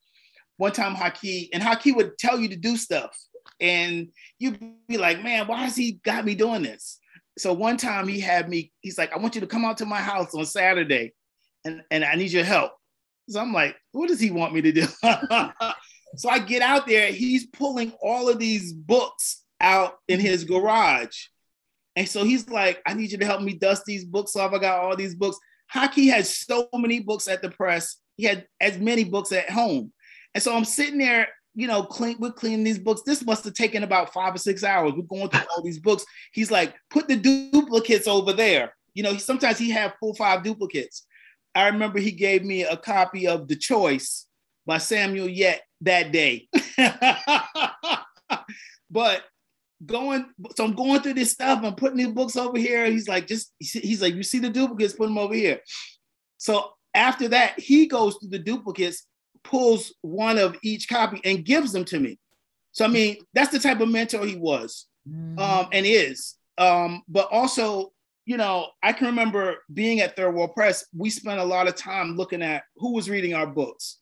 one 0.57 0.71
time 0.71 0.95
Haki, 0.95 1.49
and 1.53 1.63
Haki 1.63 1.95
would 1.95 2.17
tell 2.17 2.39
you 2.39 2.49
to 2.49 2.55
do 2.55 2.77
stuff, 2.77 3.17
and 3.59 4.09
you'd 4.37 4.59
be 4.87 4.97
like, 4.97 5.23
man, 5.23 5.47
why 5.47 5.63
has 5.63 5.75
he 5.75 5.93
got 6.03 6.25
me 6.25 6.35
doing 6.35 6.63
this? 6.63 6.99
So 7.37 7.53
one 7.53 7.77
time 7.77 8.07
he 8.07 8.19
had 8.19 8.49
me, 8.49 8.71
he's 8.81 8.97
like, 8.97 9.13
I 9.13 9.17
want 9.17 9.35
you 9.35 9.41
to 9.41 9.47
come 9.47 9.63
out 9.63 9.77
to 9.77 9.85
my 9.85 9.99
house 10.01 10.35
on 10.35 10.45
Saturday, 10.45 11.13
and, 11.65 11.81
and 11.91 12.03
I 12.03 12.15
need 12.15 12.31
your 12.31 12.43
help. 12.43 12.73
So 13.29 13.39
I'm 13.39 13.53
like, 13.53 13.75
what 13.91 14.09
does 14.09 14.19
he 14.19 14.31
want 14.31 14.53
me 14.53 14.61
to 14.61 14.71
do? 14.71 14.81
so 16.15 16.29
I 16.29 16.39
get 16.39 16.61
out 16.61 16.87
there, 16.87 17.11
he's 17.11 17.45
pulling 17.47 17.93
all 18.01 18.27
of 18.27 18.39
these 18.39 18.73
books 18.73 19.43
out 19.61 19.99
in 20.07 20.19
his 20.19 20.43
garage. 20.43 21.27
And 21.95 22.07
so 22.07 22.23
he's 22.23 22.49
like, 22.49 22.81
I 22.85 22.93
need 22.93 23.11
you 23.11 23.17
to 23.17 23.25
help 23.25 23.41
me 23.41 23.53
dust 23.53 23.83
these 23.85 24.05
books 24.05 24.35
off. 24.35 24.53
I 24.53 24.59
got 24.59 24.79
all 24.79 24.95
these 24.95 25.15
books. 25.15 25.37
Haki 25.73 26.09
has 26.11 26.35
so 26.35 26.67
many 26.73 26.99
books 26.99 27.27
at 27.27 27.41
the 27.41 27.49
press 27.49 27.97
he 28.19 28.25
had 28.25 28.45
as 28.59 28.77
many 28.77 29.05
books 29.05 29.31
at 29.31 29.49
home. 29.49 29.93
And 30.33 30.43
so 30.43 30.53
I'm 30.53 30.65
sitting 30.65 30.97
there, 30.97 31.29
you 31.55 31.67
know, 31.67 31.83
clean, 31.83 32.17
we're 32.19 32.33
cleaning 32.33 32.65
these 32.65 32.77
books. 32.77 33.01
This 33.05 33.25
must 33.25 33.45
have 33.45 33.53
taken 33.53 33.83
about 33.83 34.11
five 34.11 34.35
or 34.35 34.39
six 34.39 34.61
hours. 34.61 34.91
We're 34.91 35.03
going 35.03 35.29
through 35.29 35.47
all 35.55 35.63
these 35.63 35.79
books. 35.79 36.05
He's 36.33 36.51
like, 36.51 36.75
put 36.89 37.07
the 37.07 37.15
duplicates 37.15 38.09
over 38.09 38.33
there. 38.33 38.75
You 38.93 39.03
know, 39.03 39.15
sometimes 39.15 39.57
he 39.57 39.69
had 39.69 39.93
full 40.01 40.13
five 40.15 40.43
duplicates. 40.43 41.05
I 41.55 41.69
remember 41.69 41.97
he 41.99 42.11
gave 42.11 42.43
me 42.43 42.63
a 42.63 42.75
copy 42.75 43.25
of 43.25 43.47
The 43.47 43.55
Choice 43.55 44.25
by 44.65 44.79
Samuel 44.79 45.29
Yette 45.29 45.61
that 45.79 46.11
day. 46.11 46.49
but 48.91 49.23
going, 49.85 50.25
so 50.55 50.65
I'm 50.65 50.73
going 50.73 51.01
through 51.01 51.13
this 51.13 51.31
stuff. 51.31 51.61
I'm 51.63 51.75
putting 51.75 51.97
these 51.97 52.11
books 52.11 52.35
over 52.35 52.57
here. 52.57 52.85
He's 52.85 53.07
like, 53.07 53.27
just 53.27 53.53
he's 53.59 54.01
like, 54.01 54.15
you 54.15 54.23
see 54.23 54.39
the 54.39 54.49
duplicates, 54.49 54.93
put 54.93 55.07
them 55.07 55.17
over 55.17 55.33
here. 55.33 55.61
So 56.37 56.71
after 56.93 57.27
that, 57.29 57.59
he 57.59 57.87
goes 57.87 58.17
through 58.17 58.29
the 58.29 58.39
duplicates, 58.39 59.05
pulls 59.43 59.93
one 60.01 60.37
of 60.37 60.57
each 60.63 60.89
copy, 60.89 61.21
and 61.23 61.45
gives 61.45 61.71
them 61.71 61.85
to 61.85 61.99
me. 61.99 62.19
So 62.71 62.85
I 62.85 62.87
mean, 62.87 63.17
that's 63.33 63.51
the 63.51 63.59
type 63.59 63.79
of 63.79 63.89
mentor 63.89 64.25
he 64.25 64.35
was, 64.35 64.87
mm-hmm. 65.07 65.39
um, 65.39 65.67
and 65.71 65.85
is. 65.85 66.35
Um, 66.57 67.03
but 67.07 67.27
also, 67.31 67.93
you 68.25 68.37
know, 68.37 68.67
I 68.83 68.93
can 68.93 69.07
remember 69.07 69.57
being 69.73 70.01
at 70.01 70.15
Third 70.15 70.35
World 70.35 70.53
Press. 70.53 70.85
We 70.95 71.09
spent 71.09 71.39
a 71.39 71.45
lot 71.45 71.67
of 71.67 71.75
time 71.75 72.15
looking 72.15 72.41
at 72.41 72.63
who 72.75 72.93
was 72.93 73.09
reading 73.09 73.33
our 73.33 73.47
books 73.47 73.99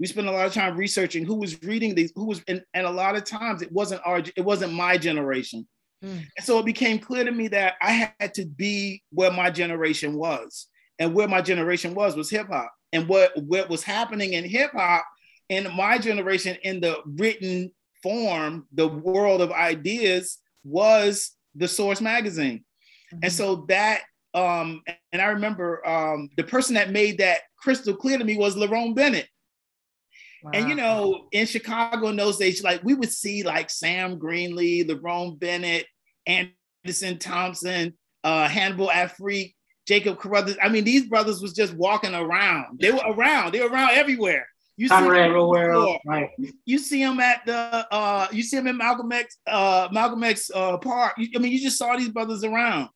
we 0.00 0.06
spent 0.06 0.28
a 0.28 0.32
lot 0.32 0.46
of 0.46 0.54
time 0.54 0.76
researching 0.76 1.24
who 1.24 1.34
was 1.34 1.62
reading 1.62 1.94
these, 1.94 2.12
who 2.14 2.26
was, 2.26 2.42
and, 2.48 2.62
and 2.74 2.86
a 2.86 2.90
lot 2.90 3.16
of 3.16 3.24
times 3.24 3.62
it 3.62 3.72
wasn't 3.72 4.00
our, 4.04 4.18
it 4.18 4.44
wasn't 4.44 4.72
my 4.72 4.96
generation. 4.96 5.66
Mm. 6.04 6.24
And 6.36 6.46
so 6.46 6.58
it 6.58 6.66
became 6.66 6.98
clear 6.98 7.24
to 7.24 7.32
me 7.32 7.48
that 7.48 7.74
I 7.82 8.12
had 8.18 8.34
to 8.34 8.46
be 8.46 9.02
where 9.10 9.32
my 9.32 9.50
generation 9.50 10.14
was. 10.14 10.66
And 11.00 11.14
where 11.14 11.28
my 11.28 11.40
generation 11.40 11.94
was 11.94 12.16
was 12.16 12.28
hip 12.28 12.48
hop. 12.48 12.72
And 12.92 13.06
what, 13.08 13.30
what 13.36 13.68
was 13.68 13.84
happening 13.84 14.32
in 14.32 14.44
hip 14.44 14.72
hop 14.72 15.04
in 15.48 15.68
my 15.76 15.98
generation 15.98 16.56
in 16.62 16.80
the 16.80 17.00
written 17.04 17.70
form, 18.02 18.66
the 18.72 18.88
world 18.88 19.40
of 19.40 19.52
ideas 19.52 20.38
was 20.64 21.32
the 21.54 21.68
Source 21.68 22.00
magazine. 22.00 22.64
Mm-hmm. 23.12 23.18
And 23.22 23.32
so 23.32 23.64
that 23.68 24.02
um, 24.34 24.82
and 25.12 25.22
I 25.22 25.26
remember 25.26 25.86
um, 25.88 26.28
the 26.36 26.44
person 26.44 26.74
that 26.74 26.90
made 26.90 27.18
that 27.18 27.40
crystal 27.56 27.96
clear 27.96 28.18
to 28.18 28.24
me 28.24 28.36
was 28.36 28.56
Lerone 28.56 28.94
Bennett. 28.94 29.28
Wow. 30.42 30.50
And 30.54 30.68
you 30.68 30.74
know, 30.74 31.26
in 31.32 31.46
Chicago 31.46 32.08
in 32.08 32.16
those 32.16 32.36
days, 32.36 32.62
like 32.62 32.82
we 32.84 32.94
would 32.94 33.12
see 33.12 33.42
like 33.42 33.70
Sam 33.70 34.18
Greenlee, 34.18 34.88
Lerone 34.88 35.38
Bennett, 35.38 35.86
Anderson 36.26 37.18
Thompson, 37.18 37.94
uh, 38.22 38.48
Hannibal 38.48 38.88
Afrik, 38.88 39.54
Jacob 39.86 40.18
Carruthers. 40.18 40.56
I 40.62 40.68
mean, 40.68 40.84
these 40.84 41.06
brothers 41.06 41.40
was 41.40 41.54
just 41.54 41.74
walking 41.74 42.14
around. 42.14 42.78
They 42.80 42.92
were 42.92 43.02
around. 43.06 43.52
They 43.52 43.60
were 43.60 43.68
around 43.68 43.90
everywhere. 43.92 44.46
You 44.76 44.86
see, 44.86 44.94
them 44.94 45.10
right. 46.06 46.30
you 46.64 46.78
see 46.78 47.02
them 47.02 47.18
at 47.18 47.44
the 47.44 47.86
uh, 47.90 48.28
you 48.30 48.44
see 48.44 48.58
them 48.58 48.68
in 48.68 48.76
Malcolm 48.76 49.10
X 49.10 49.36
uh, 49.48 49.88
Malcolm 49.90 50.22
X 50.22 50.52
uh, 50.54 50.76
Park. 50.76 51.14
I 51.18 51.38
mean, 51.38 51.50
you 51.50 51.60
just 51.60 51.78
saw 51.78 51.96
these 51.96 52.10
brothers 52.10 52.44
around. 52.44 52.88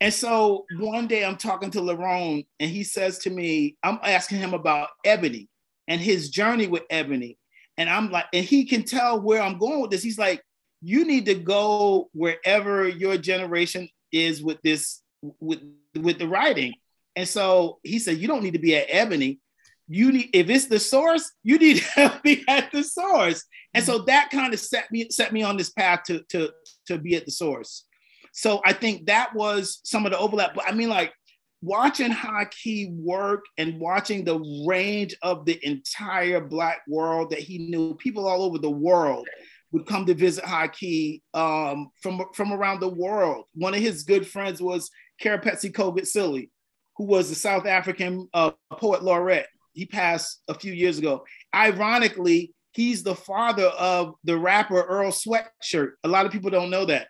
And 0.00 0.14
so 0.14 0.64
one 0.78 1.08
day 1.08 1.24
I'm 1.24 1.36
talking 1.36 1.72
to 1.72 1.80
Lerone, 1.80 2.46
and 2.60 2.70
he 2.70 2.84
says 2.84 3.18
to 3.20 3.30
me, 3.30 3.76
I'm 3.82 3.98
asking 4.04 4.38
him 4.38 4.54
about 4.54 4.90
Ebony 5.04 5.48
and 5.88 6.00
his 6.00 6.30
journey 6.30 6.68
with 6.68 6.84
Ebony. 6.90 7.38
And 7.76 7.88
I'm 7.88 8.10
like, 8.10 8.26
and 8.32 8.44
he 8.44 8.64
can 8.64 8.84
tell 8.84 9.20
where 9.20 9.42
I'm 9.42 9.58
going 9.58 9.80
with 9.80 9.90
this. 9.90 10.02
He's 10.02 10.18
like, 10.18 10.42
you 10.80 11.04
need 11.04 11.26
to 11.26 11.34
go 11.34 12.08
wherever 12.12 12.86
your 12.86 13.16
generation 13.16 13.88
is 14.12 14.42
with 14.42 14.60
this, 14.62 15.02
with 15.40 15.60
with 15.96 16.18
the 16.18 16.28
writing. 16.28 16.74
And 17.16 17.26
so 17.26 17.78
he 17.82 17.98
said, 17.98 18.18
you 18.18 18.28
don't 18.28 18.44
need 18.44 18.52
to 18.52 18.60
be 18.60 18.76
at 18.76 18.86
Ebony. 18.88 19.40
You 19.88 20.12
need, 20.12 20.30
if 20.34 20.50
it's 20.50 20.66
the 20.66 20.78
source, 20.78 21.32
you 21.42 21.58
need 21.58 21.82
to 21.94 22.20
be 22.22 22.44
at 22.46 22.70
the 22.70 22.84
source. 22.84 23.44
And 23.74 23.82
so 23.82 24.00
that 24.00 24.30
kind 24.30 24.52
of 24.52 24.60
set 24.60 24.90
me 24.92 25.08
set 25.10 25.32
me 25.32 25.42
on 25.42 25.56
this 25.56 25.70
path 25.70 26.02
to 26.06 26.22
to 26.30 26.50
to 26.86 26.98
be 26.98 27.16
at 27.16 27.24
the 27.24 27.32
source. 27.32 27.84
So 28.32 28.60
I 28.64 28.72
think 28.72 29.06
that 29.06 29.34
was 29.34 29.80
some 29.84 30.04
of 30.04 30.12
the 30.12 30.18
overlap. 30.18 30.54
But 30.54 30.68
I 30.68 30.72
mean, 30.72 30.90
like 30.90 31.12
watching 31.60 32.12
Haki 32.12 32.94
work 32.96 33.44
and 33.56 33.80
watching 33.80 34.24
the 34.24 34.38
range 34.66 35.16
of 35.22 35.44
the 35.44 35.58
entire 35.66 36.40
Black 36.40 36.82
world 36.88 37.30
that 37.30 37.40
he 37.40 37.58
knew, 37.58 37.94
people 37.96 38.26
all 38.26 38.42
over 38.42 38.58
the 38.58 38.70
world 38.70 39.26
would 39.72 39.86
come 39.86 40.06
to 40.06 40.14
visit 40.14 40.44
Haki 40.44 41.20
um, 41.34 41.90
from, 42.00 42.22
from 42.34 42.52
around 42.52 42.80
the 42.80 42.88
world. 42.88 43.44
One 43.54 43.74
of 43.74 43.80
his 43.80 44.04
good 44.04 44.26
friends 44.26 44.62
was 44.62 44.90
Kerapesi 45.22 45.72
Kogut 45.72 46.48
who 46.96 47.04
was 47.04 47.30
a 47.30 47.34
South 47.34 47.66
African 47.66 48.28
uh, 48.34 48.52
poet 48.72 49.02
laureate. 49.02 49.46
He 49.72 49.86
passed 49.86 50.42
a 50.48 50.54
few 50.54 50.72
years 50.72 50.98
ago. 50.98 51.24
Ironically, 51.54 52.54
he's 52.72 53.02
the 53.02 53.14
father 53.14 53.66
of 53.66 54.14
the 54.24 54.36
rapper 54.36 54.82
Earl 54.82 55.12
Sweatshirt. 55.12 55.92
A 56.02 56.08
lot 56.08 56.26
of 56.26 56.32
people 56.32 56.50
don't 56.50 56.70
know 56.70 56.86
that. 56.86 57.08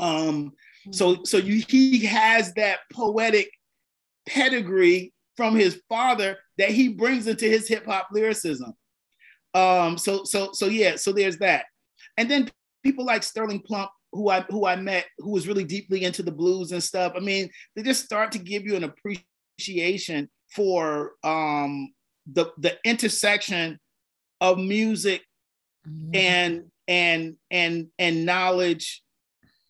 Um, 0.00 0.52
so, 0.90 1.22
so 1.24 1.36
you, 1.36 1.62
he 1.68 2.06
has 2.06 2.54
that 2.54 2.80
poetic 2.92 3.50
pedigree 4.26 5.12
from 5.36 5.54
his 5.56 5.80
father 5.88 6.36
that 6.58 6.70
he 6.70 6.88
brings 6.88 7.26
into 7.26 7.46
his 7.46 7.68
hip 7.68 7.86
hop 7.86 8.08
lyricism. 8.12 8.74
Um, 9.54 9.98
so 9.98 10.24
so 10.24 10.50
so 10.52 10.66
yeah, 10.66 10.96
so 10.96 11.12
there's 11.12 11.38
that. 11.38 11.66
And 12.16 12.30
then 12.30 12.50
people 12.82 13.04
like 13.04 13.22
Sterling 13.22 13.62
Plumpp, 13.62 13.88
who 14.12 14.28
I 14.28 14.40
who 14.42 14.66
I 14.66 14.76
met, 14.76 15.06
who 15.18 15.30
was 15.30 15.48
really 15.48 15.64
deeply 15.64 16.04
into 16.04 16.22
the 16.22 16.32
blues 16.32 16.72
and 16.72 16.82
stuff. 16.82 17.12
I 17.16 17.20
mean, 17.20 17.50
they 17.74 17.82
just 17.82 18.04
start 18.04 18.32
to 18.32 18.38
give 18.38 18.64
you 18.64 18.76
an 18.76 18.84
appreciation 18.84 20.30
for 20.54 21.12
um, 21.24 21.92
the 22.30 22.52
the 22.58 22.78
intersection 22.84 23.78
of 24.40 24.58
music 24.58 25.22
mm-hmm. 25.88 26.14
and 26.14 26.64
and 26.88 27.36
and 27.50 27.88
and 27.98 28.26
knowledge 28.26 29.02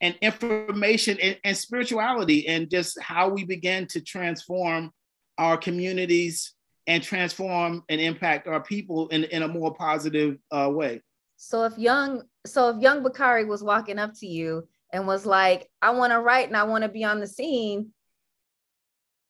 and 0.03 0.17
information 0.21 1.17
and, 1.23 1.39
and 1.45 1.57
spirituality 1.57 2.49
and 2.49 2.69
just 2.69 3.01
how 3.01 3.29
we 3.29 3.45
begin 3.45 3.87
to 3.87 4.01
transform 4.01 4.93
our 5.39 5.57
communities 5.57 6.55
and 6.89 7.03
transform 7.03 7.85
and 7.89 8.01
impact 8.01 8.49
our 8.49 8.61
people 8.61 9.09
in, 9.09 9.25
in 9.25 9.43
a 9.43 9.49
more 9.49 9.73
positive 9.75 10.37
uh, 10.51 10.69
way. 10.71 11.01
So 11.37 11.65
if 11.65 11.79
young, 11.79 12.25
so 12.45 12.71
if 12.71 12.83
young 12.83 13.05
Bakari 13.05 13.45
was 13.45 13.63
walking 13.63 13.99
up 13.99 14.13
to 14.19 14.27
you 14.27 14.67
and 14.93 15.07
was 15.07 15.25
like, 15.25 15.71
I 15.81 15.91
want 15.91 16.13
to 16.13 16.21
write 16.21 16.49
and 16.49 16.57
I 16.57 16.65
want 16.65 16.83
to 16.83 16.89
be 16.89 17.05
on 17.05 17.21
the 17.21 17.27
scene, 17.27 17.93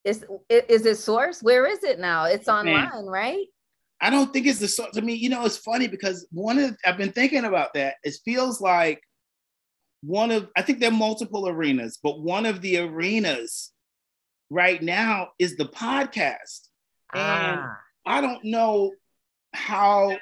is, 0.05 0.25
is 0.49 0.87
it 0.87 0.97
source? 0.97 1.43
Where 1.43 1.67
is 1.67 1.85
it 1.85 2.01
now? 2.01 2.25
It's 2.25 2.49
online, 2.49 2.91
Man, 2.91 3.07
right? 3.07 3.47
I 4.01 4.11
don't 4.11 4.33
think 4.33 4.47
it's 4.47 4.59
the 4.59 4.67
source. 4.67 4.97
I 4.97 5.01
mean, 5.01 5.19
you 5.19 5.29
know, 5.29 5.45
it's 5.45 5.59
funny 5.59 5.87
because 5.87 6.27
one 6.33 6.59
of 6.59 6.77
I've 6.85 6.97
been 6.97 7.13
thinking 7.13 7.45
about 7.45 7.75
that. 7.75 7.97
It 8.03 8.17
feels 8.25 8.61
like 8.61 9.01
one 10.03 10.31
of 10.31 10.49
I 10.57 10.63
think 10.63 10.81
there 10.81 10.91
are 10.91 10.93
multiple 10.93 11.49
arenas, 11.49 11.99
but 12.03 12.21
one 12.21 12.45
of 12.45 12.61
the 12.61 12.79
arenas 12.79 13.73
right 14.51 14.83
now 14.83 15.29
is 15.39 15.57
the 15.57 15.65
podcast. 15.65 16.69
And 17.15 17.61
ah. 17.61 17.79
I 18.05 18.21
don't 18.21 18.45
know 18.45 18.93
how 19.53 20.19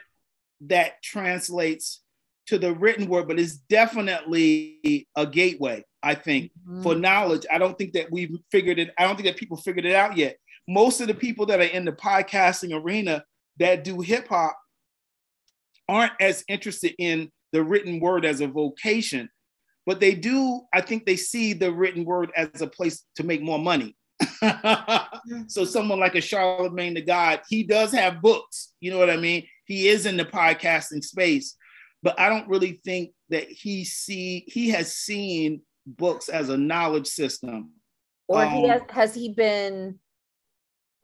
that 0.62 1.02
translates 1.02 2.02
to 2.46 2.58
the 2.58 2.74
written 2.74 3.08
word, 3.08 3.28
but 3.28 3.38
it's 3.38 3.56
definitely 3.56 5.08
a 5.16 5.26
gateway, 5.26 5.84
I 6.02 6.14
think, 6.14 6.50
mm-hmm. 6.52 6.82
for 6.82 6.94
knowledge. 6.94 7.46
I 7.50 7.58
don't 7.58 7.78
think 7.78 7.92
that 7.94 8.10
we've 8.10 8.36
figured 8.50 8.78
it, 8.78 8.90
I 8.98 9.04
don't 9.04 9.16
think 9.16 9.28
that 9.28 9.36
people 9.36 9.56
figured 9.56 9.86
it 9.86 9.94
out 9.94 10.16
yet. 10.16 10.36
Most 10.68 11.00
of 11.00 11.08
the 11.08 11.14
people 11.14 11.46
that 11.46 11.60
are 11.60 11.62
in 11.62 11.84
the 11.84 11.92
podcasting 11.92 12.78
arena 12.78 13.24
that 13.58 13.84
do 13.84 14.00
hip 14.00 14.28
hop 14.28 14.58
aren't 15.88 16.12
as 16.20 16.44
interested 16.48 16.94
in 16.98 17.30
the 17.52 17.62
written 17.62 17.98
word 17.98 18.24
as 18.24 18.40
a 18.40 18.46
vocation 18.46 19.28
but 19.86 20.00
they 20.00 20.14
do, 20.14 20.62
I 20.72 20.80
think 20.80 21.06
they 21.06 21.16
see 21.16 21.52
the 21.52 21.72
written 21.72 22.04
word 22.04 22.30
as 22.36 22.60
a 22.60 22.66
place 22.66 23.04
to 23.16 23.24
make 23.24 23.42
more 23.42 23.58
money. 23.58 23.96
so 25.48 25.64
someone 25.64 25.98
like 25.98 26.14
a 26.14 26.20
Charlemagne 26.20 26.94
the 26.94 27.02
God, 27.02 27.40
he 27.48 27.62
does 27.62 27.92
have 27.92 28.20
books. 28.20 28.72
You 28.80 28.90
know 28.90 28.98
what 28.98 29.10
I 29.10 29.16
mean? 29.16 29.46
He 29.64 29.88
is 29.88 30.06
in 30.06 30.16
the 30.16 30.24
podcasting 30.24 31.02
space, 31.02 31.56
but 32.02 32.18
I 32.20 32.28
don't 32.28 32.48
really 32.48 32.80
think 32.84 33.12
that 33.30 33.48
he 33.48 33.84
see 33.84 34.44
he 34.46 34.70
has 34.70 34.94
seen 34.94 35.62
books 35.86 36.28
as 36.28 36.48
a 36.48 36.56
knowledge 36.56 37.06
system. 37.06 37.70
Or 38.28 38.42
um, 38.44 38.50
he 38.50 38.68
has 38.68 38.82
has 38.90 39.14
he 39.14 39.30
been 39.30 39.98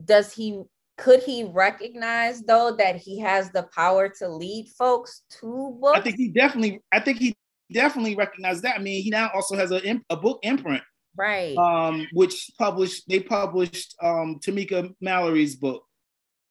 does 0.05 0.33
he 0.33 0.63
could 0.99 1.23
he 1.23 1.45
recognize 1.45 2.43
though 2.43 2.75
that 2.77 2.97
he 2.97 3.21
has 3.21 3.51
the 3.51 3.65
power 3.75 4.09
to 4.19 4.29
lead 4.29 4.69
folks 4.79 5.23
to 5.41 5.77
books? 5.81 5.99
I 5.99 6.03
think 6.03 6.17
he 6.17 6.29
definitely 6.29 6.83
I 6.93 7.01
think 7.01 7.19
he 7.19 7.35
definitely 7.73 8.17
recognize 8.17 8.63
that. 8.63 8.79
I 8.79 8.83
mean, 8.83 9.03
he 9.03 9.11
now 9.11 9.31
also 9.35 9.57
has 9.57 9.73
a, 9.73 10.01
a 10.11 10.17
book 10.17 10.39
imprint, 10.43 10.83
right? 11.17 11.57
Um, 11.57 12.07
which 12.13 12.51
published 12.59 13.09
they 13.09 13.21
published 13.21 13.95
um, 14.03 14.39
Tamika 14.45 14.93
Mallory's 15.01 15.57
book, 15.57 15.85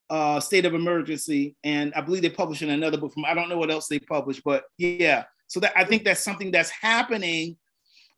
uh, 0.09 0.39
State 0.39 0.65
of 0.65 0.73
Emergency, 0.73 1.55
and 1.63 1.93
I 1.93 2.01
believe 2.01 2.21
they 2.21 2.29
published 2.29 2.61
another 2.61 2.97
book 2.97 3.13
from. 3.13 3.25
I 3.25 3.33
don't 3.33 3.49
know 3.49 3.57
what 3.57 3.71
else 3.71 3.87
they 3.87 3.99
published, 3.99 4.41
but 4.43 4.63
yeah. 4.77 5.23
So 5.47 5.59
that 5.59 5.73
I 5.75 5.83
think 5.83 6.03
that's 6.03 6.23
something 6.23 6.51
that's 6.51 6.71
happening, 6.71 7.57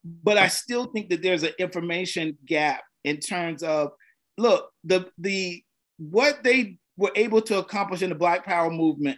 but 0.04 0.38
I 0.38 0.48
still 0.48 0.86
think 0.86 1.10
that 1.10 1.22
there's 1.22 1.44
an 1.44 1.54
information 1.60 2.38
gap 2.46 2.84
in 3.04 3.20
terms 3.20 3.64
of 3.64 3.92
look 4.38 4.70
the 4.84 5.10
the 5.18 5.64
what 5.98 6.44
they 6.44 6.78
were 6.96 7.12
able 7.16 7.42
to 7.42 7.60
accomplish 7.60 8.02
in 8.02 8.10
the 8.10 8.16
Black 8.16 8.46
Power 8.46 8.72
movement 8.72 9.18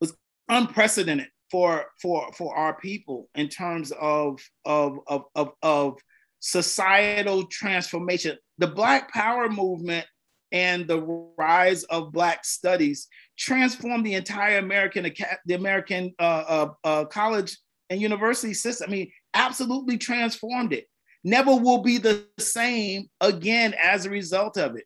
was 0.00 0.16
unprecedented 0.48 1.28
for 1.50 1.86
for 2.00 2.32
for 2.32 2.56
our 2.56 2.74
people 2.74 3.28
in 3.34 3.48
terms 3.48 3.92
of 4.00 4.40
of 4.64 4.98
of 5.06 5.24
of, 5.34 5.50
of 5.62 5.98
societal 6.40 7.46
transformation. 7.46 8.36
The 8.58 8.66
Black 8.66 9.12
Power 9.12 9.48
movement 9.48 10.06
and 10.52 10.86
the 10.86 11.00
rise 11.36 11.84
of 11.84 12.12
Black 12.12 12.44
studies 12.44 13.08
transformed 13.38 14.06
the 14.06 14.14
entire 14.14 14.58
American 14.58 15.10
the 15.46 15.54
American 15.54 16.14
uh, 16.18 16.44
uh, 16.46 16.68
uh, 16.84 17.04
college 17.06 17.58
and 17.90 18.00
university 18.00 18.54
system. 18.54 18.88
I 18.88 18.92
mean, 18.92 19.10
absolutely 19.34 19.98
transformed 19.98 20.72
it. 20.72 20.86
Never 21.24 21.56
will 21.56 21.82
be 21.82 21.98
the 21.98 22.26
same 22.38 23.08
again 23.20 23.74
as 23.82 24.04
a 24.04 24.10
result 24.10 24.56
of 24.56 24.76
it. 24.76 24.84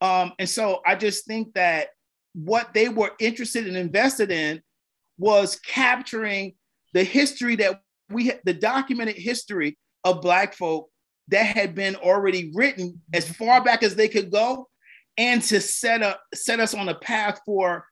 Um, 0.00 0.32
and 0.38 0.48
so 0.48 0.80
I 0.86 0.94
just 0.94 1.26
think 1.26 1.54
that 1.54 1.88
what 2.34 2.72
they 2.72 2.88
were 2.88 3.12
interested 3.18 3.66
and 3.66 3.76
invested 3.76 4.30
in 4.30 4.62
was 5.20 5.60
capturing 5.60 6.54
the 6.94 7.04
history 7.04 7.54
that 7.56 7.82
we 8.08 8.26
had, 8.26 8.40
the 8.44 8.54
documented 8.54 9.16
history 9.16 9.78
of 10.02 10.22
Black 10.22 10.54
folk 10.54 10.88
that 11.28 11.44
had 11.44 11.74
been 11.74 11.94
already 11.94 12.50
written 12.54 13.00
as 13.12 13.30
far 13.30 13.62
back 13.62 13.82
as 13.82 13.94
they 13.94 14.08
could 14.08 14.32
go, 14.32 14.66
and 15.18 15.42
to 15.42 15.60
set 15.60 16.02
up 16.02 16.20
set 16.34 16.58
us 16.58 16.74
on 16.74 16.88
a 16.88 16.94
path 16.94 17.38
for 17.44 17.86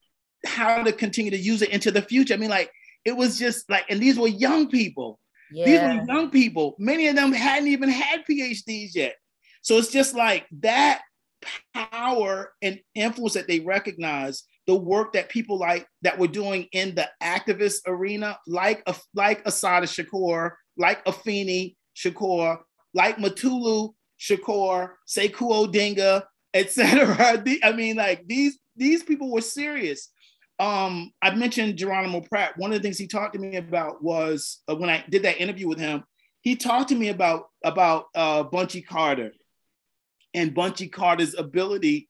how 0.46 0.82
to 0.82 0.92
continue 0.92 1.30
to 1.30 1.36
use 1.36 1.62
it 1.62 1.68
into 1.68 1.90
the 1.90 2.02
future. 2.02 2.34
I 2.34 2.38
mean, 2.38 2.50
like 2.50 2.72
it 3.04 3.16
was 3.16 3.38
just 3.38 3.68
like, 3.70 3.84
and 3.90 4.00
these 4.00 4.18
were 4.18 4.28
young 4.28 4.68
people. 4.68 5.20
Yeah. 5.52 5.66
These 5.66 5.80
were 5.80 6.14
young 6.14 6.30
people. 6.30 6.76
Many 6.78 7.08
of 7.08 7.16
them 7.16 7.32
hadn't 7.32 7.68
even 7.68 7.90
had 7.90 8.24
PhDs 8.28 8.94
yet. 8.94 9.16
So 9.62 9.76
it's 9.76 9.90
just 9.90 10.14
like 10.14 10.46
that 10.60 11.02
power 11.74 12.52
and 12.62 12.80
influence 12.94 13.34
that 13.34 13.46
they 13.46 13.60
recognize 13.60 14.44
the 14.68 14.76
work 14.76 15.14
that 15.14 15.28
people 15.28 15.58
like 15.58 15.88
that 16.02 16.16
were 16.16 16.28
doing 16.28 16.68
in 16.72 16.94
the 16.94 17.08
activist 17.20 17.80
arena, 17.86 18.38
like 18.46 18.82
a, 18.86 18.94
like 19.14 19.44
Assata 19.44 19.86
Shakur, 19.86 20.52
like 20.76 21.04
Afeni 21.06 21.74
Shakur, 21.96 22.58
like 22.94 23.16
Mutulu 23.16 23.94
Shakur, 24.20 24.90
Sekou 25.08 25.66
Odinga, 25.66 26.22
etc. 26.54 27.42
I 27.64 27.72
mean, 27.72 27.96
like 27.96 28.24
these 28.28 28.56
these 28.76 29.02
people 29.02 29.32
were 29.32 29.40
serious 29.40 30.10
um, 30.58 31.12
I 31.22 31.34
mentioned 31.34 31.76
Geronimo 31.76 32.20
Pratt. 32.20 32.56
One 32.56 32.72
of 32.72 32.78
the 32.78 32.82
things 32.82 32.98
he 32.98 33.06
talked 33.06 33.34
to 33.34 33.38
me 33.38 33.56
about 33.56 34.02
was 34.02 34.60
uh, 34.68 34.74
when 34.74 34.90
I 34.90 35.04
did 35.08 35.22
that 35.22 35.40
interview 35.40 35.68
with 35.68 35.78
him. 35.78 36.04
He 36.40 36.56
talked 36.56 36.88
to 36.88 36.94
me 36.94 37.08
about 37.08 37.44
about 37.64 38.06
uh, 38.14 38.44
Bunchy 38.44 38.82
Carter 38.82 39.32
and 40.34 40.54
Bunchy 40.54 40.88
Carter's 40.88 41.34
ability 41.34 42.07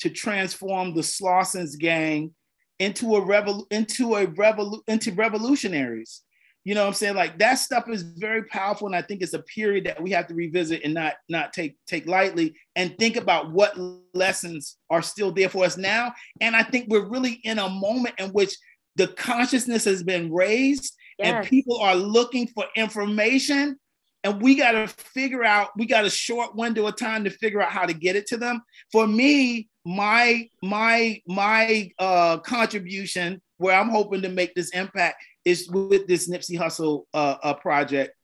to 0.00 0.10
transform 0.10 0.94
the 0.94 1.02
Slausons 1.02 1.78
gang 1.78 2.34
into 2.78 3.16
a 3.16 3.20
revol- 3.20 3.66
into 3.70 4.16
a 4.16 4.26
revol- 4.26 4.82
into 4.88 5.12
revolutionaries. 5.12 6.22
You 6.64 6.74
know 6.74 6.82
what 6.82 6.88
I'm 6.88 6.94
saying? 6.94 7.14
Like 7.14 7.38
that 7.38 7.54
stuff 7.54 7.88
is 7.88 8.02
very 8.02 8.42
powerful. 8.42 8.88
And 8.88 8.96
I 8.96 9.00
think 9.00 9.22
it's 9.22 9.34
a 9.34 9.42
period 9.42 9.84
that 9.84 10.02
we 10.02 10.10
have 10.10 10.26
to 10.26 10.34
revisit 10.34 10.82
and 10.82 10.94
not, 10.94 11.14
not 11.28 11.52
take, 11.52 11.76
take 11.86 12.08
lightly 12.08 12.56
and 12.74 12.98
think 12.98 13.16
about 13.16 13.52
what 13.52 13.78
lessons 14.14 14.76
are 14.90 15.00
still 15.00 15.30
there 15.30 15.48
for 15.48 15.64
us 15.64 15.76
now. 15.76 16.12
And 16.40 16.56
I 16.56 16.64
think 16.64 16.86
we're 16.88 17.08
really 17.08 17.40
in 17.44 17.60
a 17.60 17.68
moment 17.68 18.16
in 18.18 18.30
which 18.30 18.56
the 18.96 19.06
consciousness 19.06 19.84
has 19.84 20.02
been 20.02 20.32
raised 20.32 20.96
yes. 21.20 21.28
and 21.28 21.46
people 21.46 21.78
are 21.78 21.94
looking 21.94 22.48
for 22.48 22.64
information 22.74 23.78
and 24.24 24.42
we 24.42 24.56
got 24.56 24.72
to 24.72 24.88
figure 24.88 25.44
out 25.44 25.70
we 25.76 25.86
got 25.86 26.04
a 26.04 26.10
short 26.10 26.56
window 26.56 26.86
of 26.86 26.96
time 26.96 27.22
to 27.24 27.30
figure 27.30 27.62
out 27.62 27.70
how 27.70 27.86
to 27.86 27.94
get 27.94 28.16
it 28.16 28.26
to 28.26 28.36
them 28.36 28.60
for 28.90 29.06
me 29.06 29.68
my 29.86 30.48
my 30.62 31.22
my 31.28 31.88
uh 32.00 32.38
contribution 32.38 33.40
where 33.58 33.78
i'm 33.78 33.88
hoping 33.88 34.20
to 34.20 34.28
make 34.28 34.52
this 34.54 34.70
impact 34.70 35.22
is 35.46 35.70
with 35.70 36.06
this 36.08 36.28
Nipsey 36.28 36.58
Hussle 36.58 37.04
uh, 37.14 37.36
uh, 37.42 37.54
project. 37.54 38.14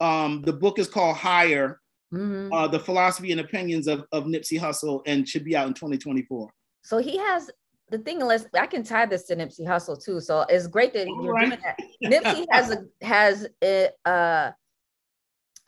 Um, 0.00 0.42
the 0.42 0.52
book 0.52 0.78
is 0.80 0.88
called 0.88 1.16
Higher, 1.16 1.80
mm-hmm. 2.12 2.52
uh, 2.52 2.66
the 2.66 2.80
philosophy 2.80 3.30
and 3.30 3.40
opinions 3.40 3.86
of, 3.86 4.04
of 4.10 4.24
Nipsey 4.24 4.60
Hussle, 4.60 5.00
and 5.06 5.26
should 5.26 5.44
be 5.44 5.56
out 5.56 5.68
in 5.68 5.74
2024. 5.74 6.50
So 6.82 6.98
he 6.98 7.16
has 7.16 7.48
the 7.90 7.98
thing. 7.98 8.20
Unless 8.20 8.46
I 8.58 8.66
can 8.66 8.82
tie 8.82 9.06
this 9.06 9.22
to 9.28 9.36
Nipsey 9.36 9.64
Hussle 9.64 10.04
too. 10.04 10.20
So 10.20 10.44
it's 10.48 10.66
great 10.66 10.92
that 10.94 11.06
All 11.06 11.24
you're 11.24 11.32
right. 11.32 11.48
doing 11.48 11.60
that. 11.62 12.24
Nipsey 12.24 12.44
has 12.50 12.70
a 12.72 13.06
has 13.06 13.46
a, 13.62 13.88
uh, 14.04 14.50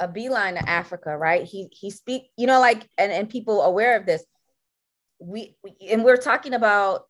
a 0.01 0.09
beeline 0.09 0.55
to 0.55 0.69
Africa, 0.69 1.17
right? 1.17 1.45
He 1.45 1.69
he 1.71 1.91
speak, 1.91 2.31
you 2.37 2.49
know, 2.49 2.59
like 2.59 2.89
and 2.99 3.13
and 3.13 3.31
people 3.31 3.63
aware 3.63 3.97
of 3.97 4.07
this. 4.07 4.25
We, 5.19 5.57
we 5.63 5.75
and 5.91 6.05
we're 6.05 6.17
talking 6.17 6.55
about 6.55 7.05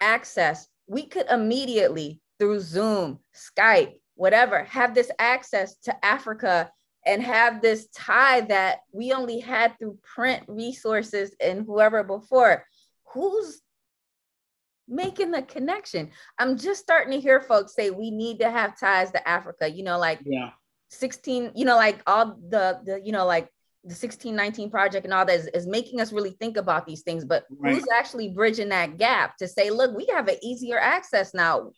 access. 0.00 0.66
We 0.86 1.06
could 1.06 1.26
immediately 1.30 2.20
through 2.38 2.60
Zoom, 2.60 3.20
Skype, 3.34 3.94
whatever, 4.14 4.64
have 4.64 4.94
this 4.94 5.10
access 5.18 5.76
to 5.84 6.04
Africa 6.04 6.70
and 7.04 7.22
have 7.22 7.60
this 7.60 7.88
tie 7.94 8.42
that 8.42 8.80
we 8.92 9.12
only 9.12 9.40
had 9.40 9.78
through 9.78 9.98
print 10.02 10.44
resources 10.48 11.34
and 11.40 11.64
whoever 11.66 12.04
before. 12.04 12.64
Who's 13.12 13.60
making 14.88 15.30
the 15.30 15.42
connection? 15.42 16.10
I'm 16.38 16.56
just 16.56 16.80
starting 16.80 17.12
to 17.12 17.20
hear 17.20 17.40
folks 17.40 17.74
say 17.74 17.90
we 17.90 18.10
need 18.10 18.40
to 18.40 18.50
have 18.50 18.78
ties 18.78 19.10
to 19.12 19.28
Africa, 19.28 19.68
you 19.68 19.82
know, 19.82 19.98
like 19.98 20.20
yeah. 20.24 20.50
16, 20.90 21.52
you 21.54 21.64
know, 21.64 21.76
like 21.76 22.00
all 22.06 22.36
the 22.48 22.80
the, 22.84 23.00
you 23.02 23.12
know, 23.12 23.26
like 23.26 23.48
the 23.84 23.88
1619 23.88 24.70
project 24.70 25.04
and 25.04 25.12
all 25.12 25.24
that 25.24 25.40
is, 25.40 25.48
is, 25.48 25.66
making 25.66 26.00
us 26.00 26.12
really 26.12 26.30
think 26.30 26.56
about 26.56 26.86
these 26.86 27.02
things 27.02 27.24
but 27.24 27.44
right. 27.58 27.74
who's 27.74 27.86
actually 27.92 28.28
bridging 28.28 28.68
that 28.68 28.96
gap 28.96 29.36
to 29.36 29.48
say 29.48 29.70
look 29.70 29.96
we 29.96 30.06
have 30.06 30.28
an 30.28 30.36
easier 30.42 30.78
access 30.78 31.34
now 31.34 31.70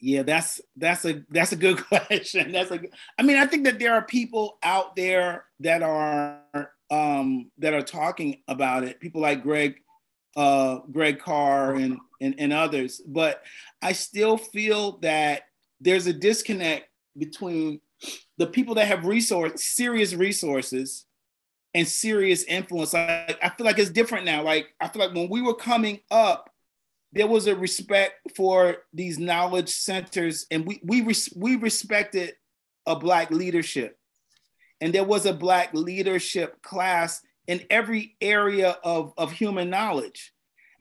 yeah, 0.00 0.22
that's 0.22 0.60
that's 0.76 1.04
a 1.04 1.22
that's 1.28 1.52
a 1.52 1.56
good 1.56 1.76
question. 1.88 2.52
That's 2.52 2.70
a 2.70 2.80
I 3.18 3.22
mean, 3.22 3.36
I 3.36 3.46
think 3.46 3.64
that 3.64 3.78
there 3.78 3.94
are 3.94 4.02
people 4.02 4.58
out 4.62 4.96
there 4.96 5.44
that 5.60 5.82
are 5.82 6.72
um 6.90 7.50
that 7.58 7.74
are 7.74 7.82
talking 7.82 8.42
about 8.48 8.84
it. 8.84 9.00
People 9.00 9.20
like 9.20 9.42
Greg 9.42 9.76
uh 10.36 10.78
Greg 10.90 11.18
Carr 11.18 11.74
and 11.74 11.98
and, 12.20 12.34
and 12.38 12.52
others. 12.52 13.00
But 13.06 13.42
I 13.82 13.92
still 13.92 14.38
feel 14.38 14.98
that 14.98 15.42
there's 15.80 16.06
a 16.06 16.12
disconnect 16.12 16.86
between 17.16 17.80
the 18.38 18.46
people 18.46 18.74
that 18.76 18.86
have 18.86 19.04
resource 19.04 19.62
serious 19.62 20.14
resources 20.14 21.06
and 21.74 21.86
serious 21.86 22.42
influence. 22.44 22.92
Like 22.92 23.38
I 23.42 23.50
feel 23.50 23.66
like 23.66 23.78
it's 23.78 23.90
different 23.90 24.24
now. 24.24 24.42
Like 24.42 24.68
I 24.80 24.88
feel 24.88 25.02
like 25.04 25.14
when 25.14 25.28
we 25.28 25.42
were 25.42 25.54
coming 25.54 26.00
up, 26.10 26.50
there 27.12 27.26
was 27.26 27.46
a 27.46 27.56
respect 27.56 28.14
for 28.36 28.78
these 28.92 29.18
knowledge 29.18 29.70
centers, 29.70 30.46
and 30.50 30.66
we 30.66 30.80
we 30.84 31.02
res- 31.02 31.32
we 31.36 31.56
respected 31.56 32.34
a 32.86 32.96
black 32.96 33.30
leadership, 33.30 33.98
and 34.80 34.92
there 34.92 35.04
was 35.04 35.26
a 35.26 35.32
black 35.32 35.74
leadership 35.74 36.62
class 36.62 37.20
in 37.46 37.60
every 37.68 38.16
area 38.20 38.76
of, 38.84 39.12
of 39.18 39.32
human 39.32 39.70
knowledge, 39.70 40.32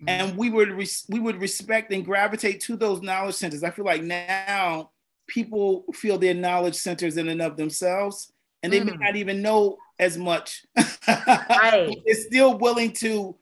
mm-hmm. 0.02 0.10
and 0.10 0.38
we 0.38 0.50
would 0.50 0.72
res- 0.72 1.06
we 1.10 1.20
would 1.20 1.42
respect 1.42 1.92
and 1.92 2.06
gravitate 2.06 2.62
to 2.62 2.76
those 2.76 3.02
knowledge 3.02 3.36
centers. 3.36 3.64
I 3.64 3.72
feel 3.72 3.86
like 3.86 4.04
now 4.04 4.92
people 5.30 5.86
feel 5.94 6.18
their 6.18 6.34
knowledge 6.34 6.76
centers 6.76 7.16
in 7.18 7.30
and 7.30 7.42
of 7.42 7.56
themselves, 7.56 8.34
and 8.62 8.74
they 8.74 8.82
mm. 8.82 8.88
may 8.88 8.98
not 8.98 9.16
even 9.16 9.42
know 9.42 9.78
as 10.00 10.18
much. 10.18 10.66
right. 11.08 11.96
They're 12.06 12.16
still 12.16 12.58
willing 12.58 12.92
to, 12.94 13.38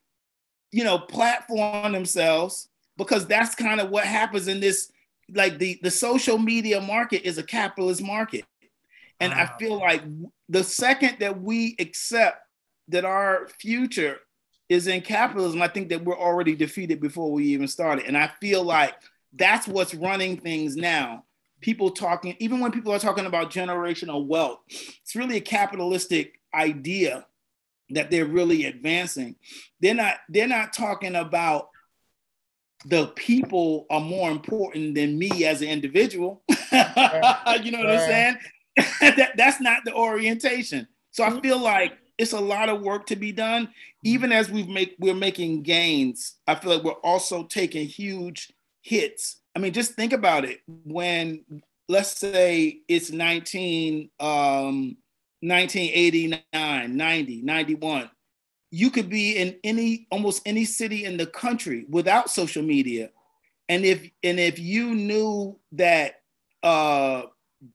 you 0.71 0.83
know, 0.83 0.99
platform 0.99 1.93
themselves 1.93 2.69
because 2.97 3.25
that's 3.25 3.55
kind 3.55 3.79
of 3.79 3.89
what 3.89 4.05
happens 4.05 4.47
in 4.47 4.59
this 4.59 4.91
like 5.33 5.57
the 5.59 5.79
the 5.81 5.91
social 5.91 6.37
media 6.37 6.81
market 6.81 7.27
is 7.27 7.37
a 7.37 7.43
capitalist 7.43 8.01
market 8.01 8.45
and 9.19 9.33
wow. 9.33 9.43
i 9.43 9.59
feel 9.59 9.77
like 9.77 10.03
the 10.49 10.63
second 10.63 11.17
that 11.19 11.41
we 11.41 11.75
accept 11.79 12.41
that 12.87 13.05
our 13.05 13.47
future 13.59 14.19
is 14.69 14.87
in 14.87 15.01
capitalism 15.01 15.61
i 15.61 15.67
think 15.67 15.89
that 15.89 16.03
we're 16.03 16.17
already 16.17 16.55
defeated 16.55 17.01
before 17.01 17.31
we 17.31 17.45
even 17.45 17.67
started 17.67 18.05
and 18.05 18.17
i 18.17 18.31
feel 18.39 18.63
like 18.63 18.95
that's 19.33 19.67
what's 19.67 19.93
running 19.93 20.37
things 20.37 20.75
now 20.75 21.23
people 21.61 21.91
talking 21.91 22.35
even 22.39 22.59
when 22.59 22.71
people 22.71 22.91
are 22.91 22.99
talking 22.99 23.25
about 23.25 23.51
generational 23.51 24.25
wealth 24.25 24.59
it's 24.67 25.15
really 25.15 25.37
a 25.37 25.41
capitalistic 25.41 26.39
idea 26.53 27.25
that 27.89 28.11
they're 28.11 28.25
really 28.25 28.65
advancing 28.65 29.35
they're 29.81 29.93
not 29.93 30.15
they're 30.29 30.47
not 30.47 30.73
talking 30.73 31.15
about 31.15 31.69
the 32.85 33.07
people 33.07 33.85
are 33.89 33.99
more 33.99 34.31
important 34.31 34.95
than 34.95 35.17
me 35.17 35.45
as 35.45 35.61
an 35.61 35.69
individual. 35.69 36.43
You 36.71 37.71
know 37.71 37.79
what. 37.79 37.89
I'm 37.89 37.99
saying? 37.99 38.37
that, 39.17 39.31
that's 39.35 39.59
not 39.61 39.83
the 39.85 39.93
orientation. 39.93 40.87
So 41.11 41.23
I 41.23 41.29
mm-hmm. 41.29 41.39
feel 41.39 41.59
like 41.59 41.97
it's 42.17 42.33
a 42.33 42.39
lot 42.39 42.69
of 42.69 42.81
work 42.81 43.07
to 43.07 43.15
be 43.15 43.31
done. 43.31 43.63
Mm-hmm. 43.67 43.71
Even 44.03 44.31
as 44.31 44.51
we've 44.51 44.67
make 44.67 44.95
we're 44.99 45.15
making 45.15 45.63
gains, 45.63 46.35
I 46.45 46.55
feel 46.55 46.73
like 46.73 46.83
we're 46.83 46.91
also 46.91 47.43
taking 47.43 47.87
huge 47.87 48.51
hits. 48.81 49.37
I 49.57 49.59
mean, 49.59 49.73
just 49.73 49.93
think 49.93 50.13
about 50.13 50.45
it. 50.45 50.61
When 50.67 51.43
let's 51.89 52.15
say 52.15 52.81
it's 52.87 53.11
19 53.11 54.11
um 54.19 54.97
1989, 55.41 56.97
90, 56.97 57.41
91 57.41 58.09
you 58.71 58.89
could 58.89 59.09
be 59.09 59.37
in 59.37 59.55
any 59.63 60.07
almost 60.11 60.41
any 60.45 60.65
city 60.65 61.05
in 61.05 61.17
the 61.17 61.25
country 61.25 61.85
without 61.89 62.29
social 62.29 62.63
media 62.63 63.09
and 63.69 63.85
if 63.85 64.09
and 64.23 64.39
if 64.39 64.59
you 64.59 64.93
knew 64.93 65.57
that 65.71 66.21
uh, 66.63 67.23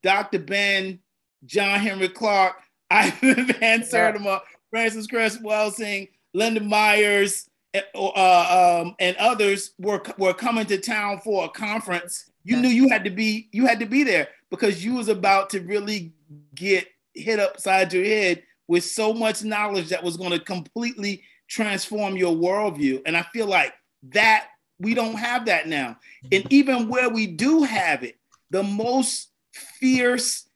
dr 0.03 0.39
ben 0.41 0.99
john 1.45 1.79
Henrik 1.79 2.15
Clarke, 2.15 2.57
ivan 2.91 3.47
van 3.47 3.83
sertima 3.83 4.41
Frances 4.71 5.07
cress 5.07 5.39
welsing 5.39 6.09
linda 6.35 6.61
myers 6.61 7.49
uh, 7.75 8.83
um, 8.83 8.95
and 8.99 9.17
others 9.17 9.73
were 9.79 10.03
were 10.19 10.35
coming 10.35 10.67
to 10.67 10.79
town 10.79 11.19
for 11.21 11.45
a 11.45 11.49
conference 11.49 12.31
you 12.45 12.57
knew 12.57 12.69
you 12.69 12.89
had 12.89 13.05
to 13.05 13.11
be 13.11 13.49
you 13.53 13.67
had 13.67 13.81
to 13.81 13.87
be 13.87 14.03
there 14.03 14.29
because 14.51 14.85
you 14.85 14.95
was 14.95 15.09
about 15.09 15.51
to 15.51 15.61
really 15.61 16.13
get 16.55 16.87
hit 17.15 17.39
upside 17.39 17.93
your 17.93 18.05
head 18.05 18.43
with 18.69 18.85
so 18.85 19.13
much 19.13 19.45
knowledge 19.45 19.89
that 19.89 20.03
was 20.03 20.17
going 20.17 20.31
to 20.31 20.39
completely 20.39 21.23
transform 21.49 22.17
your 22.17 22.35
worldview. 22.35 23.03
And 23.07 23.17
I 23.17 23.23
feel 23.33 23.47
like 23.47 23.75
that 24.11 24.49
we 24.79 24.95
don't 24.95 25.17
have 25.17 25.47
that 25.47 25.69
now. 25.69 25.97
And 26.31 26.51
even 26.51 26.89
where 26.89 27.09
we 27.09 27.27
do 27.27 27.63
have 27.63 28.03
it, 28.03 28.17
the 28.51 28.63
most 28.63 29.31
fierce 29.53 30.49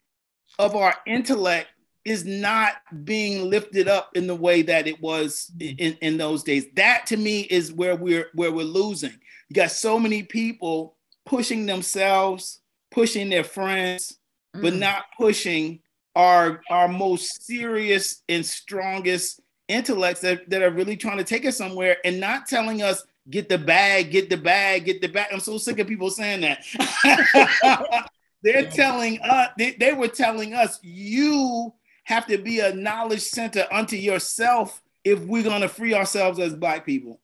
of 0.59 0.75
our 0.75 0.95
intellect 1.07 1.69
is 2.07 2.25
not 2.25 2.75
being 3.05 3.51
lifted 3.51 3.89
up 3.89 4.11
in 4.15 4.29
the 4.29 4.35
way 4.35 4.63
that 4.63 4.87
it 4.87 5.03
was 5.03 5.51
in, 5.59 5.99
in 6.01 6.17
those 6.17 6.45
days. 6.45 6.67
That 6.77 7.05
to 7.07 7.17
me 7.17 7.41
is 7.41 7.73
where 7.73 7.97
we're 7.97 8.29
where 8.33 8.53
we're 8.53 8.63
losing. 8.63 9.19
You 9.49 9.55
got 9.55 9.73
so 9.73 9.99
many 9.99 10.23
people 10.23 10.95
pushing 11.25 11.67
themselves, 11.67 12.61
pushing 12.93 13.29
their 13.29 13.43
friends, 13.43 14.19
mm. 14.55 14.63
but 14.63 14.75
not 14.75 15.07
pushing 15.19 15.81
our 16.15 16.63
our 16.71 16.87
most 16.87 17.45
serious 17.45 18.23
and 18.29 18.47
strongest 18.47 19.41
intellects 19.67 20.21
that, 20.21 20.49
that 20.49 20.63
are 20.63 20.71
really 20.71 20.97
trying 20.97 21.19
to 21.19 21.25
take 21.25 21.45
us 21.45 21.57
somewhere 21.57 21.97
and 22.05 22.21
not 22.21 22.47
telling 22.47 22.83
us 22.83 23.05
get 23.31 23.49
the 23.49 23.59
bag, 23.59 24.13
get 24.13 24.31
the 24.31 24.37
bag, 24.37 24.85
get 24.85 25.01
the 25.01 25.09
bag. 25.09 25.27
I'm 25.33 25.41
so 25.41 25.59
sick 25.59 25.81
of 25.81 25.89
people 25.89 26.11
saying 26.11 26.43
that. 26.43 28.09
They're 28.43 28.71
telling 28.71 29.19
us, 29.23 29.49
they, 29.59 29.73
they 29.73 29.93
were 29.93 30.07
telling 30.07 30.55
us, 30.55 30.79
you 30.83 31.75
have 32.07 32.27
to 32.27 32.39
be 32.39 32.61
a 32.61 32.75
knowledge 32.75 33.23
center 33.23 33.67
unto 33.71 33.97
yourself 33.97 34.83
if 35.05 35.21
we're 35.21 35.45
going 35.45 35.61
to 35.61 35.69
free 35.69 35.95
ourselves 35.95 36.39
as 36.39 36.55
Black 36.55 36.85
people. 36.85 37.21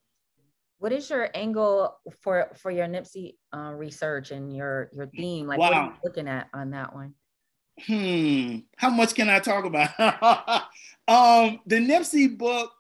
What 0.78 0.92
is 0.92 1.08
your 1.08 1.28
angle 1.34 1.96
for 2.20 2.50
for 2.56 2.70
your 2.70 2.86
Nipsey 2.86 3.36
uh, 3.52 3.72
research 3.74 4.30
and 4.30 4.54
your 4.54 4.90
your 4.92 5.06
theme? 5.06 5.46
Like, 5.46 5.58
wow. 5.58 5.66
what 5.66 5.74
are 5.74 5.84
you 5.86 5.92
looking 6.04 6.28
at 6.28 6.48
on 6.52 6.70
that 6.70 6.94
one? 6.94 7.14
hmm, 7.86 8.58
how 8.76 8.90
much 8.90 9.14
can 9.14 9.28
I 9.28 9.38
talk 9.38 9.64
about? 9.64 9.90
um, 11.08 11.60
the 11.66 11.76
Nipsey 11.76 12.36
book, 12.36 12.72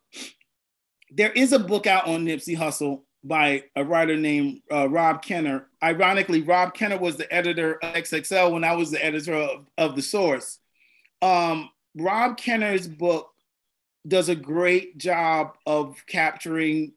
there 1.10 1.32
is 1.32 1.52
a 1.52 1.58
book 1.58 1.86
out 1.86 2.06
on 2.06 2.24
Nipsey 2.24 2.56
Hussle 2.56 3.02
by 3.24 3.64
a 3.76 3.84
writer 3.84 4.16
named 4.16 4.62
uh, 4.70 4.88
Rob 4.88 5.22
Kenner. 5.22 5.68
Ironically, 5.82 6.42
Rob 6.42 6.74
Kenner 6.74 6.98
was 6.98 7.16
the 7.16 7.32
editor 7.32 7.74
of 7.74 7.94
XXL 7.94 8.52
when 8.52 8.64
I 8.64 8.74
was 8.74 8.90
the 8.90 9.04
editor 9.04 9.34
of, 9.34 9.66
of 9.78 9.96
The 9.96 10.02
Source. 10.02 10.58
Um, 11.20 11.70
Rob 11.96 12.36
Kenner's 12.36 12.88
book 12.88 13.30
does 14.06 14.28
a 14.28 14.34
great 14.34 14.98
job 14.98 15.56
of 15.66 15.96
capturing 16.06 16.92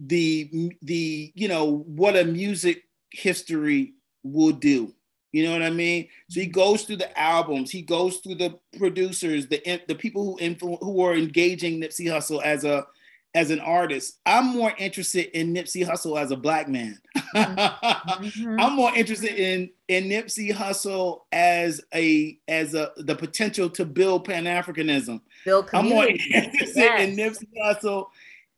the 0.00 0.72
the 0.82 1.32
you 1.34 1.48
know 1.48 1.78
what 1.86 2.16
a 2.16 2.24
music 2.24 2.84
history 3.10 3.94
will 4.22 4.52
do. 4.52 4.92
You 5.32 5.44
know 5.44 5.52
what 5.52 5.62
I 5.62 5.70
mean? 5.70 6.08
So 6.28 6.40
he 6.40 6.46
mm-hmm. 6.46 6.52
goes 6.52 6.82
through 6.82 6.96
the 6.96 7.18
albums, 7.18 7.70
he 7.70 7.82
goes 7.82 8.18
through 8.18 8.34
the 8.36 8.58
producers, 8.78 9.46
the 9.46 9.80
the 9.88 9.94
people 9.94 10.24
who 10.24 10.38
influ- 10.38 10.80
who 10.80 11.02
are 11.02 11.14
engaging 11.14 11.80
Nipsey 11.80 12.06
Hussle 12.06 12.42
as 12.42 12.64
a 12.64 12.86
as 13.34 13.50
an 13.50 13.60
artist. 13.60 14.18
I'm 14.26 14.46
more 14.46 14.72
interested 14.78 15.36
in 15.38 15.54
Nipsey 15.54 15.86
Hussle 15.86 16.20
as 16.20 16.30
a 16.30 16.36
black 16.36 16.68
man. 16.68 16.98
mm-hmm. 17.16 18.56
I'm 18.60 18.74
more 18.74 18.94
interested 18.94 19.34
in 19.34 19.70
in 19.88 20.04
Nipsey 20.04 20.52
Hussle 20.52 21.20
as 21.32 21.80
a 21.94 22.38
as 22.48 22.74
a 22.74 22.92
the 22.96 23.14
potential 23.14 23.70
to 23.70 23.84
build 23.84 24.24
Pan 24.24 24.44
Africanism. 24.44 25.20
I'm 25.72 25.88
more 25.88 26.06
interested 26.06 26.76
yes. 26.76 27.08
in 27.08 27.16
Nipsey 27.16 27.48
Hussle 27.62 28.06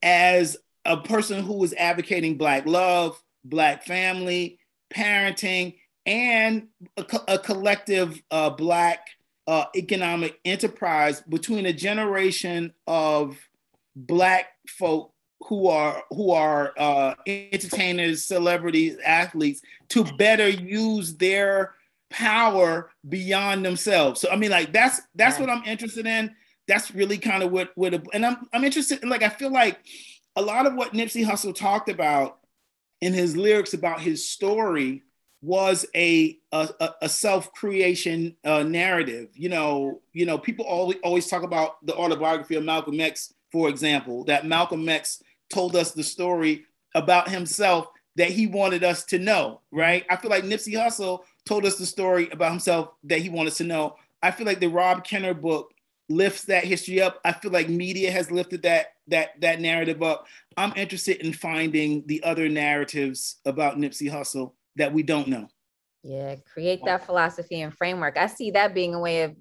as 0.02 0.56
a 0.84 0.96
person 0.96 1.42
who 1.42 1.62
is 1.64 1.72
advocating 1.74 2.36
black 2.36 2.66
love, 2.66 3.20
black 3.44 3.84
family, 3.84 4.58
parenting 4.94 5.74
and 6.06 6.68
a, 6.96 7.04
a 7.28 7.38
collective 7.38 8.20
uh, 8.30 8.50
Black 8.50 9.08
uh, 9.46 9.66
economic 9.76 10.38
enterprise 10.44 11.20
between 11.22 11.66
a 11.66 11.72
generation 11.72 12.72
of 12.86 13.36
Black 13.96 14.46
folk 14.68 15.12
who 15.46 15.68
are 15.68 16.02
who 16.10 16.30
are 16.30 16.72
uh, 16.78 17.14
entertainers, 17.26 18.24
celebrities, 18.24 18.96
athletes 19.04 19.62
to 19.88 20.04
better 20.16 20.48
use 20.48 21.16
their 21.16 21.74
power 22.10 22.90
beyond 23.08 23.64
themselves. 23.64 24.20
So 24.20 24.30
I 24.30 24.36
mean, 24.36 24.50
like 24.50 24.72
that's 24.72 25.00
that's 25.14 25.38
what 25.38 25.50
I'm 25.50 25.64
interested 25.64 26.06
in. 26.06 26.34
That's 26.66 26.94
really 26.94 27.18
kind 27.18 27.42
of 27.42 27.52
what 27.52 27.72
what 27.74 27.94
and 28.12 28.24
I'm 28.24 28.48
I'm 28.52 28.64
interested 28.64 29.02
in 29.02 29.08
like 29.08 29.22
I 29.22 29.28
feel 29.28 29.52
like 29.52 29.80
a 30.36 30.42
lot 30.42 30.66
of 30.66 30.74
what 30.74 30.92
Nipsey 30.92 31.24
Hussle 31.24 31.54
talked 31.54 31.88
about 31.88 32.38
in 33.00 33.12
his 33.12 33.36
lyrics 33.36 33.74
about 33.74 34.00
his 34.00 34.26
story 34.28 35.02
was 35.42 35.84
a 35.94 36.38
a, 36.52 36.68
a 37.02 37.08
self 37.08 37.52
creation 37.52 38.34
uh, 38.44 38.62
narrative. 38.62 39.28
You 39.34 39.50
know, 39.50 40.00
you 40.12 40.24
know, 40.24 40.38
people 40.38 40.64
always 40.64 40.98
always 41.02 41.26
talk 41.26 41.42
about 41.42 41.84
the 41.84 41.94
autobiography 41.94 42.54
of 42.54 42.64
Malcolm 42.64 42.98
X, 42.98 43.34
for 43.54 43.68
example, 43.68 44.24
that 44.24 44.44
Malcolm 44.44 44.88
X 44.88 45.22
told 45.48 45.76
us 45.76 45.92
the 45.92 46.02
story 46.02 46.64
about 46.96 47.28
himself 47.28 47.86
that 48.16 48.30
he 48.30 48.48
wanted 48.48 48.82
us 48.82 49.04
to 49.04 49.18
know. 49.20 49.60
Right? 49.70 50.04
I 50.10 50.16
feel 50.16 50.28
like 50.28 50.42
Nipsey 50.42 50.72
Hussle 50.72 51.20
told 51.46 51.64
us 51.64 51.76
the 51.76 51.86
story 51.86 52.28
about 52.30 52.50
himself 52.50 52.88
that 53.04 53.20
he 53.20 53.28
wanted 53.28 53.54
to 53.54 53.64
know. 53.64 53.94
I 54.20 54.32
feel 54.32 54.44
like 54.44 54.58
the 54.58 54.66
Rob 54.66 55.04
Kenner 55.04 55.34
book 55.34 55.72
lifts 56.08 56.46
that 56.46 56.64
history 56.64 57.00
up. 57.00 57.20
I 57.24 57.30
feel 57.30 57.52
like 57.52 57.68
media 57.68 58.10
has 58.10 58.32
lifted 58.32 58.62
that 58.62 58.86
that 59.06 59.40
that 59.40 59.60
narrative 59.60 60.02
up. 60.02 60.26
I'm 60.56 60.72
interested 60.74 61.18
in 61.24 61.32
finding 61.32 62.04
the 62.06 62.24
other 62.24 62.48
narratives 62.48 63.36
about 63.44 63.78
Nipsey 63.78 64.10
Hussle 64.10 64.54
that 64.74 64.92
we 64.92 65.04
don't 65.04 65.28
know. 65.28 65.46
Yeah, 66.02 66.34
create 66.52 66.80
that 66.86 67.06
philosophy 67.06 67.62
and 67.62 67.72
framework. 67.72 68.16
I 68.16 68.26
see 68.26 68.50
that 68.50 68.74
being 68.74 68.94
a 68.94 69.00
way 69.00 69.22
of 69.22 69.36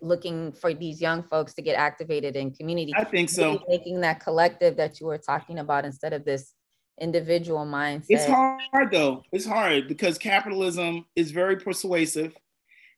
looking 0.00 0.52
for 0.52 0.74
these 0.74 1.00
young 1.00 1.22
folks 1.22 1.54
to 1.54 1.62
get 1.62 1.76
activated 1.76 2.36
in 2.36 2.52
community. 2.52 2.92
I 2.96 3.04
think 3.04 3.30
so. 3.30 3.62
Making 3.68 4.00
that 4.02 4.20
collective 4.20 4.76
that 4.76 5.00
you 5.00 5.06
were 5.06 5.18
talking 5.18 5.58
about 5.58 5.84
instead 5.84 6.12
of 6.12 6.24
this 6.24 6.54
individual 7.00 7.64
mindset. 7.64 8.06
It's 8.08 8.26
hard 8.26 8.90
though. 8.90 9.22
It's 9.32 9.46
hard 9.46 9.88
because 9.88 10.18
capitalism 10.18 11.06
is 11.16 11.30
very 11.30 11.56
persuasive. 11.56 12.36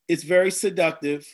It's 0.09 0.23
very 0.23 0.51
seductive. 0.51 1.27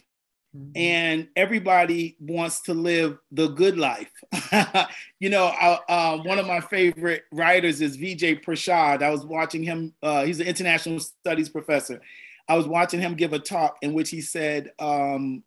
Mm-hmm. 0.57 0.71
And 0.77 1.29
everybody 1.37 2.17
wants 2.21 2.63
to 2.63 2.75
live 2.75 3.19
the 3.31 3.49
good 3.49 3.77
life. 3.77 4.11
you 5.21 5.29
know, 5.29 5.47
uh, 5.47 5.79
uh, 5.89 6.19
one 6.19 6.39
of 6.39 6.47
my 6.47 6.61
favorite 6.61 7.25
writers 7.33 7.81
is 7.81 7.99
Vijay 7.99 8.43
Prashad. 8.43 9.03
I 9.03 9.11
was 9.11 9.25
watching 9.25 9.63
him, 9.63 9.93
uh, 10.03 10.25
he's 10.25 10.41
an 10.41 10.47
international 10.47 11.01
studies 11.01 11.49
professor. 11.49 12.01
I 12.49 12.57
was 12.57 12.67
watching 12.67 13.01
him 13.01 13.15
give 13.15 13.33
a 13.33 13.39
talk 13.39 13.77
in 13.83 13.93
which 13.93 14.11
he 14.11 14.21
said, 14.21 14.71
um, 14.79 15.43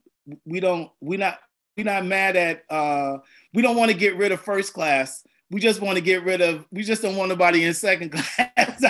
we 0.46 0.60
don't, 0.60 0.92
we 1.02 1.18
not, 1.18 1.40
we 1.78 1.84
not 1.84 2.06
mad 2.06 2.36
at, 2.36 2.64
uh, 2.70 3.18
we 3.54 3.62
don't 3.62 3.78
want 3.78 3.92
to 3.92 3.98
get 3.98 4.18
rid 4.18 4.32
of 4.32 4.42
first 4.42 4.74
class. 4.74 5.26
We 5.52 5.60
just 5.60 5.82
want 5.82 5.96
to 5.96 6.02
get 6.02 6.24
rid 6.24 6.42
of, 6.42 6.66
we 6.72 6.84
just 6.84 7.02
don't 7.02 7.16
want 7.16 7.30
nobody 7.30 7.66
in 7.66 7.74
second 7.74 8.12
class. 8.12 8.84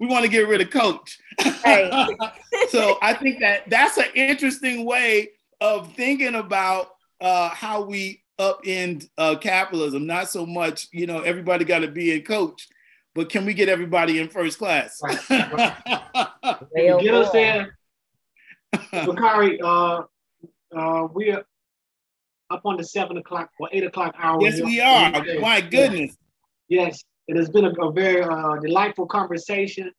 we 0.00 0.06
want 0.06 0.24
to 0.24 0.30
get 0.30 0.48
rid 0.48 0.60
of 0.60 0.70
coach. 0.70 1.18
Right. 1.64 2.08
so 2.70 2.98
I 3.02 3.14
think 3.14 3.40
that 3.40 3.68
that's 3.68 3.98
an 3.98 4.06
interesting 4.14 4.84
way 4.84 5.30
of 5.60 5.92
thinking 5.94 6.34
about 6.34 6.88
uh, 7.20 7.50
how 7.50 7.82
we 7.82 8.22
upend 8.38 9.08
uh, 9.18 9.36
capitalism. 9.36 10.06
Not 10.06 10.30
so 10.30 10.46
much, 10.46 10.88
you 10.92 11.06
know, 11.06 11.20
everybody 11.20 11.64
got 11.64 11.80
to 11.80 11.88
be 11.88 12.12
in 12.12 12.22
coach, 12.22 12.68
but 13.14 13.30
can 13.30 13.44
we 13.44 13.54
get 13.54 13.68
everybody 13.68 14.20
in 14.20 14.28
first 14.28 14.58
class? 14.58 15.00
Right. 15.02 15.18
get 16.74 17.14
us 17.14 17.30
there. 17.32 17.77
Bakari, 18.92 19.60
uh, 19.60 20.02
uh, 20.76 21.08
we 21.14 21.30
are 21.30 21.44
up 22.50 22.62
on 22.64 22.76
the 22.76 22.84
seven 22.84 23.16
o'clock 23.16 23.50
or 23.58 23.68
eight 23.72 23.84
o'clock 23.84 24.14
hour. 24.18 24.38
Yes, 24.40 24.60
we 24.60 24.80
are. 24.80 25.10
My 25.40 25.60
goodness. 25.60 26.16
Yes, 26.68 27.02
it 27.26 27.36
has 27.36 27.50
been 27.50 27.64
a, 27.64 27.70
a 27.70 27.92
very 27.92 28.22
uh, 28.22 28.56
delightful 28.56 29.06
conversation, 29.06 29.90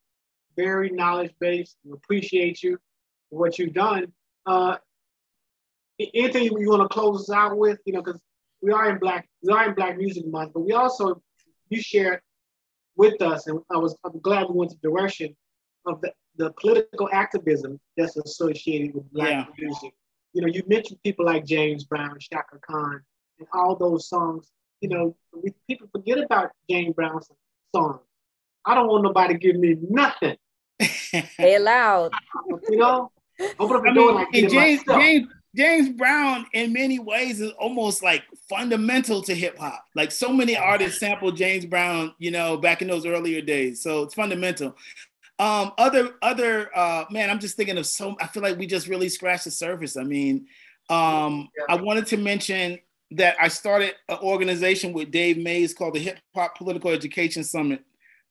very 0.56 0.90
knowledge 0.90 1.32
based. 1.40 1.78
We 1.84 1.94
appreciate 1.94 2.62
you 2.64 2.78
for 3.30 3.40
what 3.40 3.58
you've 3.60 3.74
done. 3.74 4.12
Uh, 4.46 4.78
anything 6.00 6.44
you 6.44 6.70
want 6.70 6.82
to 6.82 6.88
close 6.88 7.30
us 7.30 7.36
out 7.36 7.58
with? 7.58 7.80
You 7.86 7.94
know, 7.94 8.02
because 8.02 8.22
we 8.62 8.72
are 8.72 8.90
in 8.90 9.00
Black, 9.00 9.28
we 9.44 9.54
are 9.54 9.70
in 9.70 9.76
Black 9.76 9.98
Music 9.98 10.26
Month, 10.28 10.54
but 10.54 10.62
we 10.62 10.74
also 10.74 11.22
you 11.70 11.82
shared 11.82 12.22
with 12.96 13.22
us, 13.22 13.48
and 13.48 13.60
I 13.72 13.78
was 13.78 13.98
I'm 14.04 14.20
glad 14.20 14.48
we 14.50 14.56
went 14.56 14.72
the 14.72 14.90
direction 14.90 15.36
of 15.86 16.02
the, 16.02 16.12
the 16.40 16.52
political 16.54 17.10
activism 17.12 17.80
that's 17.98 18.16
associated 18.16 18.96
with 18.96 19.12
Black 19.12 19.30
yeah. 19.30 19.46
music. 19.58 19.94
You 20.34 20.42
know, 20.42 20.48
you 20.48 20.64
mentioned 20.68 21.00
people 21.04 21.26
like 21.26 21.46
James 21.46 21.84
Brown, 21.84 22.18
Chaka 22.20 22.58
Khan, 22.66 23.02
and 23.40 23.48
all 23.54 23.76
those 23.76 24.08
songs. 24.08 24.48
You 24.80 24.90
know, 24.90 25.16
we, 25.34 25.54
people 25.68 25.90
forget 25.92 26.18
about 26.18 26.52
James 26.70 26.96
Brown's 26.96 27.28
songs. 27.76 28.00
I 28.66 28.74
don't 28.74 28.88
want 28.88 29.04
nobody 29.04 29.34
to 29.34 29.40
give 29.40 29.58
me 29.58 29.76
nothing. 29.90 30.38
they 31.38 31.56
allowed. 31.56 32.14
you 32.70 32.78
know, 32.78 33.12
open 33.60 33.76
up 33.76 33.84
the 33.84 33.90
I 33.90 33.94
door 33.94 34.14
like 34.14 34.32
James, 34.32 34.82
James, 34.88 35.28
James 35.56 35.90
Brown, 35.90 36.46
in 36.54 36.72
many 36.72 37.00
ways, 37.00 37.42
is 37.42 37.52
almost 37.54 38.04
like 38.04 38.24
fundamental 38.48 39.22
to 39.24 39.34
hip 39.34 39.58
hop. 39.58 39.84
Like 39.96 40.12
so 40.12 40.32
many 40.32 40.56
artists 40.56 41.00
sampled 41.00 41.36
James 41.36 41.66
Brown, 41.66 42.14
you 42.20 42.32
know, 42.32 42.56
back 42.56 42.82
in 42.82 42.88
those 42.88 43.06
earlier 43.06 43.42
days. 43.42 43.82
So 43.82 44.04
it's 44.04 44.14
fundamental. 44.14 44.76
Um, 45.40 45.72
other, 45.78 46.16
other, 46.22 46.70
uh, 46.78 47.06
man, 47.10 47.30
I'm 47.30 47.40
just 47.40 47.56
thinking 47.56 47.78
of 47.78 47.86
so. 47.86 48.16
I 48.20 48.28
feel 48.28 48.44
like 48.44 48.58
we 48.58 48.68
just 48.68 48.88
really 48.88 49.08
scratched 49.08 49.46
the 49.46 49.52
surface. 49.52 49.96
I 49.96 50.04
mean, 50.04 50.48
um, 50.90 51.50
I 51.70 51.76
wanted 51.76 52.08
to 52.08 52.18
mention 52.18 52.78
that 53.12 53.38
I 53.40 53.48
started 53.48 53.96
an 54.10 54.18
organization 54.22 54.92
with 54.92 55.12
Dave 55.12 55.38
Mays 55.38 55.74
called 55.74 55.96
the 55.96 56.00
Hip 56.00 56.20
Hop 56.36 56.58
Political 56.58 56.92
Education 56.92 57.44
Summit 57.44 57.84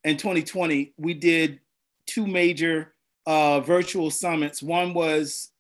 in 0.05 0.19
2020. 0.19 0.93
We 0.99 1.15
did 1.15 1.61
two 2.07 2.27
major 2.27 2.95
uh, 3.27 3.61
virtual 3.61 4.11
summits. 4.11 4.63
One 4.63 4.93
was 4.93 5.51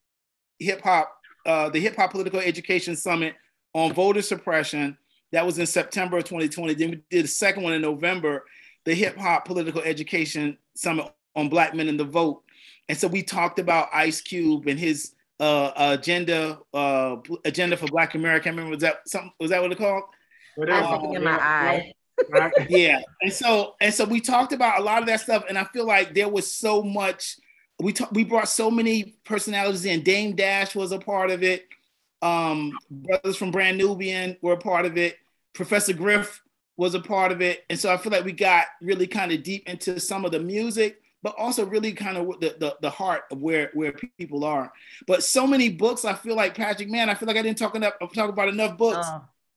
hip 0.58 0.82
hop, 0.82 1.18
uh, 1.46 1.70
the 1.70 1.80
Hip 1.80 1.96
Hop 1.96 2.10
Political 2.10 2.40
Education 2.40 2.94
Summit 2.94 3.34
on 3.72 3.92
voter 3.94 4.22
suppression. 4.22 4.98
That 5.32 5.46
was 5.46 5.58
in 5.58 5.66
September 5.66 6.18
of 6.18 6.24
2020. 6.24 6.74
Then 6.74 6.90
we 6.90 7.02
did 7.10 7.24
a 7.24 7.28
second 7.28 7.62
one 7.62 7.72
in 7.72 7.82
November, 7.82 8.44
the 8.84 8.94
Hip 8.94 9.16
Hop 9.16 9.44
Political 9.44 9.82
Education 9.82 10.58
Summit 10.74 11.12
on 11.38 11.48
Black 11.48 11.74
Men 11.74 11.88
in 11.88 11.96
the 11.96 12.04
Vote. 12.04 12.42
And 12.88 12.98
so 12.98 13.06
we 13.06 13.22
talked 13.22 13.58
about 13.58 13.88
Ice 13.92 14.20
Cube 14.20 14.66
and 14.66 14.78
his 14.78 15.12
uh, 15.40 15.72
agenda, 15.76 16.58
uh, 16.74 17.16
agenda 17.44 17.76
for 17.76 17.86
Black 17.86 18.14
America. 18.14 18.48
I 18.48 18.50
remember 18.50 18.72
was 18.72 18.80
that 18.80 19.08
something? 19.08 19.32
Was 19.38 19.50
that 19.50 19.62
what 19.62 19.72
it 19.72 19.78
called? 19.78 20.04
I'm 20.60 21.00
thinking 21.00 21.14
in 21.14 21.24
my 21.24 21.38
eye. 21.38 21.92
yeah, 22.68 23.00
and 23.22 23.32
so 23.32 23.76
and 23.80 23.94
so 23.94 24.04
we 24.04 24.20
talked 24.20 24.52
about 24.52 24.80
a 24.80 24.82
lot 24.82 25.00
of 25.00 25.06
that 25.06 25.20
stuff, 25.20 25.44
and 25.48 25.56
I 25.56 25.64
feel 25.64 25.86
like 25.86 26.14
there 26.14 26.28
was 26.28 26.52
so 26.52 26.82
much 26.82 27.36
we 27.80 27.92
talk, 27.92 28.10
we 28.10 28.24
brought 28.24 28.48
so 28.48 28.70
many 28.70 29.14
personalities 29.24 29.84
in. 29.84 30.02
Dame 30.02 30.34
Dash 30.34 30.74
was 30.74 30.90
a 30.90 30.98
part 30.98 31.30
of 31.30 31.44
it. 31.44 31.68
Um, 32.20 32.76
brothers 32.90 33.36
from 33.36 33.52
Brand 33.52 33.78
Nubian 33.78 34.36
were 34.42 34.54
a 34.54 34.58
part 34.58 34.84
of 34.84 34.98
it. 34.98 35.16
Professor 35.52 35.92
Griff 35.92 36.42
was 36.76 36.94
a 36.94 37.00
part 37.00 37.30
of 37.30 37.40
it, 37.40 37.64
and 37.70 37.78
so 37.78 37.92
I 37.92 37.96
feel 37.96 38.10
like 38.10 38.24
we 38.24 38.32
got 38.32 38.64
really 38.82 39.06
kind 39.06 39.30
of 39.30 39.44
deep 39.44 39.68
into 39.68 40.00
some 40.00 40.24
of 40.24 40.32
the 40.32 40.40
music, 40.40 41.00
but 41.22 41.34
also 41.36 41.66
really 41.66 41.92
kind 41.92 42.16
of 42.16 42.40
the, 42.40 42.56
the, 42.58 42.76
the 42.80 42.90
heart 42.90 43.24
of 43.30 43.38
where 43.38 43.70
where 43.74 43.92
people 44.18 44.44
are. 44.44 44.72
But 45.06 45.22
so 45.22 45.46
many 45.46 45.68
books, 45.68 46.04
I 46.04 46.14
feel 46.14 46.36
like 46.36 46.54
Patrick, 46.54 46.90
man, 46.90 47.10
I 47.10 47.14
feel 47.14 47.26
like 47.26 47.36
I 47.36 47.42
didn't 47.42 47.58
talk 47.58 47.74
enough 47.74 47.94
talk 48.14 48.30
about 48.30 48.48
enough 48.48 48.76
books. 48.76 49.06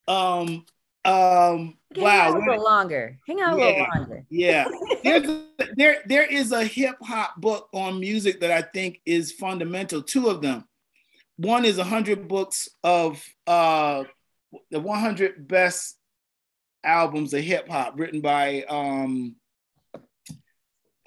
Oh. 0.07 0.41
Um, 0.41 0.65
um, 1.03 1.77
Hang 1.95 2.03
wow, 2.03 2.31
a 2.31 2.37
little 2.37 2.63
longer. 2.63 3.17
Hang 3.27 3.41
out 3.41 3.57
yeah, 3.57 3.65
a 3.65 3.67
little 3.67 3.87
longer. 3.95 4.25
Yeah, 4.29 4.67
a, 5.05 5.45
there 5.75 5.97
there 6.05 6.25
is 6.25 6.51
a 6.51 6.63
hip 6.63 6.95
hop 7.01 7.39
book 7.39 7.69
on 7.73 7.99
music 7.99 8.39
that 8.41 8.51
I 8.51 8.61
think 8.61 9.01
is 9.05 9.31
fundamental. 9.31 10.01
Two 10.01 10.29
of 10.29 10.41
them. 10.41 10.67
One 11.37 11.65
is 11.65 11.79
hundred 11.79 12.27
books 12.27 12.69
of 12.83 13.23
uh, 13.47 14.03
the 14.69 14.79
100 14.79 15.47
best 15.47 15.97
albums 16.83 17.33
of 17.33 17.41
hip 17.41 17.67
hop 17.67 17.99
written 17.99 18.21
by 18.21 18.63
um, 18.63 19.35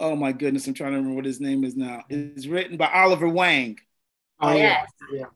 oh 0.04 0.16
my 0.16 0.32
goodness, 0.32 0.66
I'm 0.66 0.74
trying 0.74 0.92
to 0.92 0.98
remember 0.98 1.16
what 1.16 1.24
his 1.24 1.40
name 1.40 1.64
is 1.64 1.76
now. 1.76 2.04
It's 2.08 2.46
written 2.46 2.76
by 2.76 2.90
Oliver 2.92 3.28
Wang. 3.28 3.78
Oh 4.40 4.54
yes. 4.54 4.90
yeah 5.12 5.26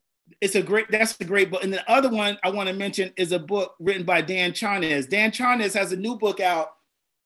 it's 0.40 0.54
a 0.54 0.62
great 0.62 0.90
that's 0.90 1.18
a 1.20 1.24
great 1.24 1.50
book 1.50 1.62
and 1.64 1.72
the 1.72 1.90
other 1.90 2.08
one 2.08 2.38
i 2.44 2.50
want 2.50 2.68
to 2.68 2.74
mention 2.74 3.12
is 3.16 3.32
a 3.32 3.38
book 3.38 3.74
written 3.78 4.04
by 4.04 4.20
dan 4.20 4.52
charnas 4.52 5.08
dan 5.08 5.30
charnas 5.30 5.74
has 5.74 5.92
a 5.92 5.96
new 5.96 6.16
book 6.16 6.40
out 6.40 6.74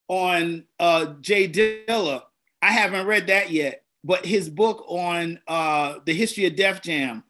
on 0.08 0.64
uh 0.78 1.06
j 1.20 1.48
dilla 1.48 2.22
i 2.60 2.70
haven't 2.72 3.06
read 3.06 3.26
that 3.26 3.50
yet 3.50 3.84
but 4.04 4.24
his 4.24 4.48
book 4.48 4.84
on 4.88 5.38
uh 5.48 5.98
the 6.06 6.12
history 6.12 6.46
of 6.46 6.56
def 6.56 6.80
jam 6.80 7.22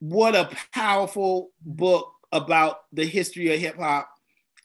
what 0.00 0.34
a 0.34 0.48
powerful 0.72 1.50
book 1.60 2.14
about 2.32 2.80
the 2.92 3.04
history 3.04 3.52
of 3.52 3.60
hip-hop 3.60 4.08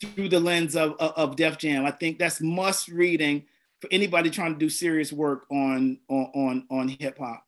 through 0.02 0.30
the 0.30 0.40
lens 0.40 0.76
of, 0.76 0.92
of, 1.00 1.12
of 1.12 1.36
def 1.36 1.58
jam 1.58 1.86
i 1.86 1.92
think 1.92 2.20
that's 2.20 2.42
must 2.42 2.88
reading 2.88 3.44
for 3.84 3.90
anybody 3.92 4.30
trying 4.30 4.54
to 4.54 4.60
do 4.60 4.70
serious 4.70 5.12
work 5.12 5.46
on 5.52 6.00
on 6.10 6.32
on, 6.34 6.68
on 6.72 6.88
hip-hop 6.88 7.44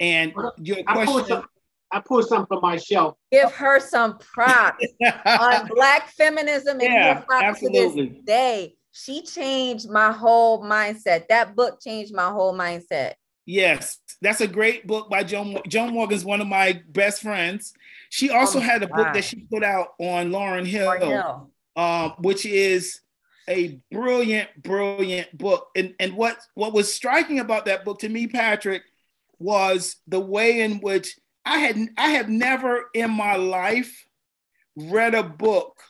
and 0.00 0.32
your 0.58 0.82
question 0.84 1.42
I 1.92 2.00
pulled 2.00 2.26
some 2.26 2.44
from 2.46 2.58
my 2.60 2.76
shelf. 2.76 3.14
Give 3.30 3.52
her 3.52 3.78
some 3.78 4.18
props 4.18 4.84
on 5.26 5.68
Black 5.68 6.08
feminism 6.08 6.80
and 6.80 6.92
yeah, 6.92 7.14
hip 7.18 7.26
hop 7.30 7.56
to 7.58 7.68
this 7.68 8.10
day. 8.24 8.74
She 8.90 9.22
changed 9.22 9.88
my 9.88 10.10
whole 10.10 10.60
mindset. 10.60 11.28
That 11.28 11.54
book 11.54 11.80
changed 11.80 12.12
my 12.12 12.30
whole 12.30 12.52
mindset. 12.52 13.12
Yes, 13.46 13.98
that's 14.20 14.40
a 14.40 14.48
great 14.48 14.88
book 14.88 15.08
by 15.08 15.22
Joan. 15.22 15.60
Joan 15.68 15.92
Morgan's 15.92 16.24
one 16.24 16.40
of 16.40 16.48
my 16.48 16.82
best 16.88 17.22
friends. 17.22 17.72
She 18.10 18.28
also 18.30 18.58
oh 18.58 18.62
had 18.62 18.82
a 18.82 18.88
book 18.88 19.14
that 19.14 19.22
she 19.22 19.46
put 19.48 19.62
out 19.62 19.90
on 20.00 20.30
Lauryn 20.30 20.66
Hill, 20.66 20.88
Lauryn 20.88 21.22
Hill. 21.22 21.50
Um, 21.76 22.14
which 22.18 22.44
is 22.44 23.00
a 23.48 23.80
brilliant, 23.90 24.48
brilliant 24.62 25.36
book. 25.36 25.68
And 25.76 25.94
and 25.98 26.14
what 26.14 26.38
what 26.54 26.72
was 26.72 26.92
striking 26.92 27.40
about 27.40 27.66
that 27.66 27.84
book 27.84 28.00
to 28.00 28.08
me, 28.08 28.26
Patrick, 28.26 28.82
was 29.38 29.96
the 30.06 30.20
way 30.20 30.60
in 30.60 30.80
which 30.80 31.18
I 31.44 31.58
had 31.58 31.78
I 31.96 32.10
have 32.10 32.28
never 32.28 32.84
in 32.94 33.10
my 33.10 33.36
life 33.36 34.06
read 34.76 35.14
a 35.14 35.22
book 35.22 35.80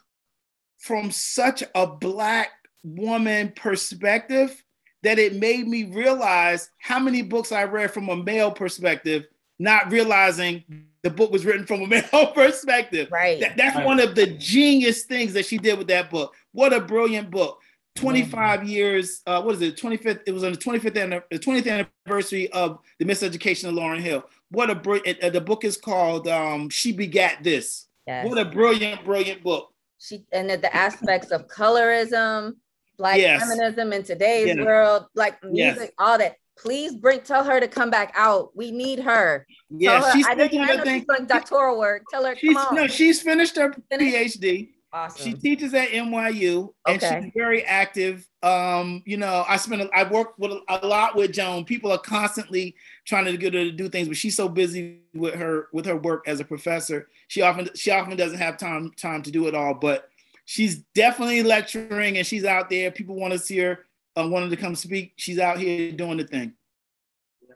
from 0.79 1.11
such 1.11 1.63
a 1.75 1.87
black 1.87 2.51
woman 2.83 3.53
perspective 3.57 4.63
that 5.03 5.19
it 5.19 5.37
made 5.37 5.67
me 5.67 5.85
realize 5.85 6.71
how 6.79 6.99
many 6.99 7.23
books 7.23 7.53
I 7.53 7.65
read 7.65 7.93
from 7.93 8.09
a 8.09 8.17
male 8.17 8.51
perspective, 8.51 9.25
not 9.59 9.91
realizing 9.91 10.65
the 11.05 11.11
book 11.11 11.31
was 11.31 11.45
written 11.45 11.67
from 11.67 11.83
a 11.83 11.87
male 11.87 12.27
perspective. 12.35 13.09
Right. 13.13 13.39
That, 13.39 13.57
that's 13.57 13.77
right. 13.77 13.85
one 13.87 14.01
of 14.01 14.15
the 14.15 14.27
genius 14.27 15.03
things 15.03 15.35
that 15.35 15.45
she 15.45 15.59
did 15.59 15.79
with 15.79 15.87
that 15.89 16.11
book. 16.11 16.35
What 16.53 16.73
a 16.73 16.81
brilliant 16.81 17.31
book. 17.31 17.61
25 17.97 18.61
mm-hmm. 18.61 18.69
years, 18.69 19.21
uh, 19.27 19.41
what 19.43 19.55
is 19.55 19.63
it? 19.63 19.77
25th, 19.77 20.23
it 20.27 20.33
was 20.33 20.43
on 20.43 20.53
the 20.53 20.59
25th, 20.59 21.23
the 21.31 21.39
20th 21.39 21.87
anniversary 22.07 22.51
of 22.53 22.81
the 22.99 23.05
miseducation 23.05 23.69
of 23.69 23.75
Lauryn 23.75 24.01
Hill. 24.01 24.25
What 24.51 24.71
a 24.71 24.75
brilliant, 24.75 25.23
uh, 25.23 25.31
the 25.31 25.43
book 25.43 25.63
is 25.63 25.77
called 25.77 26.27
um, 26.27 26.71
She 26.71 26.91
Begat 26.91 27.45
This. 27.45 27.87
Yes. 28.07 28.27
What 28.27 28.39
a 28.39 28.47
brilliant, 28.47 29.05
brilliant 29.05 29.43
book. 29.45 29.73
She 29.99 30.25
And 30.33 30.51
the, 30.51 30.57
the 30.57 30.75
aspects 30.75 31.31
of 31.31 31.47
colorism, 31.49 32.55
black 32.97 33.19
yes. 33.19 33.43
feminism 33.43 33.93
in 33.93 34.03
today's 34.03 34.57
yeah. 34.57 34.65
world, 34.65 35.07
like 35.15 35.43
music, 35.45 35.79
yes. 35.79 35.91
all 35.99 36.19
that. 36.19 36.37
Please 36.57 36.95
bring, 36.95 37.21
tell 37.21 37.45
her 37.45 37.59
to 37.59 37.67
come 37.67 37.91
back 37.91 38.13
out. 38.15 38.57
We 38.57 38.71
need 38.71 39.01
her. 39.01 39.47
Yeah, 39.71 40.13
she's 40.13 40.27
I 40.27 40.35
know 40.35 40.49
she's 40.49 41.05
doing 41.05 41.27
doctoral 41.27 41.79
work. 41.79 42.03
Tell 42.11 42.25
her, 42.25 42.37
she's, 42.37 42.55
come 42.55 42.67
on. 42.69 42.75
No, 42.75 42.87
she's 42.87 43.21
finished 43.21 43.57
her 43.57 43.75
PhD. 43.93 44.71
Awesome. 44.95 45.25
She 45.25 45.35
teaches 45.35 45.75
at 45.75 45.89
NYU 45.89 46.73
and 46.87 47.03
okay. 47.03 47.23
she's 47.25 47.33
very 47.35 47.65
active. 47.65 48.29
Um, 48.45 49.03
you 49.05 49.17
know, 49.17 49.45
I 49.49 49.57
spend 49.57 49.91
I 49.93 50.05
work 50.05 50.39
with 50.39 50.53
a 50.69 50.87
lot 50.87 51.17
with 51.17 51.33
Joan. 51.33 51.65
People 51.65 51.91
are 51.91 51.99
constantly 51.99 52.77
trying 53.05 53.25
to 53.25 53.37
get 53.37 53.55
her 53.55 53.65
to 53.65 53.73
do 53.73 53.89
things, 53.89 54.07
but 54.07 54.17
she's 54.17 54.37
so 54.37 54.49
busy 54.49 55.01
with 55.13 55.35
her 55.35 55.67
with 55.73 55.87
her 55.87 55.97
work 55.97 56.29
as 56.29 56.39
a 56.39 56.45
professor. 56.45 57.09
She 57.27 57.43
often 57.43 57.71
she 57.75 57.91
often 57.91 58.17
doesn't 58.17 58.39
have 58.39 58.57
time 58.57 58.93
time 58.93 59.23
to 59.23 59.33
do 59.33 59.49
it 59.49 59.55
all, 59.57 59.75
but 59.75 60.09
she's 60.45 60.77
definitely 60.95 61.43
lecturing 61.43 62.17
and 62.17 62.25
she's 62.25 62.45
out 62.45 62.71
there. 62.71 62.93
People 62.93 63.17
want 63.17 63.33
to 63.33 63.39
see 63.41 63.59
her, 63.59 63.87
uh, 64.17 64.27
wanted 64.29 64.51
to 64.51 64.57
come 64.57 64.75
speak. 64.75 65.15
She's 65.17 65.39
out 65.39 65.59
here 65.59 65.93
doing 65.93 66.19
the 66.19 66.25
thing. 66.25 66.55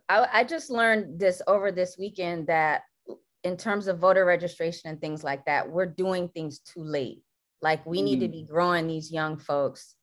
I, 0.09 0.27
I 0.33 0.45
just 0.45 0.71
learned 0.71 1.19
this 1.19 1.43
over 1.47 1.71
this 1.71 1.97
weekend 1.99 2.47
that 2.47 2.83
in 3.45 3.57
terms 3.57 3.89
of 3.89 3.99
voter 3.99 4.25
registration 4.25 4.91
and 4.91 5.01
things 5.01 5.23
like 5.23 5.45
that, 5.45 5.71
we're 5.71 5.87
doing 5.87 6.29
things 6.29 6.61
too 6.61 6.83
late 6.83 7.23
like 7.61 7.85
we 7.87 8.03
need 8.03 8.21
to 8.21 8.29
mm. 8.29 8.33
be 8.33 8.43
growing 8.45 8.87
these 8.87 9.13
young 9.13 9.39
folks 9.39 9.95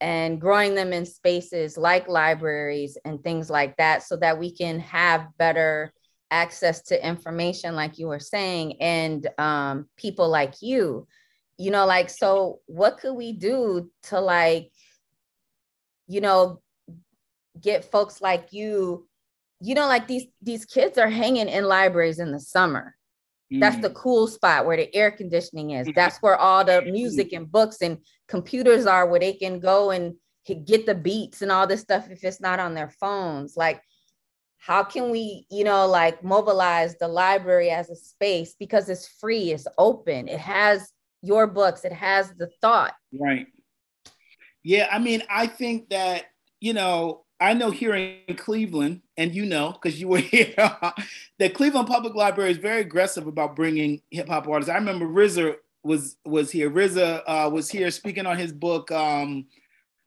and 0.00 0.40
growing 0.40 0.74
them 0.74 0.92
in 0.92 1.04
spaces 1.04 1.76
like 1.76 2.08
libraries 2.08 2.96
and 3.04 3.22
things 3.22 3.50
like 3.50 3.76
that 3.76 4.02
so 4.02 4.16
that 4.16 4.38
we 4.38 4.54
can 4.54 4.78
have 4.80 5.26
better 5.38 5.92
access 6.30 6.82
to 6.82 7.06
information 7.06 7.74
like 7.74 7.98
you 7.98 8.06
were 8.06 8.20
saying 8.20 8.80
and 8.80 9.28
um, 9.38 9.86
people 9.96 10.28
like 10.28 10.54
you 10.60 11.06
you 11.56 11.70
know 11.70 11.86
like 11.86 12.10
so 12.10 12.60
what 12.66 12.98
could 12.98 13.14
we 13.14 13.32
do 13.32 13.90
to 14.02 14.20
like 14.20 14.70
you 16.08 16.20
know 16.20 16.60
get 17.60 17.84
folks 17.84 18.20
like 18.20 18.52
you 18.52 19.06
you 19.60 19.74
know 19.74 19.86
like 19.86 20.08
these 20.08 20.24
these 20.42 20.64
kids 20.64 20.98
are 20.98 21.08
hanging 21.08 21.48
in 21.48 21.64
libraries 21.64 22.18
in 22.18 22.32
the 22.32 22.40
summer 22.40 22.94
that's 23.50 23.78
the 23.78 23.88
mm. 23.88 23.94
cool 23.94 24.26
spot 24.26 24.66
where 24.66 24.76
the 24.76 24.94
air 24.94 25.10
conditioning 25.10 25.70
is. 25.70 25.88
That's 25.94 26.18
where 26.18 26.36
all 26.36 26.66
the 26.66 26.82
music 26.82 27.32
and 27.32 27.50
books 27.50 27.78
and 27.80 27.96
computers 28.26 28.84
are 28.84 29.08
where 29.08 29.20
they 29.20 29.32
can 29.32 29.58
go 29.58 29.90
and 29.90 30.16
get 30.66 30.84
the 30.84 30.94
beats 30.94 31.40
and 31.40 31.50
all 31.50 31.66
this 31.66 31.80
stuff 31.80 32.10
if 32.10 32.22
it's 32.24 32.42
not 32.42 32.60
on 32.60 32.74
their 32.74 32.90
phones. 32.90 33.56
Like, 33.56 33.80
how 34.58 34.84
can 34.84 35.10
we, 35.10 35.46
you 35.50 35.64
know, 35.64 35.86
like 35.86 36.22
mobilize 36.22 36.98
the 36.98 37.08
library 37.08 37.70
as 37.70 37.88
a 37.88 37.96
space 37.96 38.54
because 38.58 38.90
it's 38.90 39.08
free, 39.08 39.52
it's 39.52 39.66
open, 39.78 40.28
it 40.28 40.40
has 40.40 40.92
your 41.22 41.46
books. 41.46 41.84
It 41.84 41.92
has 41.92 42.32
the 42.36 42.48
thought. 42.60 42.94
Right. 43.12 43.46
Yeah, 44.62 44.88
I 44.90 44.98
mean, 44.98 45.22
I 45.30 45.46
think 45.46 45.90
that, 45.90 46.24
you 46.60 46.72
know, 46.72 47.24
I 47.40 47.54
know 47.54 47.70
here 47.70 47.94
in 47.94 48.36
Cleveland, 48.36 49.02
and 49.16 49.34
you 49.34 49.46
know, 49.46 49.72
because 49.72 50.00
you 50.00 50.08
were 50.08 50.18
here, 50.18 50.54
the 51.38 51.48
Cleveland 51.50 51.88
Public 51.88 52.14
Library 52.14 52.50
is 52.50 52.58
very 52.58 52.80
aggressive 52.80 53.26
about 53.26 53.56
bringing 53.56 54.02
hip 54.10 54.28
hop 54.28 54.48
artists. 54.48 54.70
I 54.70 54.74
remember 54.74 55.06
RZA 55.06 55.56
was 55.84 56.16
was 56.24 56.50
here. 56.50 56.70
RZA 56.70 57.22
uh, 57.26 57.50
was 57.52 57.70
here 57.70 57.90
speaking 57.90 58.26
on 58.26 58.36
his 58.36 58.52
book, 58.52 58.90
um, 58.90 59.46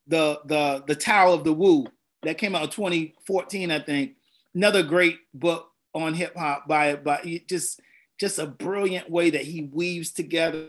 the 0.07 0.41
the 0.45 0.83
the 0.87 0.95
Tao 0.95 1.31
of 1.31 1.45
the 1.45 1.53
Wu, 1.53 1.87
that 2.23 2.37
came 2.37 2.55
out 2.55 2.63
in 2.63 2.69
2014, 2.69 3.71
I 3.71 3.79
think. 3.79 4.15
Another 4.53 4.83
great 4.83 5.19
book 5.33 5.71
on 5.93 6.13
hip 6.13 6.35
hop 6.35 6.67
by 6.67 6.95
by 6.95 7.41
just 7.47 7.79
just 8.19 8.39
a 8.39 8.45
brilliant 8.45 9.09
way 9.09 9.29
that 9.29 9.43
he 9.43 9.63
weaves 9.63 10.11
together 10.11 10.67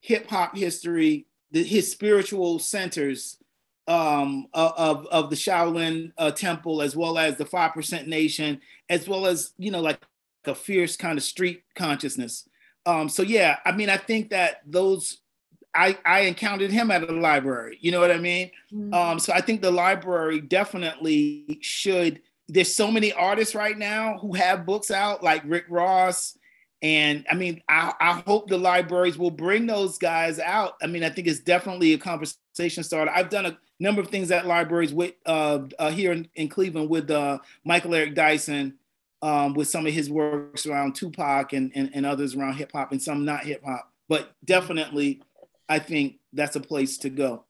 hip 0.00 0.28
hop 0.30 0.56
history, 0.56 1.26
the, 1.52 1.62
his 1.62 1.90
spiritual 1.90 2.58
centers 2.58 3.38
um, 3.88 4.46
of, 4.54 5.06
of 5.06 5.30
the 5.30 5.36
Shaolin 5.36 6.12
uh, 6.16 6.30
Temple, 6.30 6.82
as 6.82 6.94
well 6.94 7.18
as 7.18 7.36
the 7.36 7.44
Five 7.44 7.74
Percent 7.74 8.06
Nation, 8.06 8.60
as 8.88 9.08
well 9.08 9.26
as 9.26 9.52
you 9.58 9.70
know, 9.70 9.80
like 9.80 10.00
a 10.46 10.54
fierce 10.54 10.96
kind 10.96 11.18
of 11.18 11.24
street 11.24 11.62
consciousness. 11.74 12.48
Um, 12.86 13.08
so 13.08 13.22
yeah, 13.22 13.58
I 13.64 13.72
mean, 13.72 13.90
I 13.90 13.96
think 13.96 14.30
that 14.30 14.62
those 14.66 15.18
I 15.74 15.98
I 16.04 16.20
encountered 16.20 16.70
him 16.70 16.90
at 16.90 17.08
a 17.08 17.12
library. 17.12 17.78
You 17.80 17.92
know 17.92 18.00
what 18.00 18.10
I 18.10 18.18
mean? 18.18 18.50
Mm-hmm. 18.72 18.94
Um, 18.94 19.18
so 19.18 19.32
I 19.32 19.40
think 19.40 19.60
the 19.60 19.70
library 19.70 20.40
definitely 20.40 21.58
should. 21.60 22.20
There's 22.48 22.74
so 22.74 22.90
many 22.90 23.12
artists 23.12 23.54
right 23.54 23.78
now 23.78 24.18
who 24.18 24.34
have 24.34 24.66
books 24.66 24.90
out, 24.90 25.22
like 25.22 25.42
Rick 25.44 25.66
Ross, 25.68 26.36
and 26.82 27.26
I 27.30 27.34
mean, 27.34 27.62
I, 27.68 27.92
I 28.00 28.22
hope 28.26 28.48
the 28.48 28.56
libraries 28.56 29.18
will 29.18 29.30
bring 29.30 29.66
those 29.66 29.98
guys 29.98 30.38
out. 30.38 30.74
I 30.82 30.86
mean, 30.86 31.04
I 31.04 31.10
think 31.10 31.28
it's 31.28 31.40
definitely 31.40 31.92
a 31.92 31.98
conversation 31.98 32.82
starter. 32.82 33.10
I've 33.14 33.28
done 33.28 33.46
a 33.46 33.58
number 33.78 34.00
of 34.00 34.08
things 34.08 34.30
at 34.30 34.46
libraries 34.46 34.92
with 34.92 35.14
uh, 35.26 35.60
uh, 35.78 35.90
here 35.90 36.12
in, 36.12 36.28
in, 36.36 36.48
Cleveland 36.48 36.88
with 36.88 37.10
uh, 37.10 37.38
Michael 37.64 37.94
Eric 37.94 38.14
Dyson, 38.14 38.78
um, 39.20 39.52
with 39.52 39.68
some 39.68 39.86
of 39.86 39.92
his 39.92 40.08
works 40.08 40.66
around 40.66 40.94
Tupac 40.94 41.52
and, 41.52 41.70
and, 41.74 41.90
and 41.92 42.06
others 42.06 42.34
around 42.34 42.54
hip 42.54 42.72
hop 42.72 42.92
and 42.92 43.02
some 43.02 43.26
not 43.26 43.44
hip 43.44 43.62
hop. 43.62 43.92
But 44.08 44.34
definitely, 44.44 45.22
I 45.68 45.80
think 45.80 46.16
that's 46.32 46.56
a 46.56 46.60
place 46.60 46.96
to 46.98 47.10
go. 47.10 47.44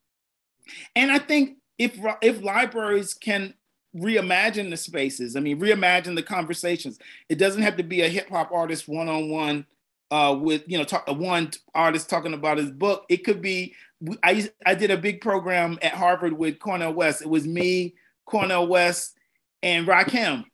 And 0.97 1.11
I 1.11 1.19
think 1.19 1.59
if 1.79 1.99
if 2.21 2.43
libraries 2.43 3.15
can 3.15 3.55
reimagine 3.97 4.71
the 4.71 4.77
spaces. 4.77 5.37
I 5.37 5.41
mean, 5.41 5.61
reimagine 5.61 6.15
the 6.15 6.23
conversations. 6.23 6.99
It 7.29 7.39
doesn't 7.39 7.63
have 7.63 7.77
to 7.77 7.83
be 7.83 8.03
a 8.03 8.09
hip 8.09 8.29
hop 8.29 8.53
artist 8.53 8.89
one 8.89 9.09
on 9.09 9.31
one 9.31 9.67
with 10.11 10.63
you 10.67 10.79
know 10.79 10.85
talk, 10.85 11.07
one 11.09 11.51
artist 11.75 12.11
talking 12.11 12.35
about 12.35 12.59
his 12.59 12.71
book. 12.71 13.05
It 13.09 13.25
could 13.25 13.43
be. 13.43 13.75
I 14.23 14.49
I 14.65 14.75
did 14.75 14.91
a 14.91 14.97
big 14.97 15.21
program 15.21 15.79
at 15.83 15.93
Harvard 15.93 16.33
with 16.33 16.59
Cornel 16.59 16.93
West. 16.93 17.23
It 17.23 17.29
was 17.29 17.47
me, 17.47 17.95
Cornel 18.25 18.67
West, 18.67 19.17
and 19.63 19.87
Rakim. 19.87 20.45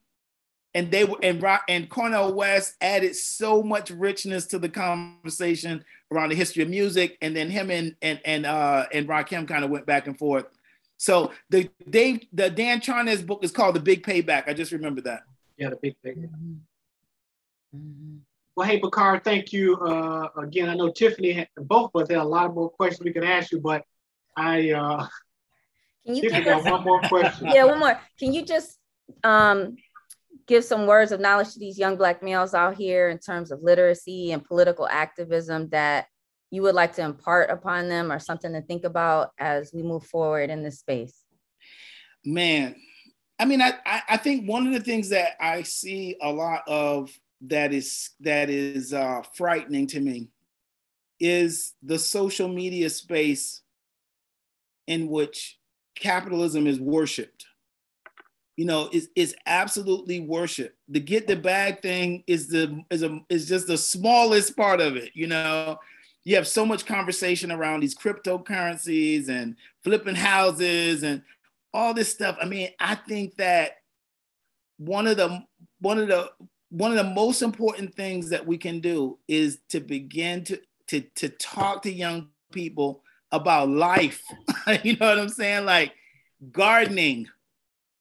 And 0.75 0.91
they 0.91 1.05
were 1.05 1.19
and 1.23 1.43
Rock 1.43 1.63
and 1.69 1.89
Cornel 1.89 2.35
West 2.35 2.75
added 2.81 3.17
so 3.17 3.63
much 3.63 3.91
richness 3.91 4.47
to 4.47 4.59
the 4.59 4.69
conversation 4.69 5.85
around 6.13 6.31
the 6.31 6.35
history 6.35 6.63
of 6.63 6.69
music, 6.69 7.17
and 7.23 7.35
then 7.35 7.49
him 7.49 7.71
and 7.71 7.97
and 8.03 8.21
and 8.25 8.45
uh, 8.45 8.87
and 8.93 9.09
Rakim 9.09 9.49
kind 9.49 9.65
of 9.65 9.71
went 9.71 9.87
back 9.87 10.07
and 10.07 10.19
forth 10.19 10.47
so 10.97 11.33
the 11.51 11.71
Dave, 11.89 12.27
the 12.33 12.51
Dan 12.51 12.81
Charnas 12.81 13.25
book 13.27 13.45
is 13.45 13.51
called 13.51 13.75
The 13.75 13.81
Big 13.81 14.03
Payback. 14.05 14.49
I 14.49 14.55
just 14.55 14.73
remember 14.73 15.01
that. 15.03 15.23
Yeah, 15.57 15.71
the 15.71 15.77
Big 15.77 15.97
Payback. 16.05 16.29
Mm-hmm. 16.29 16.55
Mm-hmm. 17.77 18.17
Well, 18.55 18.67
hey, 18.67 18.79
Bakari, 18.79 19.21
thank 19.23 19.53
you 19.53 19.77
uh, 19.77 20.29
again. 20.39 20.71
I 20.71 20.75
know 20.75 20.91
Tiffany, 20.91 21.33
had, 21.33 21.49
both 21.57 21.91
of 21.95 22.03
us 22.03 22.09
had 22.09 22.19
a 22.19 22.25
lot 22.25 22.55
more 22.55 22.71
questions 22.71 23.05
we 23.05 23.13
could 23.13 23.25
ask 23.25 23.53
you, 23.53 23.61
but 23.61 23.85
I 24.35 24.71
uh, 24.71 25.07
can 26.07 26.15
you 26.15 26.31
give 26.31 26.47
us, 26.47 26.65
one 26.65 26.85
more 26.85 27.01
question? 27.03 27.49
Yeah, 27.53 27.65
one 27.65 27.81
more. 27.81 28.01
Can 28.19 28.33
you 28.33 28.45
just 28.45 28.79
um, 29.25 29.77
give 30.47 30.65
some 30.65 30.87
words 30.87 31.13
of 31.13 31.21
knowledge 31.21 31.53
to 31.53 31.59
these 31.59 31.79
young 31.79 31.97
Black 31.97 32.23
males 32.23 32.55
out 32.55 32.77
here 32.77 33.09
in 33.09 33.19
terms 33.19 33.51
of 33.51 33.63
literacy 33.63 34.33
and 34.33 34.45
political 34.45 34.89
activism 34.89 35.69
that 35.71 36.07
you 36.51 36.63
would 36.63 36.75
like 36.75 36.95
to 36.95 37.03
impart 37.03 37.51
upon 37.51 37.89
them 37.89 38.13
or 38.13 38.19
something 38.19 38.53
to 38.53 38.63
think 38.63 38.85
about 38.85 39.31
as 39.39 39.73
we 39.75 39.83
move 39.83 40.05
forward 40.05 40.51
in 40.51 40.63
this 40.63 40.79
space? 40.79 41.23
Man, 42.25 42.77
I 43.39 43.45
mean, 43.45 43.61
I, 43.61 43.75
I 43.85 44.17
think 44.17 44.49
one 44.49 44.67
of 44.67 44.73
the 44.73 44.81
things 44.81 45.11
that 45.11 45.33
I 45.41 45.63
see 45.63 46.17
a 46.23 46.33
lot 46.33 46.63
of 46.67 47.11
that 47.43 47.73
is 47.73 48.11
that 48.21 48.49
is 48.49 48.93
uh, 48.95 49.23
frightening 49.35 49.87
to 49.89 50.01
me 50.01 50.29
is 51.21 51.75
the 51.83 51.99
social 51.99 52.49
media 52.49 52.91
space 52.91 53.63
in 54.87 55.09
which 55.09 55.59
capitalism 55.95 56.67
is 56.67 56.81
worshipped. 56.81 57.47
You 58.57 58.65
know, 58.65 58.89
is 58.91 59.11
is 59.15 59.35
absolutely 59.45 60.21
worship. 60.21 60.75
The 60.89 61.01
get 61.01 61.27
the 61.27 61.37
bag 61.37 61.83
thing 61.83 62.25
is 62.27 62.49
the 62.49 62.83
is 62.91 63.03
a 63.03 63.21
is 63.29 63.47
just 63.47 63.67
the 63.67 63.77
smallest 63.77 64.57
part 64.57 64.81
of 64.81 64.97
it. 64.97 65.11
You 65.15 65.27
know, 65.27 65.79
you 66.27 66.35
have 66.35 66.49
so 66.49 66.67
much 66.67 66.87
conversation 66.87 67.53
around 67.53 67.81
these 67.81 67.95
cryptocurrencies 67.95 69.29
and 69.29 69.55
flipping 69.85 70.17
houses 70.17 71.05
and 71.05 71.23
all 71.73 71.95
this 71.95 72.11
stuff. 72.11 72.37
I 72.43 72.47
mean, 72.47 72.71
I 72.81 72.97
think 72.97 73.37
that 73.37 73.77
one 74.77 75.07
of 75.07 75.17
the 75.19 75.45
one 75.79 75.99
of 75.99 76.09
the 76.09 76.29
one 76.71 76.91
of 76.91 76.97
the 76.97 77.15
most 77.15 77.43
important 77.43 77.95
things 77.95 78.29
that 78.31 78.45
we 78.45 78.59
can 78.59 78.81
do 78.81 79.21
is 79.29 79.61
to 79.69 79.79
begin 79.79 80.43
to 80.45 80.61
to 80.89 81.03
to 81.15 81.29
talk 81.29 81.83
to 81.83 81.93
young 81.93 82.31
people 82.51 83.05
about 83.31 83.69
life. 83.69 84.25
you 84.83 84.97
know 84.97 85.07
what 85.07 85.21
I'm 85.21 85.29
saying? 85.29 85.65
Like 85.65 85.93
gardening, 86.51 87.29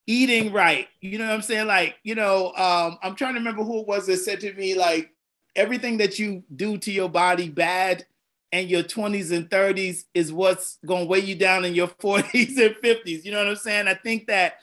eating 0.08 0.52
right. 0.52 0.88
You 1.00 1.18
know 1.18 1.26
what 1.26 1.34
I'm 1.34 1.42
saying? 1.42 1.68
Like, 1.68 1.94
you 2.02 2.16
know, 2.16 2.48
um, 2.56 2.98
I'm 3.04 3.14
trying 3.14 3.34
to 3.34 3.38
remember 3.38 3.62
who 3.62 3.82
it 3.82 3.86
was 3.86 4.08
that 4.08 4.16
said 4.16 4.40
to 4.40 4.52
me, 4.54 4.74
like, 4.74 5.12
everything 5.54 5.96
that 5.98 6.18
you 6.18 6.42
do 6.56 6.76
to 6.76 6.92
your 6.92 7.08
body 7.08 7.48
bad 7.48 8.04
and 8.52 8.70
your 8.70 8.82
20s 8.82 9.36
and 9.36 9.50
30s 9.50 10.04
is 10.14 10.32
what's 10.32 10.78
going 10.86 11.04
to 11.04 11.08
weigh 11.08 11.20
you 11.20 11.34
down 11.34 11.64
in 11.64 11.74
your 11.74 11.88
40s 12.02 12.56
and 12.58 12.76
50s. 12.76 13.24
You 13.24 13.32
know 13.32 13.38
what 13.38 13.48
I'm 13.48 13.56
saying? 13.56 13.88
I 13.88 13.94
think 13.94 14.26
that 14.28 14.58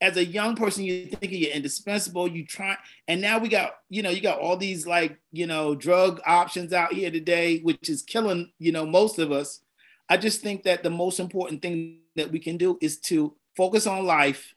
as 0.00 0.16
a 0.16 0.24
young 0.24 0.56
person, 0.56 0.84
you 0.84 1.06
think 1.06 1.32
you're 1.32 1.52
indispensable. 1.52 2.28
You 2.28 2.44
try, 2.44 2.76
and 3.08 3.20
now 3.20 3.38
we 3.38 3.48
got, 3.48 3.76
you 3.88 4.02
know, 4.02 4.10
you 4.10 4.20
got 4.20 4.40
all 4.40 4.56
these 4.56 4.86
like, 4.86 5.18
you 5.32 5.46
know, 5.46 5.74
drug 5.74 6.20
options 6.26 6.72
out 6.72 6.92
here 6.92 7.10
today, 7.10 7.60
which 7.60 7.88
is 7.88 8.02
killing, 8.02 8.52
you 8.58 8.72
know, 8.72 8.84
most 8.84 9.18
of 9.18 9.32
us. 9.32 9.60
I 10.08 10.16
just 10.18 10.42
think 10.42 10.64
that 10.64 10.82
the 10.82 10.90
most 10.90 11.18
important 11.18 11.62
thing 11.62 12.00
that 12.14 12.30
we 12.30 12.38
can 12.38 12.56
do 12.56 12.78
is 12.80 12.98
to 13.00 13.34
focus 13.56 13.86
on 13.86 14.06
life 14.06 14.54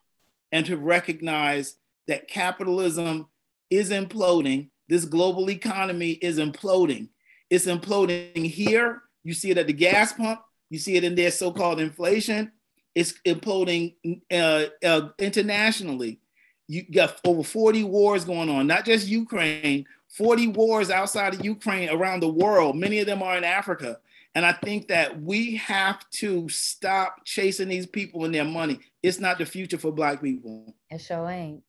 and 0.52 0.66
to 0.66 0.78
recognize 0.78 1.76
that 2.08 2.28
capitalism 2.28 3.28
is 3.70 3.92
imploding. 3.92 4.70
This 4.90 5.06
global 5.06 5.50
economy 5.50 6.12
is 6.12 6.38
imploding 6.38 7.10
it's 7.50 7.66
imploding 7.66 8.46
here. 8.46 9.02
You 9.24 9.34
see 9.34 9.52
it 9.52 9.58
at 9.58 9.68
the 9.68 9.74
gas 9.74 10.14
pump. 10.14 10.42
You 10.70 10.80
see 10.80 10.96
it 10.96 11.04
in 11.04 11.16
their 11.16 11.32
so-called 11.32 11.80
inflation. 11.80 12.52
It's 12.96 13.14
imploding 13.26 13.96
uh, 14.32 14.66
uh, 14.84 15.10
internationally. 15.18 16.20
You 16.68 16.84
got 16.84 17.20
over 17.26 17.44
40 17.44 17.84
wars 17.86 18.26
going 18.26 18.50
on, 18.50 18.68
not 18.68 18.86
just 18.86 19.08
Ukraine, 19.08 19.86
40 20.10 20.50
wars 20.50 20.92
outside 20.92 21.34
of 21.34 21.44
Ukraine 21.44 21.90
around 21.90 22.22
the 22.22 22.30
world. 22.30 22.76
Many 22.76 23.00
of 23.00 23.08
them 23.08 23.24
are 23.24 23.38
in 23.38 23.44
Africa. 23.44 24.00
And 24.36 24.46
I 24.46 24.52
think 24.52 24.88
that 24.90 25.20
we 25.22 25.56
have 25.58 26.08
to 26.12 26.48
stop 26.50 27.26
chasing 27.26 27.68
these 27.68 27.88
people 27.88 28.26
and 28.26 28.34
their 28.34 28.46
money. 28.46 28.80
It's 29.02 29.20
not 29.20 29.40
the 29.40 29.46
future 29.46 29.80
for 29.80 29.92
Black 29.92 30.22
people. 30.22 30.76
It 30.90 31.02
sure 31.02 31.28
ain't. 31.30 31.64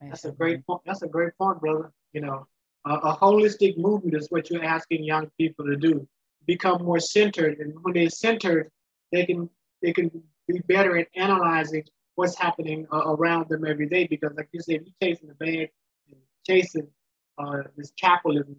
That's 0.00 0.24
a 0.24 0.32
great 0.32 0.66
point. 0.66 0.80
That's 0.86 1.02
a 1.02 1.08
great 1.08 1.36
point, 1.36 1.60
brother. 1.60 1.92
You 2.12 2.22
know, 2.22 2.46
a, 2.86 2.94
a 2.94 3.16
holistic 3.16 3.78
movement 3.78 4.16
is 4.16 4.28
what 4.30 4.50
you're 4.50 4.64
asking 4.64 5.04
young 5.04 5.30
people 5.38 5.66
to 5.66 5.76
do. 5.76 6.06
Become 6.46 6.84
more 6.84 7.00
centered, 7.00 7.58
and 7.58 7.74
when 7.82 7.94
they're 7.94 8.08
centered, 8.08 8.70
they 9.12 9.26
can 9.26 9.50
they 9.82 9.92
can 9.92 10.10
be 10.46 10.60
better 10.60 10.96
at 10.96 11.08
analyzing 11.14 11.84
what's 12.14 12.38
happening 12.38 12.86
uh, 12.92 13.02
around 13.06 13.48
them 13.48 13.66
every 13.66 13.88
day. 13.88 14.06
Because, 14.06 14.32
like 14.36 14.48
you 14.52 14.60
said, 14.60 14.80
you're 14.84 15.10
chasing 15.10 15.28
the 15.28 15.34
bag, 15.34 15.68
and 16.08 16.16
chasing 16.46 16.88
uh, 17.36 17.62
this 17.76 17.92
capitalism, 18.00 18.56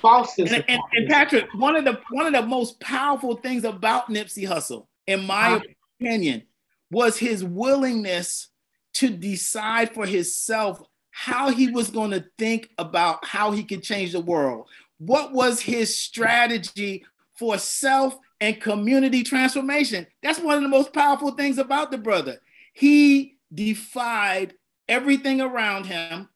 false 0.00 0.36
and, 0.38 0.64
and, 0.68 0.80
and, 0.92 1.08
Patrick, 1.08 1.46
one 1.54 1.76
of 1.76 1.84
the 1.84 2.00
one 2.10 2.26
of 2.26 2.32
the 2.32 2.46
most 2.46 2.80
powerful 2.80 3.36
things 3.36 3.64
about 3.64 4.08
Nipsey 4.08 4.48
Hussle, 4.48 4.86
in 5.06 5.24
my 5.26 5.54
uh, 5.54 5.60
opinion, 6.00 6.42
was 6.90 7.18
his 7.18 7.44
willingness 7.44 8.48
to 8.94 9.10
decide 9.10 9.92
for 9.92 10.06
himself 10.06 10.82
how 11.14 11.50
he 11.50 11.70
was 11.70 11.90
going 11.90 12.10
to 12.10 12.24
think 12.38 12.70
about 12.78 13.24
how 13.24 13.52
he 13.52 13.62
could 13.62 13.82
change 13.82 14.12
the 14.12 14.20
world. 14.20 14.68
What 14.98 15.32
was 15.32 15.60
his 15.60 15.96
strategy 15.96 17.04
for 17.38 17.56
self 17.58 18.16
and 18.40 18.60
community 18.60 19.22
transformation? 19.22 20.06
That's 20.22 20.40
one 20.40 20.56
of 20.56 20.62
the 20.62 20.68
most 20.68 20.92
powerful 20.92 21.32
things 21.32 21.58
about 21.58 21.90
the 21.90 21.98
brother. 21.98 22.40
He 22.72 23.36
defied 23.52 24.54
everything 24.88 25.40
around 25.40 25.86
him 25.86 26.28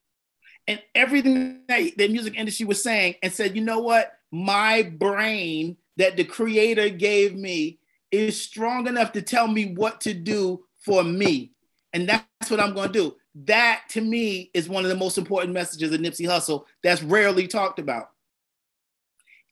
and 0.67 0.81
everything 0.95 1.63
that 1.69 1.97
the 1.97 2.09
music 2.09 2.35
industry 2.37 2.67
was 2.67 2.83
saying 2.83 3.17
and 3.23 3.33
said, 3.33 3.57
you 3.57 3.63
know 3.63 3.81
what? 3.81 4.15
my 4.31 4.83
brain 4.83 5.77
that 5.97 6.17
the 6.17 6.25
creator 6.25 6.89
gave 6.89 7.35
me 7.35 7.79
is 8.11 8.41
strong 8.41 8.87
enough 8.87 9.13
to 9.13 9.23
tell 9.23 9.47
me 9.47 9.75
what 9.75 10.01
to 10.03 10.15
do 10.15 10.65
for 10.81 11.03
me. 11.03 11.53
And 11.93 12.09
that's 12.09 12.51
what 12.51 12.61
I'm 12.61 12.75
going 12.75 12.93
to 12.93 12.99
do. 12.99 13.17
That 13.45 13.83
to 13.91 14.01
me 14.01 14.51
is 14.53 14.69
one 14.69 14.85
of 14.85 14.91
the 14.91 14.97
most 14.97 15.19
important 15.19 15.53
messages 15.53 15.93
of 15.93 16.01
Nipsey 16.01 16.27
Hussle 16.27 16.65
that's 16.83 17.03
rarely 17.03 17.47
talked 17.47 17.79
about. 17.79 18.11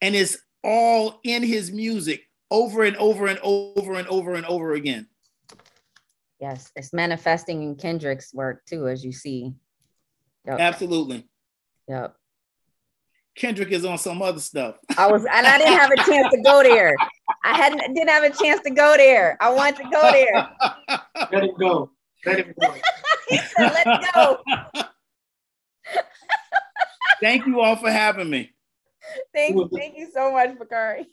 And 0.00 0.14
it's 0.14 0.38
all 0.64 1.20
in 1.22 1.42
his 1.42 1.70
music 1.70 2.22
over 2.50 2.82
and 2.82 2.96
over 2.96 3.26
and 3.26 3.38
over 3.42 3.94
and 3.94 4.08
over 4.08 4.34
and 4.34 4.46
over 4.46 4.72
again. 4.72 5.06
Yes, 6.40 6.70
it's 6.74 6.92
manifesting 6.92 7.62
in 7.62 7.76
Kendrick's 7.76 8.34
work 8.34 8.64
too, 8.66 8.88
as 8.88 9.04
you 9.04 9.12
see. 9.12 9.54
Yep. 10.46 10.60
Absolutely. 10.60 11.26
Yep. 11.88 12.16
Kendrick 13.36 13.70
is 13.70 13.84
on 13.84 13.98
some 13.98 14.22
other 14.22 14.40
stuff. 14.40 14.76
I 14.96 15.10
was, 15.10 15.24
and 15.24 15.46
I 15.46 15.58
didn't 15.58 15.78
have 15.78 15.90
a 15.90 15.96
chance 15.96 16.28
to 16.32 16.40
go 16.42 16.62
there. 16.62 16.96
I 17.44 17.56
hadn't 17.56 17.94
didn't 17.94 18.08
have 18.08 18.24
a 18.24 18.30
chance 18.30 18.60
to 18.62 18.70
go 18.70 18.96
there. 18.96 19.36
I 19.40 19.50
wanted 19.50 19.76
to 19.76 19.90
go 19.90 20.10
there. 20.10 20.48
Let 21.32 21.44
him 21.44 21.54
go. 21.58 21.90
Let 22.24 22.38
him 22.38 22.54
go. 22.60 22.74
He 23.28 23.36
said, 23.56 23.72
"Let's 23.72 24.12
go." 24.14 24.38
thank 27.20 27.46
you 27.46 27.60
all 27.60 27.76
for 27.76 27.90
having 27.90 28.30
me. 28.30 28.52
Thank 29.34 29.56
you, 29.56 29.68
thank 29.74 29.96
you 29.96 30.10
so 30.12 30.32
much, 30.32 30.58
Bakari. 30.58 31.06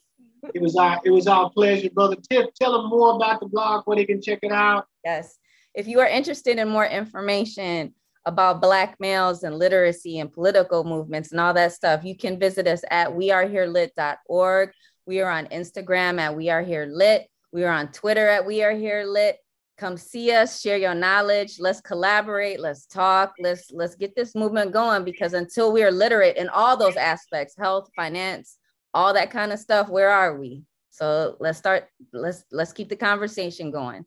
It 0.53 0.61
was 0.61 0.75
our 0.75 0.99
it 1.05 1.11
was 1.11 1.27
our 1.27 1.49
pleasure, 1.51 1.89
brother. 1.89 2.17
Tip, 2.29 2.53
tell 2.59 2.73
them 2.73 2.89
more 2.89 3.15
about 3.15 3.39
the 3.39 3.47
blog, 3.47 3.83
where 3.85 3.97
they 3.97 4.05
can 4.05 4.21
check 4.21 4.39
it 4.41 4.51
out. 4.51 4.87
Yes. 5.03 5.37
If 5.73 5.87
you 5.87 5.99
are 6.01 6.07
interested 6.07 6.57
in 6.57 6.69
more 6.69 6.85
information 6.85 7.95
about 8.25 8.61
Black 8.61 8.95
males 8.99 9.43
and 9.43 9.57
literacy 9.57 10.19
and 10.19 10.31
political 10.31 10.83
movements 10.83 11.31
and 11.31 11.41
all 11.41 11.53
that 11.53 11.73
stuff, 11.73 12.03
you 12.03 12.15
can 12.15 12.39
visit 12.39 12.67
us 12.67 12.83
at 12.89 13.09
weareherelit.org. 13.09 14.71
We 15.05 15.21
are 15.21 15.31
on 15.31 15.47
Instagram 15.47 16.19
at 16.19 16.35
We 16.35 16.49
Are 16.49 16.61
Here 16.61 16.85
Lit. 16.85 17.27
We 17.51 17.63
are 17.65 17.73
on 17.73 17.91
Twitter 17.91 18.27
at 18.27 18.45
We 18.45 18.63
Are 18.63 18.71
Here 18.71 19.03
Lit. 19.05 19.37
Come 19.77 19.97
see 19.97 20.31
us, 20.31 20.61
share 20.61 20.77
your 20.77 20.93
knowledge. 20.93 21.59
Let's 21.59 21.81
collaborate. 21.81 22.59
Let's 22.59 22.85
talk. 22.85 23.33
Let's 23.39 23.71
let's 23.71 23.95
get 23.95 24.15
this 24.15 24.35
movement 24.35 24.71
going 24.71 25.03
because 25.03 25.33
until 25.33 25.73
we 25.73 25.83
are 25.83 25.91
literate 25.91 26.37
in 26.37 26.47
all 26.49 26.77
those 26.77 26.95
aspects, 26.95 27.55
health, 27.57 27.89
finance, 27.95 28.57
all 28.93 29.13
that 29.13 29.31
kind 29.31 29.51
of 29.51 29.59
stuff, 29.59 29.89
where 29.89 30.11
are 30.11 30.37
we? 30.37 30.63
So 30.91 31.37
let's 31.39 31.57
start. 31.57 31.89
Let's 32.13 32.45
let's 32.51 32.71
keep 32.71 32.89
the 32.89 32.95
conversation 32.95 33.71
going. 33.71 34.05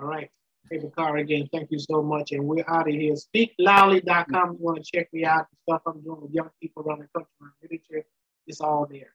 All 0.00 0.06
right. 0.06 0.30
Hey, 0.70 0.78
Bakari, 0.78 1.22
again, 1.22 1.48
thank 1.52 1.70
you 1.70 1.78
so 1.78 2.02
much. 2.02 2.32
And 2.32 2.44
we're 2.44 2.64
out 2.66 2.88
of 2.88 2.94
here. 2.94 3.14
Speakloudly.com. 3.14 4.52
You 4.52 4.58
want 4.58 4.82
to 4.82 4.90
check 4.90 5.08
me 5.12 5.24
out, 5.24 5.46
the 5.50 5.56
stuff 5.62 5.82
I'm 5.86 6.02
doing 6.02 6.22
with 6.22 6.32
young 6.32 6.50
people 6.60 6.82
around 6.82 7.00
the 7.02 7.08
country, 7.14 7.30
literature. 7.62 8.04
It's 8.48 8.60
all 8.60 8.86
there. 8.90 9.12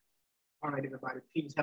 All 0.63 0.69
right, 0.69 0.85
everybody. 0.85 1.19
Peace. 1.33 1.53
Have 1.57 1.59